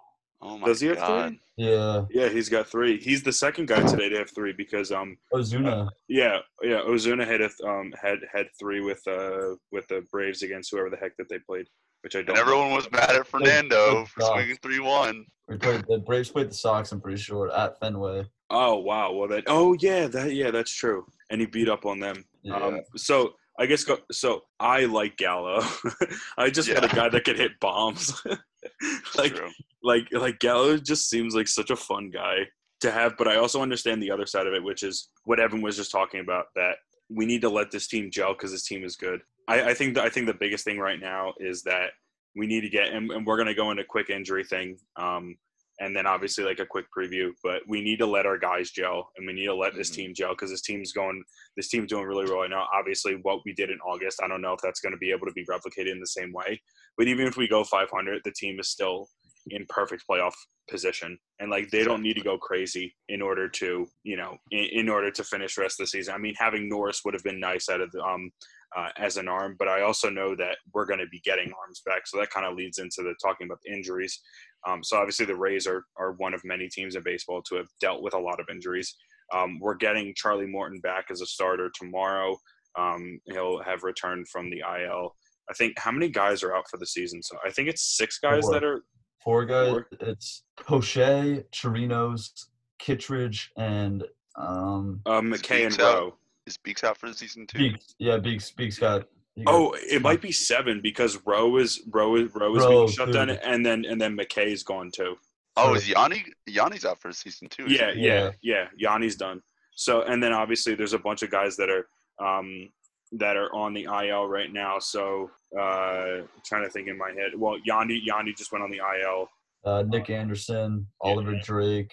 Oh 0.40 0.56
my 0.58 0.66
Does 0.68 0.80
he 0.80 0.86
have 0.88 0.98
God! 0.98 1.28
three? 1.30 1.40
Yeah, 1.56 2.04
Yeah, 2.10 2.28
he's 2.28 2.48
got 2.48 2.68
three. 2.68 2.98
He's 3.00 3.22
the 3.24 3.32
second 3.32 3.66
guy 3.66 3.82
today 3.82 4.08
to 4.08 4.18
have 4.18 4.30
three 4.34 4.52
because 4.52 4.92
um 4.92 5.16
Ozuna. 5.34 5.88
yeah 6.08 6.38
yeah 6.62 6.80
Ozuna 6.86 7.26
had 7.26 7.40
a, 7.40 7.48
th- 7.48 7.60
um 7.66 7.92
had 8.00 8.18
had 8.32 8.46
three 8.58 8.80
with 8.80 9.02
uh 9.08 9.56
with 9.72 9.88
the 9.88 10.04
Braves 10.12 10.42
against 10.42 10.70
whoever 10.70 10.90
the 10.90 10.96
heck 10.96 11.16
that 11.16 11.28
they 11.28 11.38
played, 11.40 11.66
which 12.02 12.14
I 12.14 12.20
don't. 12.22 12.28
And 12.30 12.36
know. 12.36 12.40
everyone 12.42 12.70
was 12.72 12.88
mad 12.92 13.10
at 13.16 13.26
Fernando 13.26 14.04
for 14.04 14.20
sucks. 14.20 14.32
swinging 14.34 14.56
three 14.62 14.78
one. 14.80 15.24
The 15.48 16.02
Braves 16.06 16.30
played 16.30 16.50
the 16.50 16.54
Sox. 16.54 16.92
I'm 16.92 17.00
pretty 17.00 17.20
sure 17.20 17.50
at 17.50 17.80
Fenway. 17.80 18.24
Oh 18.50 18.76
wow, 18.76 19.12
well 19.12 19.28
that 19.28 19.44
oh 19.48 19.74
yeah 19.80 20.06
that 20.06 20.32
yeah 20.34 20.50
that's 20.52 20.72
true, 20.74 21.04
and 21.30 21.40
he 21.40 21.46
beat 21.46 21.68
up 21.68 21.84
on 21.84 21.98
them. 21.98 22.24
Yeah. 22.42 22.56
Um, 22.56 22.80
so 22.96 23.34
I 23.58 23.66
guess 23.66 23.84
go. 23.84 23.98
So 24.12 24.42
I 24.60 24.84
like 24.84 25.16
Gallo. 25.16 25.62
I 26.38 26.50
just 26.50 26.72
got 26.72 26.84
a 26.84 26.94
guy 26.94 27.08
that 27.08 27.24
can 27.24 27.36
hit 27.36 27.58
bombs. 27.60 28.22
like 29.16 29.34
True. 29.34 29.50
like 29.82 30.06
like 30.12 30.38
Gallo 30.38 30.76
just 30.76 31.10
seems 31.10 31.34
like 31.34 31.48
such 31.48 31.70
a 31.70 31.76
fun 31.76 32.10
guy 32.10 32.46
to 32.80 32.90
have. 32.90 33.16
But 33.18 33.28
I 33.28 33.36
also 33.36 33.60
understand 33.60 34.02
the 34.02 34.10
other 34.10 34.26
side 34.26 34.46
of 34.46 34.54
it, 34.54 34.62
which 34.62 34.82
is 34.82 35.08
what 35.24 35.40
Evan 35.40 35.60
was 35.60 35.76
just 35.76 35.90
talking 35.90 36.20
about. 36.20 36.46
That 36.54 36.76
we 37.10 37.26
need 37.26 37.40
to 37.42 37.48
let 37.48 37.70
this 37.70 37.88
team 37.88 38.10
gel 38.10 38.32
because 38.32 38.52
this 38.52 38.66
team 38.66 38.84
is 38.84 38.96
good. 38.96 39.20
I, 39.48 39.70
I 39.70 39.74
think 39.74 39.94
that 39.96 40.04
I 40.04 40.08
think 40.08 40.26
the 40.26 40.34
biggest 40.34 40.64
thing 40.64 40.78
right 40.78 41.00
now 41.00 41.34
is 41.40 41.62
that 41.62 41.90
we 42.36 42.46
need 42.46 42.60
to 42.60 42.68
get 42.68 42.88
and, 42.92 43.10
and 43.10 43.26
we're 43.26 43.36
going 43.36 43.48
to 43.48 43.54
go 43.54 43.70
into 43.72 43.82
quick 43.82 44.10
injury 44.10 44.44
thing. 44.44 44.78
Um, 44.96 45.36
and 45.80 45.94
then 45.94 46.06
obviously 46.06 46.44
like 46.44 46.58
a 46.58 46.66
quick 46.66 46.86
preview, 46.96 47.30
but 47.42 47.62
we 47.68 47.80
need 47.82 47.98
to 47.98 48.06
let 48.06 48.26
our 48.26 48.38
guys 48.38 48.70
gel 48.70 49.10
and 49.16 49.26
we 49.26 49.32
need 49.32 49.46
to 49.46 49.54
let 49.54 49.74
this 49.74 49.90
Mhm. 49.90 49.94
team 49.94 50.14
gel 50.14 50.30
because 50.30 50.50
this 50.50 50.62
team's 50.62 50.92
going, 50.92 51.22
this 51.56 51.68
team's 51.68 51.88
doing 51.90 52.04
really 52.04 52.24
well 52.24 52.40
right 52.40 52.50
now. 52.50 52.68
Obviously, 52.72 53.14
what 53.16 53.44
we 53.44 53.52
did 53.52 53.70
in 53.70 53.78
August, 53.80 54.20
I 54.22 54.28
don't 54.28 54.42
know 54.42 54.52
if 54.52 54.60
that's 54.62 54.80
going 54.80 54.92
to 54.92 54.98
be 54.98 55.10
able 55.10 55.26
to 55.26 55.32
be 55.32 55.44
replicated 55.46 55.92
in 55.92 56.00
the 56.00 56.06
same 56.06 56.32
way. 56.32 56.60
But 56.96 57.06
even 57.08 57.26
if 57.26 57.36
we 57.36 57.48
go 57.48 57.64
500, 57.64 58.22
the 58.24 58.32
team 58.32 58.58
is 58.58 58.68
still 58.68 59.08
in 59.50 59.64
perfect 59.68 60.04
playoff 60.08 60.34
position, 60.68 61.18
and 61.38 61.50
like 61.50 61.70
they 61.70 61.82
don't 61.82 62.02
need 62.02 62.14
to 62.14 62.20
go 62.22 62.36
crazy 62.36 62.94
in 63.08 63.22
order 63.22 63.48
to, 63.48 63.86
you 64.02 64.16
know, 64.16 64.36
in, 64.50 64.64
in 64.64 64.88
order 64.88 65.10
to 65.10 65.24
finish 65.24 65.56
rest 65.56 65.80
of 65.80 65.84
the 65.84 65.90
season. 65.90 66.12
I 66.14 66.18
mean, 66.18 66.34
having 66.36 66.68
Norris 66.68 67.02
would 67.04 67.14
have 67.14 67.22
been 67.24 67.40
nice 67.40 67.68
out 67.70 67.80
of 67.80 67.90
the, 67.92 68.02
um 68.02 68.30
uh, 68.76 68.90
as 68.98 69.16
an 69.16 69.28
arm, 69.28 69.56
but 69.58 69.66
I 69.66 69.80
also 69.80 70.10
know 70.10 70.36
that 70.36 70.58
we're 70.74 70.84
going 70.84 71.00
to 71.00 71.06
be 71.06 71.20
getting 71.20 71.50
arms 71.58 71.80
back, 71.86 72.06
so 72.06 72.18
that 72.18 72.28
kind 72.28 72.44
of 72.44 72.54
leads 72.54 72.76
into 72.76 73.02
the 73.02 73.14
talking 73.22 73.46
about 73.46 73.60
the 73.64 73.72
injuries. 73.72 74.20
Um, 74.66 74.82
so 74.82 74.96
obviously 74.96 75.26
the 75.26 75.36
Rays 75.36 75.66
are 75.66 75.84
are 75.96 76.12
one 76.12 76.34
of 76.34 76.42
many 76.44 76.68
teams 76.68 76.96
in 76.96 77.02
baseball 77.02 77.42
to 77.42 77.56
have 77.56 77.68
dealt 77.80 78.02
with 78.02 78.14
a 78.14 78.18
lot 78.18 78.40
of 78.40 78.46
injuries. 78.50 78.94
Um, 79.32 79.58
we're 79.60 79.74
getting 79.74 80.14
Charlie 80.16 80.46
Morton 80.46 80.80
back 80.80 81.06
as 81.10 81.20
a 81.20 81.26
starter 81.26 81.70
tomorrow. 81.74 82.36
Um, 82.78 83.20
he'll 83.26 83.62
have 83.62 83.82
returned 83.82 84.28
from 84.28 84.50
the 84.50 84.60
IL. 84.60 85.14
I 85.50 85.54
think 85.54 85.78
how 85.78 85.90
many 85.90 86.08
guys 86.08 86.42
are 86.42 86.54
out 86.54 86.68
for 86.70 86.76
the 86.78 86.86
season? 86.86 87.22
So 87.22 87.36
I 87.44 87.50
think 87.50 87.68
it's 87.68 87.96
six 87.96 88.18
guys 88.18 88.42
Four. 88.44 88.52
that 88.52 88.64
are. 88.64 88.82
Four 89.22 89.44
guys. 89.44 89.68
Four. 89.70 89.88
It's 90.00 90.44
Poche, 90.60 91.44
Chirinos, 91.52 92.30
Kittredge, 92.78 93.50
and 93.56 94.04
um. 94.36 95.00
Uh, 95.06 95.20
McKay 95.20 95.62
and 95.62 95.70
Beeks 95.70 95.78
out? 95.80 95.94
Rowe. 95.94 96.14
Is 96.46 96.56
Beeks 96.56 96.84
out 96.84 96.96
for 96.96 97.08
the 97.08 97.14
season 97.14 97.46
too? 97.46 97.58
Beeks. 97.58 97.94
Yeah, 97.98 98.18
Beeks. 98.18 98.50
Beeks 98.50 98.78
got. 98.78 99.06
He 99.38 99.44
got- 99.44 99.54
Oh, 99.54 99.76
it 99.80 100.02
might 100.02 100.20
be 100.20 100.32
seven 100.32 100.80
because 100.82 101.18
Rowe 101.24 101.56
is 101.56 101.80
Rowe 101.90 102.16
is 102.16 102.34
Rowe 102.34 102.56
is 102.56 102.64
Rowe, 102.64 102.68
being 102.70 102.88
shut 102.88 103.12
down, 103.12 103.30
and 103.30 103.64
then 103.64 103.84
and 103.84 104.00
then 104.00 104.16
McKay's 104.16 104.62
gone 104.62 104.90
too. 104.94 105.16
Oh, 105.56 105.74
is 105.74 105.88
Yandy? 105.88 106.22
Yandy's 106.48 106.84
out 106.84 107.00
for 107.00 107.08
the 107.08 107.14
season 107.14 107.48
too. 107.48 107.66
isn't 107.66 107.78
Yeah, 107.78 107.92
yeah, 107.96 108.30
yeah. 108.42 108.66
Yandy's 108.80 109.16
done. 109.16 109.40
So 109.74 110.02
and 110.02 110.22
then 110.22 110.32
obviously 110.32 110.74
there's 110.74 110.92
a 110.92 110.98
bunch 110.98 111.22
of 111.22 111.30
guys 111.30 111.56
that 111.56 111.68
are 111.70 111.86
um, 112.24 112.68
that 113.12 113.36
are 113.36 113.52
on 113.54 113.74
the 113.74 113.84
IL 113.84 114.26
right 114.28 114.52
now. 114.52 114.78
So 114.78 115.30
uh, 115.58 116.22
trying 116.44 116.64
to 116.64 116.70
think 116.70 116.88
in 116.88 116.98
my 116.98 117.10
head. 117.10 117.32
Well, 117.36 117.56
Yandy 117.68 118.00
Yandy 118.06 118.36
just 118.36 118.52
went 118.52 118.62
on 118.64 118.70
the 118.70 118.78
IL. 119.00 119.28
uh, 119.64 119.82
Nick 119.86 120.10
Anderson, 120.10 120.86
Oliver 121.00 121.32
Yeah. 121.34 121.40
Drake. 121.44 121.92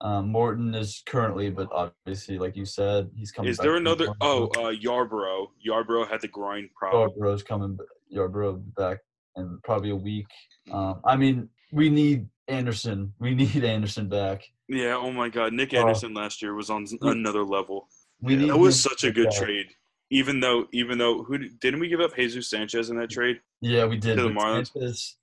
Um, 0.00 0.28
Morton 0.28 0.74
is 0.74 1.02
currently, 1.06 1.50
but 1.50 1.68
obviously, 1.72 2.38
like 2.38 2.56
you 2.56 2.64
said, 2.64 3.10
he's 3.16 3.32
coming. 3.32 3.50
Is 3.50 3.58
there 3.58 3.76
another? 3.76 4.08
Oh, 4.20 4.44
uh, 4.56 4.72
Yarbrough. 4.72 5.48
Yarbrough 5.66 6.08
had 6.08 6.20
the 6.20 6.28
groin 6.28 6.68
problem. 6.76 7.10
Yarbrough's 7.18 7.42
coming. 7.42 7.76
Yarbrough 8.14 8.62
back 8.76 8.98
in 9.36 9.58
probably 9.64 9.90
a 9.90 9.96
week. 9.96 10.26
Um, 10.72 11.00
I 11.04 11.16
mean, 11.16 11.48
we 11.72 11.90
need 11.90 12.28
Anderson. 12.46 13.12
We 13.18 13.34
need 13.34 13.64
Anderson 13.64 14.08
back. 14.08 14.44
Yeah. 14.68 14.96
Oh 14.96 15.10
my 15.10 15.28
God, 15.28 15.52
Nick 15.52 15.74
Uh, 15.74 15.78
Anderson 15.78 16.14
last 16.14 16.42
year 16.42 16.54
was 16.54 16.70
on 16.70 16.86
another 17.02 17.42
level. 17.42 17.88
We 18.20 18.34
Yeah, 18.34 18.40
need 18.42 18.50
That 18.50 18.58
was 18.58 18.80
such 18.80 19.02
a 19.04 19.10
good 19.10 19.30
back. 19.30 19.38
trade. 19.38 19.66
Even 20.10 20.40
though, 20.40 20.66
even 20.72 20.96
though, 20.96 21.22
who 21.24 21.36
did- 21.38 21.60
didn't 21.60 21.80
we 21.80 21.88
give 21.88 22.00
up 22.00 22.14
Jesus 22.16 22.48
Sanchez 22.48 22.88
in 22.88 22.96
that 22.98 23.10
trade? 23.10 23.40
Yeah, 23.60 23.84
we 23.84 23.96
did. 23.98 24.16
to 24.16 24.22
the 24.22 24.28
Marlins. 24.30 24.72
Sanchez- 24.72 25.16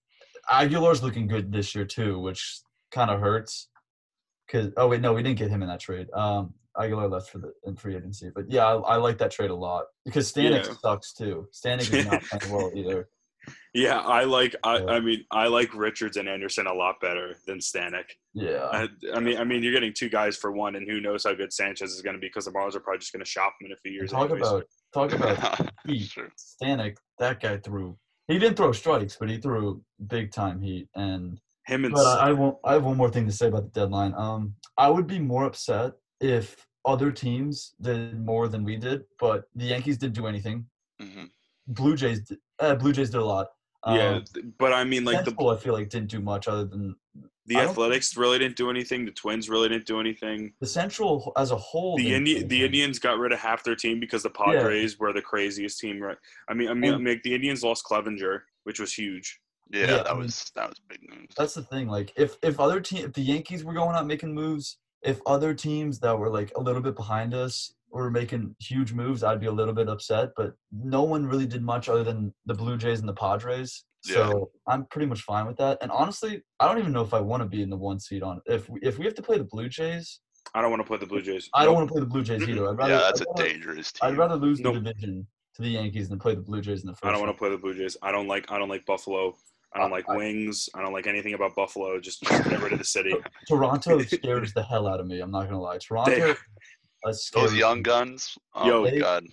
Aguilar's 0.51 1.01
looking 1.01 1.27
good 1.27 1.51
this 1.51 1.73
year 1.73 1.85
too, 1.85 2.19
which 2.19 2.59
kind 2.91 3.09
of 3.09 3.19
hurts. 3.19 3.69
Cause 4.49 4.71
oh 4.77 4.87
wait, 4.87 5.01
no, 5.01 5.13
we 5.13 5.23
didn't 5.23 5.39
get 5.39 5.49
him 5.49 5.61
in 5.63 5.67
that 5.69 5.79
trade. 5.79 6.07
Um, 6.13 6.53
Aguilar 6.79 7.07
left 7.07 7.29
for 7.29 7.37
the 7.39 7.53
in 7.65 7.75
free 7.75 7.95
agency, 7.95 8.29
but 8.35 8.49
yeah, 8.51 8.65
I, 8.65 8.75
I 8.75 8.95
like 8.97 9.17
that 9.19 9.31
trade 9.31 9.49
a 9.49 9.55
lot 9.55 9.85
because 10.05 10.31
Stanek 10.31 10.65
Yeah. 10.67 10.73
sucks 10.81 11.13
too. 11.13 11.47
Stanek 11.53 11.91
is 11.93 12.05
not 12.05 12.21
playing 12.23 12.53
well 12.53 12.71
either. 12.75 13.07
Yeah, 13.73 13.99
I 13.99 14.23
like. 14.23 14.55
I, 14.63 14.79
Yeah. 14.79 14.85
I 14.87 14.99
mean, 14.99 15.23
I 15.31 15.47
like 15.47 15.73
Richards 15.75 16.17
and 16.17 16.27
Anderson 16.27 16.65
a 16.67 16.73
lot 16.73 16.95
better 17.01 17.35
than 17.47 17.59
Stanek. 17.59 18.05
Yeah, 18.33 18.67
I, 18.71 18.87
I 19.13 19.19
mean, 19.19 19.37
I 19.37 19.43
mean, 19.43 19.61
you're 19.63 19.71
getting 19.73 19.93
two 19.93 20.09
guys 20.09 20.35
for 20.35 20.51
one, 20.51 20.75
and 20.75 20.89
who 20.89 20.99
knows 20.99 21.23
how 21.25 21.33
good 21.33 21.53
Sanchez 21.53 21.91
is 21.93 22.01
going 22.01 22.15
to 22.15 22.19
be 22.19 22.27
because 22.27 22.45
the 22.45 22.51
Marlins 22.51 22.75
are 22.75 22.79
probably 22.79 22.99
just 22.99 23.13
going 23.13 23.23
to 23.23 23.29
shop 23.29 23.53
him 23.61 23.67
in 23.67 23.71
a 23.73 23.77
few 23.77 23.91
And 23.91 23.99
years. 24.01 24.11
talk 24.11 24.29
anyways. 24.31 24.47
about 24.49 24.63
talk 24.93 25.11
about 25.13 25.69
heat. 25.87 26.03
Sure. 26.07 26.29
Stanek, 26.37 26.97
that 27.19 27.39
guy 27.39 27.57
threw. 27.57 27.97
He 28.27 28.39
didn't 28.39 28.57
throw 28.57 28.71
strikes, 28.71 29.15
but 29.19 29.29
he 29.29 29.37
threw 29.37 29.81
big 30.07 30.31
time 30.31 30.59
heat. 30.61 30.89
And 30.95 31.39
him 31.65 31.85
and 31.85 31.93
but 31.93 32.19
I, 32.19 32.31
won't. 32.31 32.57
I 32.63 32.73
have 32.73 32.83
one 32.83 32.97
more 32.97 33.09
thing 33.09 33.25
to 33.25 33.31
say 33.31 33.47
about 33.47 33.63
the 33.73 33.79
deadline. 33.79 34.13
Um, 34.15 34.55
I 34.77 34.89
would 34.89 35.07
be 35.07 35.19
more 35.19 35.45
upset 35.45 35.93
if 36.21 36.65
other 36.85 37.11
teams 37.11 37.73
did 37.81 38.19
more 38.23 38.47
than 38.47 38.63
we 38.63 38.77
did, 38.77 39.03
but 39.19 39.45
the 39.55 39.65
Yankees 39.65 39.97
didn't 39.97 40.15
do 40.15 40.27
anything. 40.27 40.65
hmm 41.01 41.25
Blue 41.67 41.95
Jays, 41.95 42.21
did, 42.21 42.37
uh, 42.59 42.75
Blue 42.75 42.93
Jays 42.93 43.09
did 43.09 43.19
a 43.19 43.25
lot. 43.25 43.47
yeah, 43.87 44.09
Um, 44.17 44.23
th- 44.33 44.45
but 44.59 44.71
I 44.71 44.83
mean, 44.83 45.03
like 45.03 45.19
the 45.25 45.31
Central, 45.31 45.49
I 45.49 45.57
feel 45.57 45.73
like 45.73 45.89
didn't 45.89 46.11
do 46.11 46.19
much 46.19 46.47
other 46.47 46.65
than 46.65 46.95
the 47.47 47.57
Athletics 47.57 48.15
really 48.17 48.37
didn't 48.39 48.55
do 48.55 48.69
anything. 48.69 49.05
The 49.05 49.11
Twins 49.11 49.49
really 49.49 49.69
didn't 49.69 49.85
do 49.87 49.99
anything. 49.99 50.53
the 50.59 50.67
Central 50.67 51.31
as 51.37 51.49
a 51.51 51.55
whole. 51.57 51.97
The 51.97 52.13
Indi- 52.13 52.43
the. 52.43 52.63
Indians 52.65 52.99
got 52.99 53.17
rid 53.19 53.31
of 53.31 53.39
half 53.39 53.63
their 53.63 53.75
team 53.75 53.99
because 53.99 54.21
the 54.23 54.29
Padres 54.29 54.99
were 54.99 55.11
the 55.13 55.21
craziest 55.21 55.79
team. 55.79 55.99
Right? 55.99 56.17
I 56.49 56.53
mean, 56.53 56.69
I 56.69 56.73
mean, 56.75 56.91
I 56.91 56.95
And- 56.95 57.03
mean, 57.03 57.21
the 57.23 57.33
Indians 57.33 57.63
lost 57.63 57.83
Clevinger, 57.85 58.41
which 58.63 58.79
was 58.79 58.93
huge. 58.93 59.39
Yeah, 59.71 59.85
Yeah, 59.87 59.93
I 59.99 60.03
that 60.03 60.13
mean, 60.13 60.23
was 60.23 60.51
that 60.55 60.69
was 60.69 60.79
big 60.87 61.01
news. 61.09 61.29
That's 61.37 61.53
the 61.55 61.63
thing. 61.63 61.87
Like, 61.87 62.13
if 62.15 62.37
if 62.43 62.59
other 62.59 62.79
team, 62.79 63.05
if 63.05 63.13
the 63.13 63.21
Yankees 63.21 63.63
were 63.63 63.73
going 63.73 63.95
out 63.95 64.05
making 64.07 64.33
moves, 64.33 64.77
if 65.01 65.19
other 65.25 65.53
teams 65.53 65.99
that 65.99 66.17
were 66.17 66.29
like 66.29 66.51
a 66.55 66.61
little 66.61 66.81
bit 66.81 66.95
behind 66.95 67.33
us 67.33 67.73
were 67.89 68.09
making 68.11 68.55
huge 68.59 68.93
moves, 68.93 69.23
I'd 69.23 69.39
be 69.39 69.47
a 69.47 69.51
little 69.51 69.73
bit 69.73 69.87
upset. 69.89 70.29
But 70.35 70.53
no 70.71 71.03
one 71.03 71.25
really 71.25 71.45
did 71.47 71.63
much 71.63 71.89
other 71.89 72.03
than 72.03 72.33
the 72.45 72.53
Blue 72.53 72.77
Jays 72.77 72.99
and 72.99 73.07
the 73.09 73.13
Padres. 73.13 73.83
So 74.01 74.51
I'm 74.67 74.85
pretty 74.85 75.07
much 75.07 75.21
fine 75.21 75.47
with 75.47 75.57
that. 75.57 75.79
And 75.81 75.89
honestly, 75.91 76.43
I 76.59 76.67
don't 76.67 76.77
even 76.77 76.91
know 76.91 77.01
if 77.01 77.11
I 77.15 77.19
want 77.19 77.41
to 77.41 77.49
be 77.49 77.63
in 77.63 77.71
the 77.71 77.77
one 77.77 77.99
seed 77.99 78.21
on. 78.21 78.39
If 78.45 78.69
we, 78.69 78.79
if 78.83 78.99
we 78.99 79.05
have 79.05 79.15
to 79.15 79.23
play 79.23 79.39
the 79.39 79.45
Blue 79.45 79.67
Jays, 79.67 80.19
I 80.53 80.61
don't 80.61 80.69
want 80.69 80.83
to 80.83 80.87
play 80.87 80.97
the 80.97 81.07
Blue 81.07 81.23
Jays. 81.23 81.49
I 81.55 81.65
don't 81.65 81.73
Nope. 81.73 81.77
want 81.77 81.87
to 81.87 81.93
play 81.93 81.99
the 82.01 82.05
Blue 82.05 82.21
Jays 82.23 82.47
either. 82.47 82.69
I'd 82.69 82.77
rather, 82.77 82.93
yeah, 82.93 82.99
that's 82.99 83.21
I'd 83.21 83.27
a 83.27 83.31
rather, 83.31 83.49
dangerous 83.49 83.91
team. 83.91 84.07
I'd 84.11 84.17
rather 84.17 84.35
lose 84.35 84.59
Nope. 84.59 84.75
the 84.75 84.79
division 84.81 85.25
to 85.55 85.61
the 85.63 85.69
Yankees 85.69 86.07
than 86.09 86.19
play 86.19 86.35
the 86.35 86.41
Blue 86.41 86.61
Jays 86.61 86.81
in 86.81 86.85
the 86.87 86.93
first. 86.93 87.05
I 87.05 87.11
don't 87.13 87.19
want 87.19 87.33
to 87.33 87.37
play 87.39 87.49
the 87.49 87.57
Blue 87.57 87.73
Jays. 87.73 87.97
I 88.03 88.11
don't 88.11 88.27
like. 88.27 88.51
I 88.51 88.59
don't 88.59 88.69
like 88.69 88.85
Buffalo. 88.85 89.35
I 89.75 89.79
don't 89.79 89.91
like 89.91 90.05
I- 90.09 90.15
wings. 90.15 90.69
I 90.73 90.81
don't 90.81 90.93
like 90.93 91.05
anything 91.07 91.33
about 91.33 91.53
Buffalo. 91.55 91.99
Just, 91.99 92.23
just 92.23 92.43
get 92.49 92.61
rid 92.61 92.73
of 92.73 92.79
the 92.79 92.85
city. 92.85 93.13
Toronto 93.47 93.99
scares 94.03 94.53
the 94.53 94.63
hell 94.63 94.87
out 94.87 94.99
of 94.99 95.07
me. 95.07 95.19
I'm 95.19 95.31
not 95.31 95.45
gonna 95.45 95.61
lie. 95.61 95.77
Toronto. 95.77 96.11
They- 96.15 96.31
uh, 96.31 97.13
Those 97.33 97.53
young 97.53 97.77
me. 97.77 97.83
guns. 97.83 98.37
Oh 98.55 98.65
Yo. 98.67 98.85
They- 98.89 98.99
god. 98.99 99.25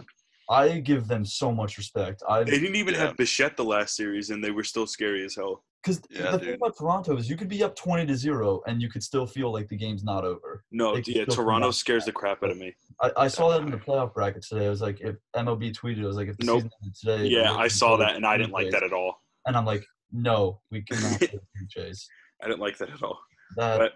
I 0.51 0.81
give 0.81 1.07
them 1.09 1.25
so 1.25 1.51
much 1.53 1.79
respect. 1.79 2.23
I 2.29 2.43
They 2.43 2.59
didn't 2.59 2.77
even 2.77 2.93
Yeah. 2.95 3.07
have 3.07 3.17
Bichette 3.17 3.57
the 3.57 3.65
last 3.65 3.97
series, 3.97 4.29
and 4.31 4.45
they 4.45 4.51
were 4.51 4.65
still 4.65 4.87
scary 4.87 5.25
as 5.25 5.35
hell. 5.37 5.65
because 5.83 6.03
Yeah, 6.11 6.33
the 6.33 6.39
thing 6.41 6.55
about 6.55 6.77
Toronto 6.77 7.17
is 7.17 7.31
you 7.31 7.37
could 7.37 7.49
be 7.49 7.63
up 7.63 7.75
twenty 7.75 8.05
to 8.07 8.17
zero 8.17 8.61
and 8.67 8.83
you 8.83 8.91
could 8.91 9.03
still 9.03 9.27
feel 9.27 9.51
like 9.53 9.69
the 9.69 9.77
game's 9.77 10.05
not 10.05 10.25
over. 10.25 10.65
No, 10.71 10.95
They 10.97 10.99
yeah, 11.07 11.23
still 11.23 11.27
come 11.27 11.35
Toronto 11.37 11.69
back. 11.69 11.75
scares 11.75 12.05
the 12.05 12.13
crap 12.13 12.43
out 12.43 12.51
of 12.51 12.59
me. 12.59 12.75
I, 13.01 13.11
I 13.17 13.29
saw 13.29 13.49
that 13.51 13.63
in 13.63 13.71
the 13.71 13.79
playoff 13.79 14.13
bracket 14.13 14.43
today. 14.43 14.67
I 14.67 14.69
was 14.69 14.83
like, 14.83 15.01
if 15.01 15.17
MLB 15.35 15.73
tweeted, 15.75 15.99
it 15.99 16.07
was 16.07 16.17
like, 16.17 16.29
if 16.29 16.37
the 16.37 16.45
Nope. 16.47 16.57
season 16.59 16.71
ended 16.83 16.95
today. 17.01 17.27
Yeah, 17.29 17.55
I 17.55 17.69
saw 17.69 17.97
that, 17.97 18.17
and 18.17 18.27
I 18.27 18.37
didn't 18.37 18.53
like 18.53 18.65
Blue 18.65 18.73
that 18.73 18.83
at 18.83 18.93
all. 18.93 19.23
And 19.47 19.57
I'm 19.57 19.65
like, 19.65 19.85
no, 20.13 20.61
we 20.71 20.83
cannot 20.83 21.19
play 21.19 21.27
the 21.29 21.41
Blue 21.55 21.67
Jays. 21.69 22.09
I 22.43 22.47
didn't 22.47 22.61
like 22.61 22.79
that 22.79 22.91
at 22.91 23.03
all. 23.03 23.21
That 23.57 23.79
But- 23.79 23.93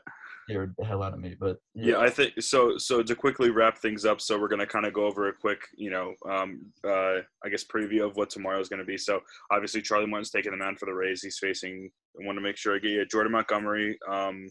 scared 0.48 0.74
the 0.79 0.85
hell 0.85 1.02
out 1.02 1.12
of 1.12 1.18
me. 1.18 1.35
But 1.38 1.59
Yeah, 1.74 1.98
I 1.98 2.09
think 2.09 2.40
so. 2.40 2.79
So 2.79 3.02
to 3.02 3.14
quickly 3.16 3.50
wrap 3.50 3.79
things 3.79 4.05
up, 4.05 4.20
so 4.20 4.38
we're 4.38 4.46
gonna 4.48 4.66
kind 4.66 4.87
of 4.87 4.92
go 4.92 5.05
over 5.05 5.29
a 5.29 5.33
quick, 5.33 5.61
you 5.76 5.90
know, 5.90 6.14
um, 6.29 6.72
uh, 6.85 7.22
I 7.44 7.48
guess 7.50 7.64
preview 7.64 8.07
of 8.07 8.16
what 8.16 8.31
tomorrow 8.31 8.61
is 8.61 8.68
gonna 8.68 8.85
be. 8.85 8.96
So 8.96 9.20
obviously 9.50 9.83
Charlie 9.83 10.07
Morton's 10.07 10.31
taking 10.31 10.52
the 10.52 10.57
mound 10.59 10.79
for 10.79 10.87
the 10.87 10.92
Rays. 10.94 11.22
He's 11.22 11.38
facing. 11.38 11.90
I 12.20 12.24
want 12.24 12.37
to 12.37 12.42
make 12.42 12.57
sure 12.57 12.76
I 12.76 12.79
get 12.79 12.90
you 12.92 13.05
Jordan 13.07 13.33
Montgomery, 13.33 13.98
um, 14.09 14.46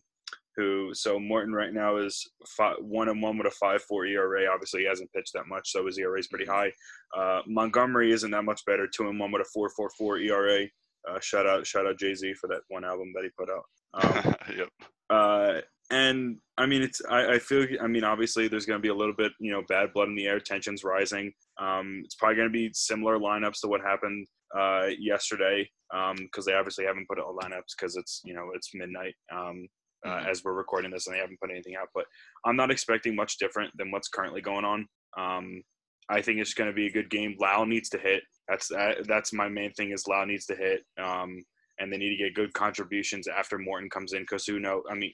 who. 0.57 0.93
So 0.93 1.17
Morton 1.17 1.53
right 1.53 1.71
now 1.73 1.95
is 1.97 2.29
five, 2.57 2.75
one 2.81 3.07
and 3.07 3.21
one 3.21 3.37
with 3.37 3.47
a 3.47 3.51
five 3.51 3.81
four 3.83 4.05
ERA. 4.05 4.47
Obviously 4.51 4.81
he 4.81 4.87
hasn't 4.87 5.13
pitched 5.13 5.31
that 5.33 5.47
much, 5.47 5.71
so 5.71 5.85
his 5.85 5.97
ERA 5.97 6.19
is 6.19 6.27
pretty 6.27 6.45
high. 6.45 6.73
Uh, 7.15 7.41
Montgomery 7.47 8.11
isn't 8.11 8.31
that 8.31 8.43
much 8.43 8.65
better, 8.65 8.85
two 8.87 9.07
and 9.07 9.17
one 9.17 9.31
with 9.31 9.43
a 9.43 9.49
four 9.53 9.69
four 9.69 9.89
four 9.97 10.17
ERA. 10.17 10.67
Uh, 11.07 11.19
shout 11.19 11.45
out, 11.47 11.65
shout 11.67 11.85
out 11.87 11.99
Jay 11.99 12.13
Z 12.15 12.33
for 12.35 12.47
that 12.47 12.61
one 12.69 12.83
album 12.85 13.11
that 13.15 13.23
he 13.23 13.29
put 13.37 13.49
out. 13.49 13.63
Um, 13.95 14.35
yep. 14.57 14.67
uh, 15.09 15.61
and 15.89 16.37
I 16.57 16.65
mean, 16.65 16.81
it's 16.81 17.01
I, 17.09 17.35
I 17.35 17.39
feel 17.39 17.65
I 17.81 17.87
mean, 17.87 18.03
obviously 18.03 18.47
there's 18.49 18.65
going 18.65 18.77
to 18.77 18.81
be 18.81 18.89
a 18.89 18.95
little 18.95 19.13
bit 19.15 19.31
you 19.39 19.51
know 19.53 19.61
bad 19.69 19.93
blood 19.93 20.09
in 20.09 20.15
the 20.15 20.27
air, 20.27 20.39
tensions 20.41 20.83
rising. 20.83 21.31
Um, 21.61 22.01
it's 22.03 22.15
probably 22.15 22.35
going 22.35 22.49
to 22.49 22.53
be 22.53 22.71
similar 22.73 23.17
lineups 23.19 23.61
to 23.61 23.67
what 23.69 23.79
happened 23.81 24.27
uh, 24.57 24.87
yesterday 24.99 25.69
because 26.17 26.45
they 26.45 26.53
obviously 26.55 26.83
haven't 26.85 27.07
put 27.07 27.19
out 27.19 27.37
lineups 27.41 27.71
because 27.77 27.95
it's 27.95 28.21
you 28.25 28.33
know 28.33 28.49
it's 28.53 28.71
midnight 28.73 29.15
um, 29.31 29.65
uh, 30.05 30.09
Mhm. 30.17 30.27
as 30.29 30.43
we're 30.43 30.53
recording 30.53 30.91
this 30.91 31.07
and 31.07 31.15
they 31.15 31.19
haven't 31.21 31.39
put 31.39 31.51
anything 31.51 31.75
out. 31.77 31.87
But 31.95 32.05
I'm 32.45 32.57
not 32.57 32.71
expecting 32.71 33.15
much 33.15 33.37
different 33.37 33.71
than 33.77 33.91
what's 33.91 34.09
currently 34.09 34.41
going 34.41 34.65
on. 34.65 34.87
Um, 35.17 35.61
I 36.09 36.21
think 36.21 36.39
it's 36.39 36.53
going 36.53 36.69
to 36.69 36.75
be 36.75 36.87
a 36.87 36.91
good 36.91 37.09
game. 37.09 37.35
Lowe 37.39 37.65
needs 37.65 37.89
to 37.89 37.97
hit. 37.97 38.23
That's 38.47 38.67
that, 38.69 39.07
that's 39.07 39.33
my 39.33 39.49
main 39.49 39.71
thing 39.73 39.91
is 39.91 40.07
Lowe 40.07 40.25
needs 40.25 40.45
to 40.47 40.55
hit. 40.55 40.85
Um, 41.01 41.43
and 41.79 41.91
they 41.91 41.97
need 41.97 42.15
to 42.15 42.23
get 42.23 42.35
good 42.35 42.53
contributions 42.53 43.27
after 43.27 43.57
Morton 43.57 43.89
comes 43.89 44.13
in 44.13 44.21
because 44.21 44.45
who 44.45 44.59
know? 44.59 44.83
I 44.89 44.95
mean, 44.95 45.11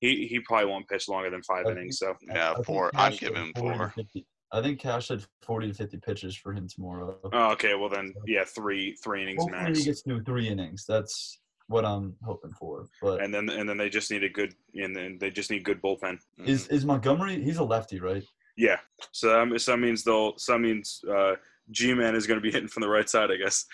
he 0.00 0.26
he 0.26 0.40
probably 0.40 0.66
won't 0.66 0.88
pitch 0.88 1.08
longer 1.08 1.30
than 1.30 1.42
five 1.42 1.66
I 1.66 1.70
innings. 1.72 1.98
So 1.98 2.14
Yeah, 2.26 2.50
I 2.50 2.54
think 2.54 2.66
four. 2.66 2.90
I'm 2.94 3.10
Cash 3.12 3.20
said 3.20 3.34
giving 3.34 3.52
40 3.56 3.72
to 3.72 3.78
four. 3.78 3.92
50 3.96 4.26
I 4.52 4.62
think 4.62 4.78
Cash 4.80 5.08
said 5.08 5.24
40 5.42 5.68
to 5.68 5.74
50 5.74 5.96
pitches 5.98 6.36
for 6.36 6.52
him 6.52 6.68
tomorrow. 6.68 7.18
oh, 7.32 7.50
okay, 7.52 7.74
well 7.74 7.88
then 7.88 8.14
yeah, 8.26 8.44
three 8.44 8.96
three 9.02 9.22
innings 9.22 9.42
Hopefully 9.42 9.62
max. 9.62 9.78
he 9.78 9.84
gets 9.84 10.02
to 10.02 10.22
three 10.22 10.48
innings. 10.48 10.84
That's 10.86 11.40
what 11.68 11.84
I'm 11.84 12.14
hoping 12.22 12.52
for. 12.52 12.86
But 13.00 13.22
and 13.22 13.32
then 13.34 13.48
and 13.48 13.68
then 13.68 13.76
they 13.76 13.88
just 13.88 14.10
need 14.10 14.24
a 14.24 14.28
good 14.28 14.54
and 14.74 14.94
then 14.94 15.18
they 15.18 15.30
just 15.30 15.50
need 15.50 15.64
good 15.64 15.82
bullpen. 15.82 16.18
is 16.44 16.68
is 16.68 16.84
Montgomery? 16.84 17.42
He's 17.42 17.56
a 17.56 17.64
lefty, 17.64 17.98
right? 17.98 18.24
Yeah, 18.56 18.76
so 19.12 19.28
that, 19.28 19.46
means- 19.48 19.64
so 19.64 19.72
that 19.72 19.78
means 19.78 20.04
they'll 20.04 20.38
so 20.38 20.52
that 20.52 20.58
means 20.60 21.00
uh, 21.10 21.34
G 21.70 21.92
Man 21.94 22.14
is 22.14 22.26
going 22.26 22.38
to 22.38 22.42
be 22.42 22.50
hitting 22.52 22.68
from 22.68 22.82
the 22.82 22.88
right 22.88 23.08
side, 23.08 23.30
I 23.30 23.36
guess. 23.36 23.66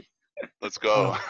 Let's 0.62 0.78
go. 0.78 1.16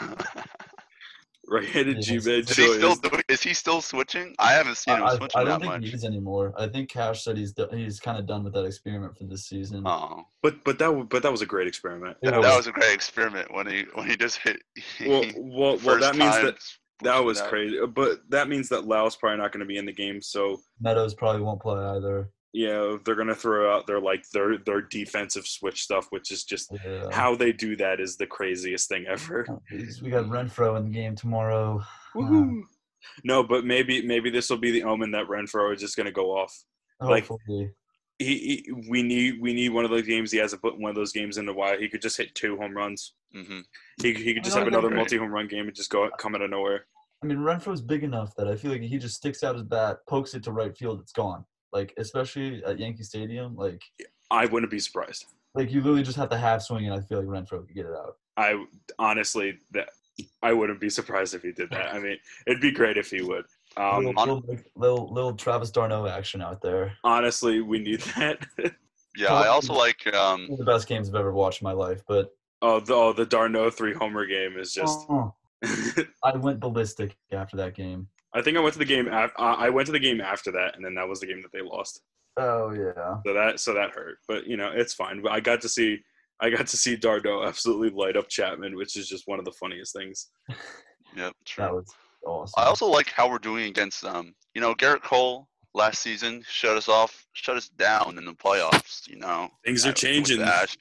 Right-handed 1.51 1.99
G 2.01 2.19
Man. 2.19 2.41
is 2.41 2.55
he 2.55 2.73
still 2.77 2.95
doing? 2.95 3.23
Is 3.27 3.41
he 3.41 3.55
still 3.55 3.81
switching? 3.81 4.35
I 4.37 4.51
haven't 4.51 4.77
seen 4.77 4.97
him 4.97 5.03
I, 5.03 5.07
I, 5.07 5.15
switching 5.17 5.41
I 5.41 5.43
don't 5.45 5.53
that 5.53 5.61
think 5.61 5.81
much. 5.81 5.89
he 5.89 5.95
is 5.95 6.03
anymore. 6.05 6.53
I 6.55 6.67
think 6.67 6.89
Cash 6.91 7.23
said 7.23 7.37
he's 7.37 7.53
do- 7.53 7.67
he's 7.71 7.99
kind 7.99 8.19
of 8.19 8.27
done 8.27 8.43
with 8.43 8.53
that 8.53 8.65
experiment 8.65 9.17
for 9.17 9.23
this 9.23 9.47
season. 9.47 9.81
Oh, 9.83 10.25
But 10.43 10.63
but 10.63 10.77
that 10.77 11.07
but 11.09 11.23
that 11.23 11.31
was 11.31 11.41
a 11.41 11.47
great 11.47 11.67
experiment. 11.67 12.17
It 12.21 12.29
that, 12.29 12.37
was. 12.37 12.45
that 12.45 12.55
was 12.57 12.67
a 12.67 12.71
great 12.71 12.93
experiment 12.93 13.51
when 13.51 13.65
he 13.65 13.85
when 13.95 14.07
he 14.07 14.15
just 14.15 14.37
hit. 14.37 14.61
Well, 15.07 15.23
well, 15.37 15.71
well 15.71 15.77
first 15.77 16.01
that 16.01 16.15
means 16.15 16.35
that 16.35 16.55
that 17.01 17.17
was 17.23 17.39
it 17.39 17.45
out. 17.45 17.49
crazy. 17.49 17.79
But 17.95 18.19
that 18.29 18.47
means 18.47 18.69
that 18.69 18.85
Lowe's 18.85 19.15
probably 19.15 19.39
not 19.39 19.51
going 19.51 19.61
to 19.61 19.65
be 19.65 19.77
in 19.77 19.87
the 19.87 19.93
game. 19.93 20.21
So 20.21 20.59
Meadows 20.79 21.15
probably 21.15 21.41
won't 21.41 21.61
play 21.61 21.79
either. 21.83 22.29
Yeah, 22.51 22.97
they're 23.05 23.15
going 23.15 23.27
to 23.27 23.35
throw 23.35 23.71
out 23.75 23.85
their 23.85 23.99
like 23.99 24.23
their 24.33 24.57
their 24.57 24.81
defensive 24.81 25.45
switch 25.45 25.83
stuff, 25.83 26.07
which 26.09 26.31
is 26.31 26.43
just 26.43 26.71
Yeah. 26.83 27.07
how 27.11 27.35
they 27.35 27.51
do 27.51 27.75
that 27.75 27.99
is 27.99 28.17
the 28.17 28.25
craziest 28.25 28.89
thing 28.89 29.05
ever. 29.07 29.45
We 30.01 30.09
got 30.09 30.25
Renfroe 30.25 30.77
in 30.77 30.85
the 30.85 30.89
game 30.89 31.15
tomorrow. 31.15 31.83
Woohoo. 32.15 32.61
No, 33.23 33.43
but 33.43 33.65
maybe 33.65 34.01
maybe 34.05 34.29
this 34.31 34.49
will 34.49 34.57
be 34.57 34.71
the 34.71 34.83
omen 34.83 35.11
that 35.11 35.27
Renfroe 35.27 35.73
is 35.75 35.79
just 35.81 35.95
going 35.95 36.05
to 36.07 36.11
go 36.11 36.31
off. 36.37 36.53
Like- 36.99 37.27
Hopefully. 37.27 37.71
He, 38.21 38.35
he 38.65 38.71
we 38.89 39.01
need 39.01 39.39
we 39.39 39.53
need 39.53 39.69
one 39.69 39.85
of 39.85 39.91
those 39.91 40.01
games. 40.05 40.29
He 40.29 40.39
hasn't 40.39 40.61
put 40.61 40.77
one 40.77 40.89
of 40.89 40.95
those 40.95 41.13
games 41.13 41.37
in 41.37 41.47
a 41.47 41.53
while. 41.53 41.77
He 41.79 41.87
could 41.87 42.01
just 42.01 42.17
hit 42.17 42.35
two 42.35 42.57
home 42.57 42.75
runs. 42.75 43.13
Mhm. 43.33 43.63
He 44.01 44.13
he 44.13 44.33
could 44.33 44.43
just 44.43 44.57
Oh, 44.57 44.59
have 44.59 44.67
another 44.67 44.89
great. 44.89 44.97
multi 44.97 45.15
home 45.17 45.31
run 45.31 45.47
game 45.47 45.67
and 45.67 45.75
just 45.75 45.89
go 45.89 46.09
come 46.19 46.35
out 46.35 46.41
of 46.41 46.49
nowhere. 46.49 46.85
I 47.23 47.27
mean, 47.27 47.37
Renfroe's 47.37 47.81
big 47.81 48.03
enough 48.03 48.35
that 48.35 48.49
I 48.49 48.57
feel 48.57 48.71
like 48.71 48.81
he 48.81 48.97
just 48.97 49.15
sticks 49.15 49.41
out 49.41 49.55
his 49.55 49.63
bat, 49.63 49.99
pokes 50.07 50.33
it 50.33 50.43
to 50.43 50.51
right 50.51 50.75
field, 50.77 50.99
it's 50.99 51.13
gone. 51.13 51.45
Like 51.71 51.93
especially 51.97 52.63
at 52.65 52.79
Yankee 52.79 53.03
Stadium, 53.03 53.55
like 53.55 53.81
I 54.31 54.45
wouldn't 54.45 54.71
be 54.71 54.79
surprised. 54.79 55.25
like 55.55 55.71
you 55.71 55.81
literally 55.81 56.03
just 56.03 56.17
have 56.17 56.29
to 56.29 56.37
half 56.37 56.61
swing, 56.61 56.85
and 56.85 56.93
I 56.93 57.01
feel 57.01 57.19
like 57.19 57.27
Renfroe 57.27 57.65
could 57.65 57.75
get 57.75 57.85
it 57.85 57.93
out. 57.93 58.15
I 58.37 58.63
honestly 58.97 59.57
that 59.71 59.89
I 60.41 60.53
wouldn't 60.53 60.79
be 60.79 60.89
surprised 60.89 61.33
if 61.33 61.43
he 61.43 61.51
did 61.51 61.69
that. 61.71 61.93
I 61.93 61.99
mean, 61.99 62.17
it'd 62.47 62.61
be 62.61 62.71
great 62.71 62.97
if 62.97 63.09
he 63.09 63.21
would. 63.21 63.45
Um, 63.77 64.05
little, 64.05 64.13
little, 64.25 64.43
little, 64.75 65.13
little 65.13 65.33
Travis 65.33 65.71
d'Arnaud 65.71 66.07
action 66.07 66.41
out 66.41 66.61
there. 66.61 66.93
honestly, 67.03 67.61
we 67.61 67.79
need 67.79 68.01
that. 68.17 68.45
Yeah, 69.17 69.33
I 69.33 69.47
also 69.47 69.73
like 69.73 70.05
um 70.13 70.43
One 70.43 70.53
of 70.53 70.57
the 70.59 70.71
best 70.71 70.87
games 70.87 71.09
I've 71.09 71.15
ever 71.15 71.33
watched 71.33 71.61
in 71.61 71.65
my 71.65 71.73
life, 71.73 72.01
but 72.07 72.31
oh, 72.61 72.79
the, 72.79 72.93
oh, 72.93 73.11
the 73.11 73.25
d'Arnaud 73.25 73.71
three 73.71 73.93
homer 73.93 74.25
game 74.25 74.55
is 74.57 74.71
just. 74.71 74.97
oh, 75.09 75.33
I 76.23 76.37
went 76.37 76.59
ballistic 76.59 77.17
after 77.31 77.57
that 77.57 77.75
game. 77.75 78.07
I 78.33 78.41
think 78.41 78.57
I 78.57 78.59
went 78.59 78.73
to 78.73 78.79
the 78.79 78.85
game. 78.85 79.07
Af- 79.07 79.33
uh, 79.37 79.55
I 79.57 79.69
went 79.69 79.87
to 79.87 79.91
the 79.91 79.99
game 79.99 80.21
after 80.21 80.51
that, 80.51 80.75
and 80.75 80.85
then 80.85 80.93
that 80.95 81.07
was 81.07 81.19
the 81.19 81.27
game 81.27 81.41
that 81.41 81.51
they 81.51 81.61
lost. 81.61 82.01
Oh 82.37 82.71
yeah. 82.71 83.17
So 83.25 83.33
that 83.33 83.59
so 83.59 83.73
that 83.73 83.91
hurt, 83.91 84.19
but 84.27 84.47
you 84.47 84.55
know 84.55 84.71
it's 84.73 84.93
fine. 84.93 85.23
I 85.29 85.39
got 85.39 85.61
to 85.61 85.69
see 85.69 85.99
I 86.39 86.49
got 86.49 86.67
to 86.67 86.77
see 86.77 86.95
d'Arnaud 86.95 87.43
absolutely 87.47 87.89
light 87.89 88.15
up 88.15 88.29
Chapman, 88.29 88.75
which 88.75 88.95
is 88.95 89.07
just 89.07 89.27
one 89.27 89.39
of 89.39 89.45
the 89.45 89.51
funniest 89.51 89.93
things. 89.93 90.27
yep, 91.15 91.33
true. 91.45 91.63
That 91.63 91.73
was 91.73 91.93
awesome. 92.25 92.53
I 92.57 92.65
also 92.65 92.87
like 92.87 93.09
how 93.09 93.29
we're 93.29 93.39
doing 93.39 93.65
against 93.65 94.05
um 94.05 94.33
you 94.53 94.61
know 94.61 94.73
Gerrit 94.75 95.03
Cole 95.03 95.47
last 95.73 96.01
season 96.01 96.43
shut 96.47 96.77
us 96.77 96.89
off 96.89 97.25
shut 97.33 97.57
us 97.57 97.69
down 97.69 98.17
in 98.17 98.25
the 98.25 98.33
playoffs. 98.33 99.07
You 99.07 99.17
know 99.17 99.49
Things 99.65 99.85
are 99.85 99.93
changing. 99.93 100.41
Ash. 100.41 100.77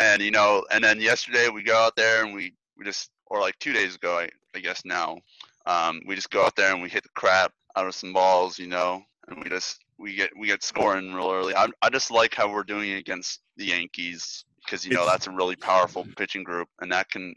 And 0.00 0.22
you 0.22 0.30
know, 0.30 0.64
and 0.70 0.82
then 0.82 1.00
yesterday 1.00 1.48
we 1.48 1.62
go 1.62 1.76
out 1.76 1.96
there 1.96 2.24
and 2.24 2.34
we 2.34 2.54
we 2.78 2.84
just 2.84 3.10
or 3.26 3.40
like 3.40 3.58
two 3.58 3.72
days 3.72 3.96
ago 3.96 4.18
I, 4.18 4.28
I 4.54 4.60
guess 4.60 4.84
now 4.84 5.18
um 5.66 6.00
we 6.06 6.14
just 6.14 6.30
go 6.30 6.44
out 6.44 6.56
there 6.56 6.72
and 6.72 6.82
we 6.82 6.88
hit 6.88 7.02
the 7.02 7.08
crap 7.14 7.52
out 7.76 7.86
of 7.86 7.94
some 7.94 8.12
balls. 8.12 8.58
You 8.58 8.66
know, 8.68 9.02
and 9.28 9.42
we 9.42 9.48
just 9.48 9.84
we 9.98 10.14
get 10.14 10.30
we 10.38 10.46
get 10.46 10.62
scoring 10.62 11.12
real 11.14 11.30
early. 11.30 11.54
I 11.54 11.68
I 11.82 11.90
just 11.90 12.10
like 12.10 12.34
how 12.34 12.50
we're 12.52 12.62
doing 12.64 12.90
it 12.90 12.98
against 12.98 13.40
the 13.56 13.66
Yankees 13.66 14.44
because 14.64 14.84
you 14.84 14.92
know 14.94 15.02
It's- 15.02 15.12
that's 15.12 15.26
a 15.26 15.30
really 15.30 15.56
powerful 15.56 16.06
pitching 16.16 16.44
group 16.44 16.68
and 16.80 16.90
that 16.92 17.10
can 17.10 17.34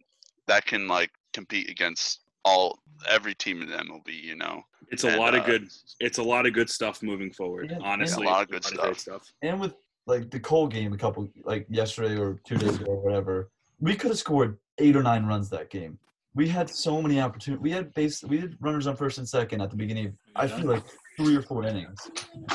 that 0.48 0.66
can 0.66 0.88
like 0.88 1.12
compete 1.34 1.70
against 1.70 2.22
all 2.46 2.80
every 3.10 3.36
team 3.36 3.62
in 3.62 3.70
the 3.70 3.76
MLB. 3.78 4.10
You 4.24 4.36
know. 4.36 4.64
It's 4.90 5.04
a 5.04 5.10
And, 5.10 5.18
lot 5.18 5.36
of 5.36 5.42
uh, 5.44 5.46
good. 5.46 5.68
It's 6.00 6.18
a 6.18 6.24
lot 6.24 6.46
of 6.46 6.54
good 6.54 6.70
stuff 6.70 7.04
moving 7.04 7.30
forward. 7.32 7.68
Yeah, 7.70 7.76
and 7.76 7.84
a 7.86 7.88
honestly, 7.88 8.26
lot 8.26 8.44
of 8.44 8.50
good 8.50 8.64
great 8.64 8.96
stuff. 8.98 9.34
and 9.42 9.60
with 9.60 9.74
like 10.06 10.32
the 10.32 10.40
Cole 10.40 10.68
game 10.68 10.94
a 10.94 10.98
couple 10.98 11.28
like 11.44 11.66
yesterday 11.70 12.18
or 12.18 12.40
two 12.46 12.56
days 12.56 12.76
ago 12.76 12.86
or 12.92 13.02
whatever, 13.02 13.50
we 13.82 13.94
could 13.96 14.10
have 14.12 14.18
scored 14.18 14.58
eight 14.78 14.96
or 14.96 15.04
nine 15.04 15.26
runs 15.26 15.50
that 15.50 15.70
game. 15.70 16.00
We 16.38 16.48
had 16.48 16.70
so 16.70 17.02
many 17.02 17.20
opportunities. 17.20 17.64
We 17.64 17.72
had 17.72 17.92
base. 17.96 18.24
We 18.24 18.38
had 18.38 18.56
runners 18.60 18.86
on 18.86 18.96
first 18.96 19.18
and 19.18 19.28
second 19.28 19.60
at 19.60 19.72
the 19.72 19.76
beginning. 19.76 20.06
Of, 20.06 20.14
I 20.36 20.48
feel 20.48 20.68
like 20.68 20.84
three 21.18 21.36
or 21.36 21.42
four 21.42 21.64
innings, 21.66 22.12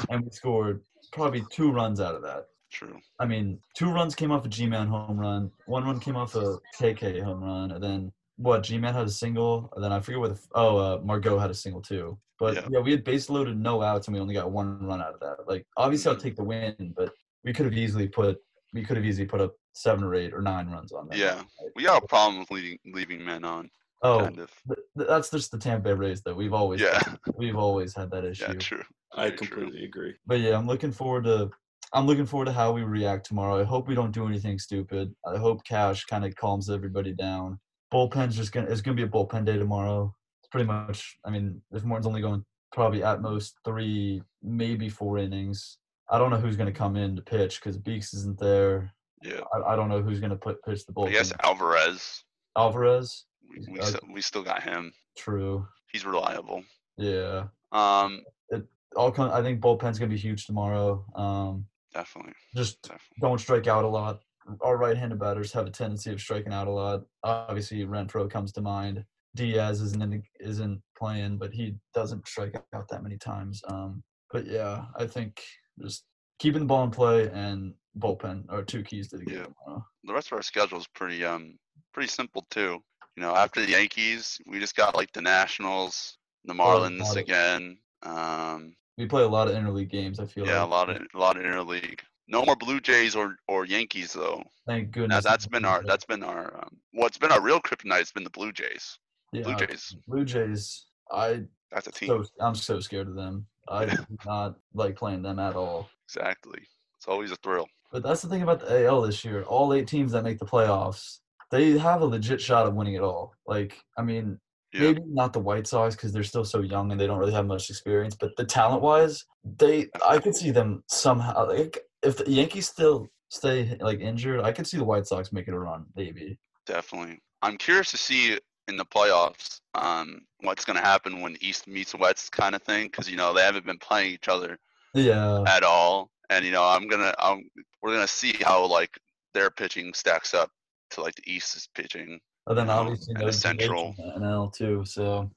and 0.09 0.23
we 0.25 0.31
scored 0.31 0.83
probably 1.13 1.43
two 1.51 1.73
runs 1.73 2.01
out 2.01 2.15
of 2.15 2.23
that. 2.23 2.45
True. 2.71 2.97
I 3.19 3.27
mean, 3.27 3.59
two 3.77 3.91
runs 3.91 4.15
came 4.15 4.31
off 4.31 4.47
a 4.47 4.49
G-Man 4.49 4.87
home 4.87 5.19
run. 5.19 5.51
One 5.67 5.85
run 5.85 5.99
came 5.99 6.15
off 6.15 6.37
a 6.37 6.59
KK 6.81 7.25
home 7.25 7.43
run, 7.43 7.73
and 7.73 7.83
then 7.83 8.13
what? 8.37 8.63
G-Man 8.63 8.95
had 8.95 9.07
a 9.07 9.11
single, 9.11 9.69
and 9.75 9.83
then 9.83 9.91
I 9.93 9.99
forget 9.99 10.21
what. 10.21 10.37
The, 10.37 10.41
oh, 10.55 10.77
uh, 10.77 11.01
Margot 11.03 11.37
had 11.41 11.51
a 11.51 11.55
single 11.55 11.83
too. 11.83 12.17
But 12.39 12.55
Yeah. 12.55 12.69
yeah. 12.71 12.79
we 12.79 12.93
had 12.93 13.03
base 13.03 13.29
loaded, 13.29 13.59
no 13.59 13.83
outs, 13.83 14.07
and 14.07 14.15
we 14.15 14.21
only 14.21 14.35
got 14.35 14.53
one 14.53 14.87
run 14.87 15.03
out 15.03 15.13
of 15.13 15.19
that. 15.21 15.39
Like, 15.49 15.67
obviously, 15.77 16.13
I'll 16.13 16.17
take 16.17 16.37
the 16.37 16.45
win, 16.45 16.95
but 16.97 17.13
we 17.43 17.53
could 17.53 17.67
have 17.67 17.75
easily 17.75 18.07
put 18.07 18.39
we 18.73 18.83
could 18.83 18.97
have 18.97 19.05
easily 19.07 19.27
put 19.27 19.41
up 19.41 19.55
seven 19.75 20.05
or 20.05 20.15
eight 20.15 20.33
or 20.33 20.43
nine 20.43 20.69
runs 20.71 20.93
on 20.93 21.09
that. 21.09 21.19
Yeah. 21.19 21.43
We 21.77 21.85
got 21.85 22.03
a 22.03 22.07
problem 22.07 22.39
with 22.41 22.51
leaving 22.51 22.79
leaving 22.87 23.25
men 23.25 23.45
on. 23.45 23.71
Oh, 24.05 24.21
Kind 24.21 24.41
of. 24.41 24.51
th- 24.67 24.79
th- 24.99 25.09
that's 25.09 25.31
just 25.31 25.53
the 25.53 25.59
Tampa 25.59 25.85
Bay 25.85 25.93
Rays, 25.93 26.23
though. 26.23 26.35
We've 26.35 26.53
always 26.53 26.81
Yeah. 26.81 27.01
we've 27.37 27.57
always 27.57 27.95
had 27.95 28.11
that 28.11 28.25
issue. 28.33 28.45
Yeah. 28.49 28.55
True. 28.55 28.83
I 29.15 29.27
Very 29.29 29.37
true. 29.37 29.47
completely 29.49 29.85
agree. 29.85 30.15
But 30.27 30.41
yeah, 30.41 30.57
I'm 30.57 30.67
looking 30.67 30.93
forward 30.93 31.25
to 31.25 31.51
I'm 31.95 32.07
looking 32.07 32.25
forward 32.27 32.47
to 32.47 32.53
how 32.53 32.73
we 32.73 32.83
react 32.83 33.27
tomorrow. 33.27 33.61
I 33.61 33.65
hope 33.65 33.87
we 33.87 33.95
don't 33.95 34.13
do 34.13 34.27
anything 34.27 34.59
stupid. 34.59 35.15
I 35.27 35.37
hope 35.37 35.63
Cash 35.65 36.05
kind 36.07 36.25
of 36.25 36.35
calms 36.37 36.71
everybody 36.71 37.13
down. 37.13 37.61
Bullpen's 37.93 38.37
just 38.37 38.53
gonna 38.53 38.69
it's 38.69 38.81
gonna 38.81 38.97
be 38.97 39.03
a 39.03 39.09
bullpen 39.09 39.45
day 39.45 39.59
tomorrow. 39.59 40.15
It's 40.41 40.49
pretty 40.49 40.67
much 40.67 41.19
I 41.25 41.31
mean, 41.31 41.61
if 41.73 41.85
Morton's 41.85 42.07
only 42.07 42.23
going 42.23 42.45
probably 42.73 43.05
at 43.05 43.21
most 43.21 43.55
three, 43.65 44.23
maybe 44.43 44.89
four 44.89 45.19
innings. 45.19 45.79
I 46.11 46.19
don't 46.19 46.31
know 46.31 46.37
who's 46.39 46.57
gonna 46.57 46.73
come 46.73 46.97
in 46.97 47.17
to 47.17 47.23
pitch 47.23 47.61
because 47.61 47.79
Beeks 47.79 48.13
isn't 48.15 48.39
there. 48.39 48.93
Yeah. 49.23 49.41
I, 49.55 49.73
I 49.73 49.77
don't 49.77 49.89
know 49.89 50.03
who's 50.03 50.21
gonna 50.21 50.37
put 50.37 50.63
pitch 50.65 50.85
the 50.87 50.93
I 50.93 50.95
bullpen. 50.95 51.13
guess 51.13 51.33
Alvarez. 51.43 52.25
Alvarez, 52.57 53.25
We 53.49 53.67
we, 53.71 53.81
Uh, 53.81 53.85
still, 53.85 54.01
we 54.13 54.21
still 54.21 54.43
got 54.43 54.63
him. 54.63 54.93
true. 55.17 55.67
He's 55.93 56.05
reliable. 56.05 56.65
Yeah. 56.97 57.45
Um. 57.73 58.23
It 58.51 58.67
All 58.97 59.11
come, 59.13 59.31
I 59.31 59.43
think 59.43 59.61
bullpen's 59.61 59.99
gonna 59.99 60.11
be 60.11 60.19
huge 60.19 60.47
tomorrow. 60.47 61.05
Um, 61.15 61.67
Definitely. 61.95 62.33
just 62.55 62.83
Definitely. 62.83 63.17
don't 63.21 63.39
strike 63.41 63.67
out 63.67 63.85
a 63.85 63.89
lot. 63.89 64.21
Our 64.61 64.77
right-handed 64.77 65.19
batters 65.21 65.53
have 65.53 65.67
a 65.67 65.71
tendency 65.71 66.11
of 66.13 66.21
striking 66.21 66.53
out 66.53 66.67
a 66.67 66.71
lot. 66.71 67.05
Obviously, 67.23 67.85
Renfroe 67.87 68.29
comes 68.31 68.53
to 68.55 68.61
mind. 68.61 69.05
Diaz 69.37 69.81
isn't 69.81 70.03
in 70.03 70.11
the, 70.11 70.23
isn't 70.41 70.83
playing, 70.99 71.39
but 71.39 71.53
he 71.53 71.77
doesn't 71.95 72.27
strike 72.27 72.61
out 72.75 72.89
that 72.89 73.03
many 73.05 73.17
times. 73.17 73.63
Um, 73.69 74.03
but 74.33 74.47
yeah, 74.47 74.87
I 74.99 75.07
think 75.07 75.43
just 75.81 76.05
keeping 76.39 76.61
the 76.61 76.67
ball 76.67 76.85
in 76.85 76.91
play 76.91 77.31
and 77.33 77.75
bullpen 77.99 78.45
are 78.51 78.63
two 78.63 78.83
keys 78.83 79.09
to 79.09 79.19
the 79.19 79.25
game. 79.25 79.37
Yeah. 79.39 79.45
tomorrow. 79.65 79.87
The 80.05 80.13
rest 80.15 80.29
of 80.29 80.35
our 80.37 80.43
schedule 80.43 80.79
is 80.79 80.87
pretty 80.89 81.25
um 81.25 81.59
pretty 81.93 82.09
simple 82.09 82.47
too. 82.51 82.83
You 83.17 83.23
know, 83.23 83.35
after 83.35 83.61
the 83.61 83.71
Yankees, 83.73 84.41
we 84.47 84.59
just 84.59 84.75
got 84.77 84.97
like 84.97 85.13
the 85.13 85.21
Nationals, 85.23 86.17
the 86.45 86.55
Marlins 86.55 87.15
again. 87.17 87.79
Um. 88.03 88.75
We 88.99 89.07
play 89.07 89.23
a 89.23 89.29
lot 89.29 89.49
of 89.49 89.55
interleague 89.55 89.91
games. 89.91 90.21
I 90.21 90.27
feel 90.27 90.47
Yeah. 90.47 90.65
A 90.65 90.67
lot 90.67 90.91
of 90.91 90.97
a 91.15 91.19
lot 91.19 91.37
of 91.37 91.43
interleague. 91.43 92.01
No 92.29 92.45
more 92.45 92.57
Blue 92.57 92.81
Jays 92.81 93.15
or 93.17 93.37
or 93.49 93.65
Yankees 93.67 94.13
though. 94.13 94.43
Thank 94.67 94.89
Now 94.97 95.03
goodness. 95.03 95.25
that's 95.25 95.47
been 95.47 95.65
our 95.65 95.83
that's 95.87 96.05
been 96.05 96.23
our 96.23 96.57
um, 96.63 96.77
what's 96.93 97.19
been 97.19 97.33
our 97.33 97.41
real 97.41 97.61
kryptonite 97.61 97.99
has 97.99 98.13
been 98.13 98.25
the 98.25 98.31
Blue 98.31 98.53
Jays. 98.53 98.99
yeah, 99.33 99.43
Blue 99.43 99.57
Jays. 99.57 99.97
Blue 100.07 100.25
Jays. 100.25 100.87
I 101.11 101.43
That's 101.71 101.87
a 101.87 101.93
team. 101.93 102.09
so 102.09 102.25
I'm 102.41 102.55
so 102.55 102.81
scared 102.81 103.09
of 103.09 103.15
them. 103.15 103.47
I 103.69 103.85
do 103.95 103.97
not 104.27 104.57
like 104.75 104.97
playing 104.97 105.23
them 105.23 105.39
at 105.39 105.55
all. 105.57 105.89
Exactly. 106.07 106.61
It's 106.99 107.09
always 107.09 107.33
a 107.33 107.37
thrill. 107.37 107.67
But 107.91 108.03
that's 108.03 108.23
the 108.23 108.29
thing 108.29 108.43
about 108.43 108.61
the 108.61 108.87
AL 108.87 109.03
this 109.03 109.25
year. 109.25 109.43
All 109.43 109.73
eight 109.75 109.87
teams 109.87 110.13
that 110.13 110.25
make 110.25 110.39
the 110.39 110.47
playoffs, 110.47 111.19
they 111.51 111.77
have 111.79 112.01
a 112.01 112.05
legit 112.07 112.41
shot 112.41 112.67
of 112.67 112.75
winning 112.75 112.95
it 112.95 113.03
all. 113.03 113.35
Like, 113.47 113.77
I 113.99 114.03
mean, 114.03 114.39
Yeah. 114.73 114.81
maybe 114.83 115.03
not 115.07 115.33
the 115.35 115.41
White 115.41 115.67
Sox 115.67 115.95
because 115.95 116.13
they're 116.13 116.23
still 116.23 116.45
so 116.45 116.61
young 116.61 116.91
and 116.91 116.99
they 117.01 117.07
don't 117.07 117.19
really 117.19 117.33
have 117.35 117.47
much 117.47 117.69
experience. 117.69 118.15
But 118.19 118.31
the 118.37 118.45
talent-wise, 118.45 119.25
they, 119.45 119.89
I 120.07 120.19
could 120.19 120.35
see 120.35 120.51
them 120.51 120.83
somehow. 120.89 121.49
Like, 121.49 121.79
if 122.03 122.17
the 122.17 122.31
Yankees 122.31 122.69
still 122.69 123.09
stay 123.29 123.77
like 123.81 124.01
injured, 124.01 124.41
I 124.41 124.53
could 124.53 124.67
see 124.67 124.79
the 124.79 124.85
White 124.85 125.07
Sox 125.07 125.33
making 125.33 125.53
a 125.55 125.59
run. 125.59 125.85
Maybe. 125.95 126.39
Definitely. 126.67 127.19
I'm 127.43 127.59
curious 127.59 127.91
to 127.91 127.99
see 127.99 128.39
in 128.69 128.77
the 128.77 128.85
playoffs 128.85 129.61
um, 129.75 130.23
what's 130.41 130.65
going 130.65 130.77
to 130.79 130.85
happen 130.85 131.21
when 131.21 131.37
East 131.41 131.67
meets 131.67 131.95
West 131.95 132.31
kind 132.33 132.55
of 132.55 132.63
thing 132.63 132.85
because 132.87 133.09
you 133.11 133.17
know 133.17 133.33
they 133.33 133.43
haven't 133.43 133.67
been 133.67 133.79
playing 133.79 134.13
each 134.13 134.29
other 134.29 134.59
Yeah. 134.95 135.43
at 135.47 135.63
all, 135.63 136.11
and 136.31 136.45
you 136.45 136.51
know 136.53 136.63
I'm 136.65 136.89
gonna 136.89 137.15
I'm, 137.19 137.49
we're 137.83 137.95
gonna 137.95 138.07
see 138.07 138.35
how 138.43 138.67
like 138.67 138.99
their 139.35 139.51
pitching 139.51 139.95
stacks 139.95 140.35
up 140.35 140.51
to 140.91 141.01
like 141.01 141.15
the 141.15 141.23
East's 141.33 141.69
pitching. 141.75 142.21
And 142.47 142.59
then 142.59 142.67
you 142.67 142.73
know, 142.73 142.79
obviously 142.81 143.13
and 143.15 143.21
the 143.21 143.25
there's 143.25 143.39
DH 143.39 143.41
Central. 143.41 143.95
in 143.99 144.07
the 144.21 144.27
NL 144.27 144.53
too. 144.53 144.85
So, 144.85 145.31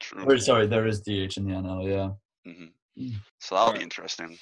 True. 0.00 0.24
or, 0.26 0.38
sorry, 0.38 0.66
there 0.66 0.86
is 0.86 1.00
DH 1.00 1.36
in 1.38 1.46
the 1.46 1.52
NL. 1.54 1.88
Yeah. 1.88 2.10
hmm 2.52 2.66
Mm. 2.96 3.14
So 3.40 3.56
that'll 3.56 3.66
Alright. 3.68 3.80
be 3.80 3.82
interesting. 3.82 4.38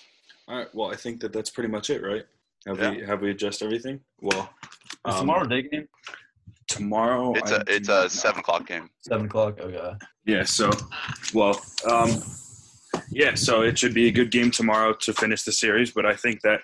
All 0.47 0.59
right. 0.59 0.69
Well, 0.75 0.93
I 0.93 0.97
think 0.97 1.21
that 1.23 1.33
that's 1.33 1.49
pretty 1.49 1.71
much 1.71 1.89
it, 1.89 2.03
right? 2.03 2.25
Have 2.67 2.79
Yeah. 2.79 2.91
we 2.91 3.01
have 3.07 3.23
we 3.23 3.31
addressed 3.31 3.63
everything? 3.63 4.01
Well, 4.21 4.51
Is 5.09 5.15
um, 5.15 5.21
tomorrow 5.21 5.47
day 5.47 5.63
game? 5.63 5.89
Tomorrow. 6.69 7.35
It's 7.35 7.53
I 7.53 7.57
a 7.57 7.65
it's 7.67 7.89
a 7.89 8.09
seven 8.09 8.41
o'clock 8.41 8.67
game. 8.67 8.89
Seven 9.01 9.27
o'clock. 9.27 9.61
Okay. 9.61 9.75
Yeah. 9.75 9.95
Yeah. 10.25 10.45
So, 10.45 10.71
well, 11.35 11.61
um, 11.91 12.23
yeah. 13.11 13.35
So 13.35 13.63
it 13.63 13.79
should 13.79 13.95
be 13.95 14.09
a 14.09 14.13
good 14.13 14.31
game 14.31 14.51
tomorrow 14.51 14.95
to 15.01 15.13
finish 15.13 15.43
the 15.43 15.53
series. 15.53 15.93
But 15.93 16.07
I 16.07 16.15
think 16.15 16.41
that 16.43 16.61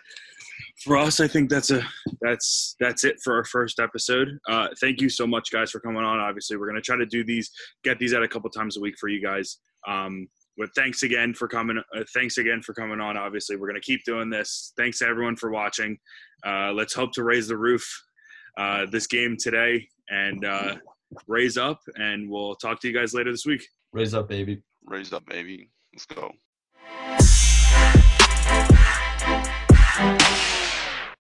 for 0.84 0.96
us, 0.96 1.20
I 1.20 1.28
think 1.28 1.51
that's 1.51 1.70
a 1.70 1.82
that's 2.20 2.76
that's 2.80 3.05
it 3.05 3.16
for 3.22 3.36
our 3.36 3.44
first 3.44 3.80
episode. 3.80 4.38
Uh, 4.49 4.68
thank 4.80 5.01
you 5.01 5.09
so 5.09 5.26
much, 5.26 5.51
guys, 5.51 5.70
for 5.70 5.80
coming 5.80 6.05
on. 6.05 6.20
Obviously, 6.20 6.57
we're 6.57 6.68
gonna 6.68 6.80
try 6.80 6.96
to 6.96 7.07
do 7.07 7.24
these, 7.24 7.51
get 7.84 7.99
these 7.99 8.14
out 8.14 8.22
a 8.22 8.28
couple 8.28 8.49
times 8.51 8.76
a 8.76 8.80
week 8.80 8.94
for 8.99 9.09
you 9.09 9.22
guys. 9.22 9.59
Um, 9.86 10.28
but 10.57 10.68
thanks 10.76 11.03
again 11.03 11.34
for 11.34 11.49
coming. 11.49 11.80
Uh, 11.96 12.05
thanks 12.14 12.38
again 12.38 12.62
for 12.62 12.74
coming 12.74 13.01
on. 13.01 13.16
Obviously, 13.16 13.57
we're 13.57 13.68
gonna 13.68 13.80
keep 13.80 14.05
doing 14.05 14.30
this. 14.30 14.72
Thanks 14.76 14.99
to 14.99 15.07
everyone 15.07 15.36
for 15.36 15.51
watching. 15.51 15.99
Uh, 16.46 16.72
let's 16.72 16.94
hope 16.94 17.12
to 17.12 17.24
raise 17.24 17.49
the 17.49 17.57
roof 17.57 17.84
uh, 18.59 18.86
this 18.90 19.06
game 19.06 19.36
today 19.38 19.88
and 20.11 20.44
uh, 20.44 20.76
raise 21.26 21.56
up. 21.56 21.80
And 21.96 22.28
we'll 22.28 22.56
talk 22.56 22.80
to 22.80 22.88
you 22.88 22.94
guys 22.94 23.14
later 23.14 23.30
this 23.30 23.46
week. 23.46 23.66
Raise 23.92 24.12
up, 24.12 24.28
baby. 24.28 24.61
Raise 24.84 25.12
up, 25.12 25.24
baby. 25.26 25.70
Let's 25.94 26.06
go. 26.06 26.32